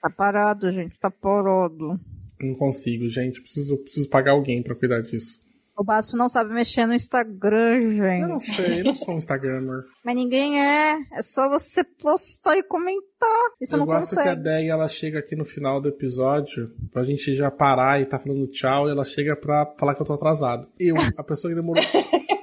Tá 0.00 0.08
parado, 0.08 0.72
gente, 0.72 0.98
tá 0.98 1.10
parado. 1.10 2.00
Não 2.40 2.54
consigo, 2.54 3.06
gente. 3.10 3.42
Preciso, 3.42 3.76
preciso 3.76 4.08
pagar 4.08 4.32
alguém 4.32 4.62
para 4.62 4.74
cuidar 4.74 5.02
disso. 5.02 5.42
O 5.82 5.84
Basso 5.84 6.16
não 6.16 6.28
sabe 6.28 6.54
mexer 6.54 6.86
no 6.86 6.94
Instagram, 6.94 7.80
gente. 7.80 8.22
Eu 8.22 8.28
não 8.28 8.38
sei, 8.38 8.80
eu 8.82 8.84
não 8.84 8.94
sou 8.94 9.16
um 9.16 9.18
Instagrammer. 9.18 9.82
Mas 10.04 10.14
ninguém 10.14 10.62
é. 10.62 10.96
É 11.12 11.22
só 11.24 11.48
você 11.48 11.82
postar 11.82 12.56
e 12.56 12.62
comentar. 12.62 13.50
Isso 13.60 13.74
eu 13.74 13.80
não 13.80 13.86
gosto 13.86 14.10
consegue. 14.10 14.22
que 14.22 14.28
a 14.28 14.34
Deia 14.36 14.70
ela 14.70 14.86
chega 14.86 15.18
aqui 15.18 15.34
no 15.34 15.44
final 15.44 15.80
do 15.80 15.88
episódio, 15.88 16.70
pra 16.92 17.02
gente 17.02 17.34
já 17.34 17.50
parar 17.50 18.00
e 18.00 18.06
tá 18.06 18.16
falando 18.16 18.46
tchau, 18.46 18.86
e 18.86 18.92
ela 18.92 19.04
chega 19.04 19.34
pra 19.34 19.74
falar 19.76 19.96
que 19.96 20.02
eu 20.02 20.06
tô 20.06 20.12
atrasado. 20.12 20.68
Eu, 20.78 20.94
a 21.18 21.24
pessoa 21.24 21.50
que 21.52 21.56
demorou. 21.60 21.82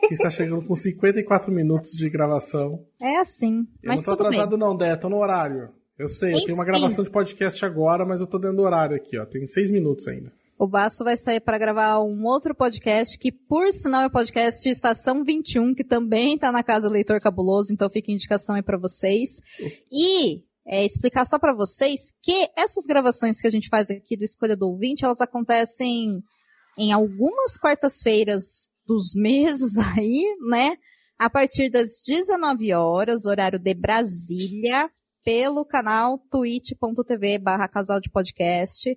que 0.09 0.13
está 0.15 0.29
chegando 0.29 0.61
com 0.65 0.75
54 0.75 1.49
minutos 1.49 1.91
de 1.91 2.09
gravação. 2.09 2.83
É 2.99 3.19
assim. 3.19 3.59
Eu 3.81 3.87
mas 3.87 3.97
não 3.97 4.03
tô 4.03 4.11
atrasado, 4.21 4.57
bem. 4.57 4.59
não, 4.59 4.75
Deia, 4.75 4.97
tô 4.97 5.07
no 5.07 5.15
horário. 5.17 5.69
Eu 5.97 6.09
sei, 6.09 6.31
Enfim. 6.31 6.39
eu 6.39 6.45
tenho 6.47 6.57
uma 6.57 6.65
gravação 6.65 7.05
de 7.05 7.09
podcast 7.09 7.63
agora, 7.63 8.05
mas 8.05 8.19
eu 8.19 8.27
tô 8.27 8.37
dentro 8.37 8.57
do 8.57 8.63
horário 8.63 8.97
aqui, 8.97 9.17
ó. 9.17 9.25
Tem 9.25 9.47
seis 9.47 9.69
minutos 9.69 10.09
ainda. 10.09 10.29
O 10.59 10.67
Baço 10.67 11.05
vai 11.05 11.15
sair 11.15 11.39
para 11.39 11.57
gravar 11.57 12.01
um 12.01 12.25
outro 12.25 12.53
podcast, 12.53 13.17
que 13.17 13.31
por 13.31 13.71
sinal 13.71 14.01
é 14.01 14.07
o 14.07 14.11
podcast 14.11 14.67
Estação 14.67 15.23
21, 15.23 15.73
que 15.73 15.85
também 15.85 16.35
está 16.35 16.51
na 16.51 16.61
casa 16.61 16.89
Leitor 16.89 17.21
Cabuloso, 17.21 17.71
então 17.71 17.89
fica 17.89 18.11
indicação 18.11 18.55
aí 18.55 18.61
para 18.61 18.77
vocês. 18.77 19.39
E 19.89 20.43
é, 20.67 20.85
explicar 20.85 21.23
só 21.23 21.39
para 21.39 21.55
vocês 21.55 22.13
que 22.21 22.49
essas 22.57 22.85
gravações 22.85 23.39
que 23.39 23.47
a 23.47 23.51
gente 23.51 23.69
faz 23.69 23.89
aqui 23.89 24.17
do 24.17 24.25
Escolha 24.25 24.57
do 24.57 24.67
Ouvinte, 24.67 25.05
elas 25.05 25.21
acontecem 25.21 26.21
em 26.77 26.91
algumas 26.91 27.57
quartas-feiras 27.57 28.69
dos 28.85 29.13
meses 29.15 29.77
aí, 29.95 30.25
né? 30.49 30.75
a 31.17 31.29
partir 31.29 31.69
das 31.69 32.01
19 32.05 32.73
horas, 32.73 33.25
horário 33.25 33.59
de 33.59 33.73
Brasília, 33.73 34.89
pelo 35.23 35.65
canal 35.65 36.17
twitch.tv 36.29 37.37
barra 37.37 37.67
casal 37.67 38.01
de 38.01 38.09
podcast 38.09 38.89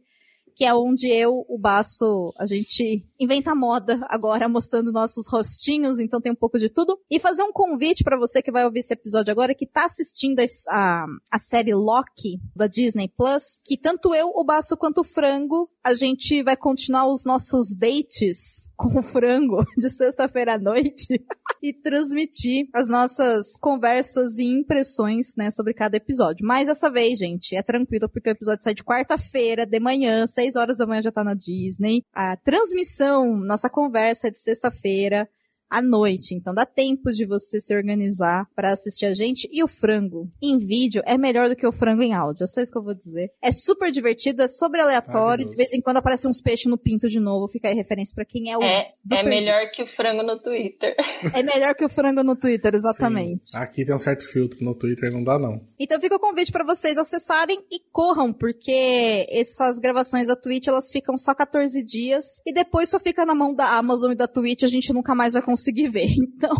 que 0.55 0.65
é 0.65 0.75
onde 0.75 1.09
eu, 1.09 1.45
o 1.49 1.59
Baço, 1.59 2.33
a 2.39 2.47
gente 2.47 3.05
inventa 3.19 3.55
moda 3.55 4.01
agora, 4.09 4.49
mostrando 4.49 4.93
nossos 4.93 5.29
rostinhos, 5.31 5.99
então 5.99 6.21
tem 6.21 6.33
um 6.33 6.37
pouco 6.37 6.59
de 6.59 6.69
tudo. 6.69 6.99
E 7.11 7.19
fazer 7.19 7.43
um 7.43 7.53
convite 7.53 8.05
para 8.05 8.19
você 8.19 8.43
que 8.43 8.53
vai 8.53 8.65
ouvir 8.65 8.81
esse 8.81 8.93
episódio 8.93 9.31
agora, 9.33 9.55
que 9.55 9.67
tá 9.67 9.85
assistindo 9.85 10.41
a, 10.69 11.07
a 11.31 11.39
série 11.39 11.75
Loki, 11.75 12.41
da 12.55 12.67
Disney 12.67 13.09
Plus, 13.09 13.59
que 13.65 13.77
tanto 13.77 14.15
eu, 14.15 14.29
o 14.35 14.45
Baço, 14.45 14.77
quanto 14.77 15.03
o 15.03 15.05
Frango, 15.05 15.71
a 15.85 15.95
gente 15.95 16.43
vai 16.43 16.57
continuar 16.57 17.07
os 17.07 17.25
nossos 17.25 17.75
dates 17.75 18.69
com 18.77 18.99
o 18.99 19.03
frango 19.03 19.65
de 19.77 19.91
sexta-feira 19.91 20.55
à 20.55 20.59
noite 20.59 21.07
e 21.63 21.73
transmitir 21.73 22.69
as 22.73 22.89
nossas 22.89 23.57
conversas 23.61 24.39
e 24.39 24.45
impressões, 24.45 25.35
né, 25.37 25.51
sobre 25.51 25.75
cada 25.75 25.97
episódio. 25.97 26.47
Mas 26.47 26.67
dessa 26.67 26.91
vez, 26.91 27.19
gente, 27.19 27.57
é 27.57 27.63
tranquilo 27.63 28.09
porque 28.09 28.31
o 28.31 28.33
episódio 28.33 28.63
sai 28.63 28.75
de 28.75 28.85
quarta-feira, 28.85 29.67
de 29.67 29.81
manhã, 29.81 30.27
seis 30.27 30.57
horas 30.57 30.79
da 30.79 30.87
manhã 30.87 31.03
já 31.03 31.13
tá 31.13 31.25
na 31.25 31.35
Disney. 31.35 32.05
A 32.13 32.37
transmissão, 32.37 33.37
nossa 33.37 33.69
conversa 33.69 34.29
é 34.29 34.31
de 34.31 34.39
sexta-feira 34.39 35.29
à 35.73 35.81
noite. 35.81 36.35
Então 36.35 36.53
dá 36.53 36.67
tempo 36.67 37.11
de 37.13 37.25
você 37.25 37.61
se 37.61 37.75
organizar 37.75 38.47
para 38.55 38.71
assistir 38.71 39.07
a 39.07 39.15
gente. 39.15 39.49
E 39.51 39.65
o 39.65 39.69
frango 39.69 40.31
em 40.41 40.59
vídeo 40.59 41.03
é 41.07 41.17
melhor 41.17 41.49
do 41.49 41.57
que 41.57 41.67
o 41.67 41.73
frango 41.73 42.03
em 42.03 42.13
áudio. 42.13 42.45
É 42.45 42.47
só 42.47 42.61
isso 42.61 42.71
que 42.71 42.77
eu 42.77 42.83
vou 42.83 42.95
dizer. 42.95 43.33
É 43.43 43.51
super 43.51 43.91
divertido, 43.91 44.43
é 44.43 44.49
sobre 44.49 44.81
aleatório. 44.81 45.49
De 45.49 45.57
vez 45.57 45.73
em 45.73 45.81
quando 45.81 45.97
aparece 45.97 46.29
uns 46.29 46.43
peixes 46.43 46.67
no 46.67 46.77
pinto 46.77 47.09
de 47.09 47.19
novo. 47.19 47.49
Fica 47.49 47.69
aí 47.69 47.75
referência 47.75 48.15
para 48.15 48.27
quem 48.27 48.51
é 48.51 48.59
o. 48.59 48.63
É, 48.63 48.93
é 49.11 49.23
melhor 49.23 49.71
que 49.75 49.83
o 49.83 49.87
frango 49.87 50.23
no 50.23 50.39
Twitter. 50.41 50.95
É 51.35 51.43
melhor 51.43 51.75
que 51.75 51.85
o 51.85 51.89
frango 51.89 52.23
no 52.23 52.37
Twitter, 52.37 52.75
exatamente. 52.75 53.51
Sim. 53.51 53.57
Aqui 53.57 53.85
tem 53.85 53.95
um 53.95 53.99
certo 53.99 54.27
filtro 54.27 54.63
no 54.63 54.75
Twitter, 54.75 55.11
não 55.11 55.25
dá 55.25 55.39
não. 55.39 55.67
Então 55.79 56.01
fica 56.01 56.17
o 56.17 56.21
convite 56.21 56.53
para 56.53 56.65
vocês 56.65 56.99
acessarem 56.99 57.65
e 57.71 57.81
corram, 57.91 58.33
porque 58.33 59.27
essas 59.31 59.79
gravações 59.79 60.27
da 60.27 60.37
Twitch 60.37 60.67
elas 60.67 60.91
ficam 60.91 61.17
só 61.17 61.35
14 61.35 61.83
dias 61.83 62.41
e 62.45 62.53
depois 62.53 62.91
só 62.91 62.99
fica 62.99 63.25
na 63.25 63.35
mão 63.35 63.55
da 63.55 63.77
Amazon 63.77 64.13
e 64.13 64.15
da 64.15 64.29
Twitch, 64.29 64.63
a 64.65 64.69
gente 64.69 64.93
nunca 64.93 65.15
mais 65.15 65.33
vai 65.33 65.43
conseguir 65.43 65.62
conseguir 65.63 65.89
ver. 65.89 66.09
Então, 66.43 66.57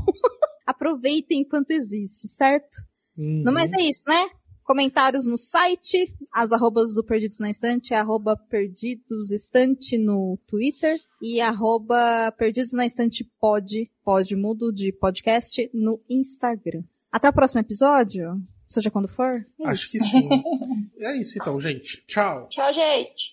aproveitem 0.65 1.41
enquanto 1.41 1.73
existe, 1.73 2.29
certo? 2.29 2.79
Uhum. 3.17 3.43
Não, 3.45 3.53
mas 3.53 3.71
é 3.73 3.83
isso, 3.83 4.05
né? 4.09 4.31
Comentários 4.63 5.27
no 5.27 5.37
site, 5.37 6.15
as 6.33 6.53
arrobas 6.53 6.95
do 6.95 7.03
Perdidos 7.03 7.41
na 7.41 7.51
Estante, 7.51 7.95
arroba 7.95 8.37
Perdidos 8.37 9.33
Estante 9.33 9.99
no 9.99 10.39
Twitter 10.47 11.01
e 11.21 11.41
arroba 11.41 12.33
Perdidos 12.39 12.73
na 12.73 12.87
Estante 12.87 13.25
pod, 13.41 13.91
pod 14.05 14.37
mudo 14.37 14.73
de 14.73 14.93
podcast 14.93 15.69
no 15.75 16.01
Instagram. 16.09 16.85
Até 17.11 17.29
o 17.29 17.33
próximo 17.33 17.61
episódio, 17.61 18.41
seja 18.69 18.91
quando 18.91 19.09
for. 19.09 19.45
É 19.61 19.69
Acho 19.69 19.97
isso. 19.97 20.05
que 20.05 20.11
sim. 20.11 20.29
é 21.01 21.17
isso 21.17 21.37
então, 21.41 21.59
gente. 21.59 22.05
Tchau. 22.07 22.49
Tchau, 22.49 22.73
gente. 22.73 23.33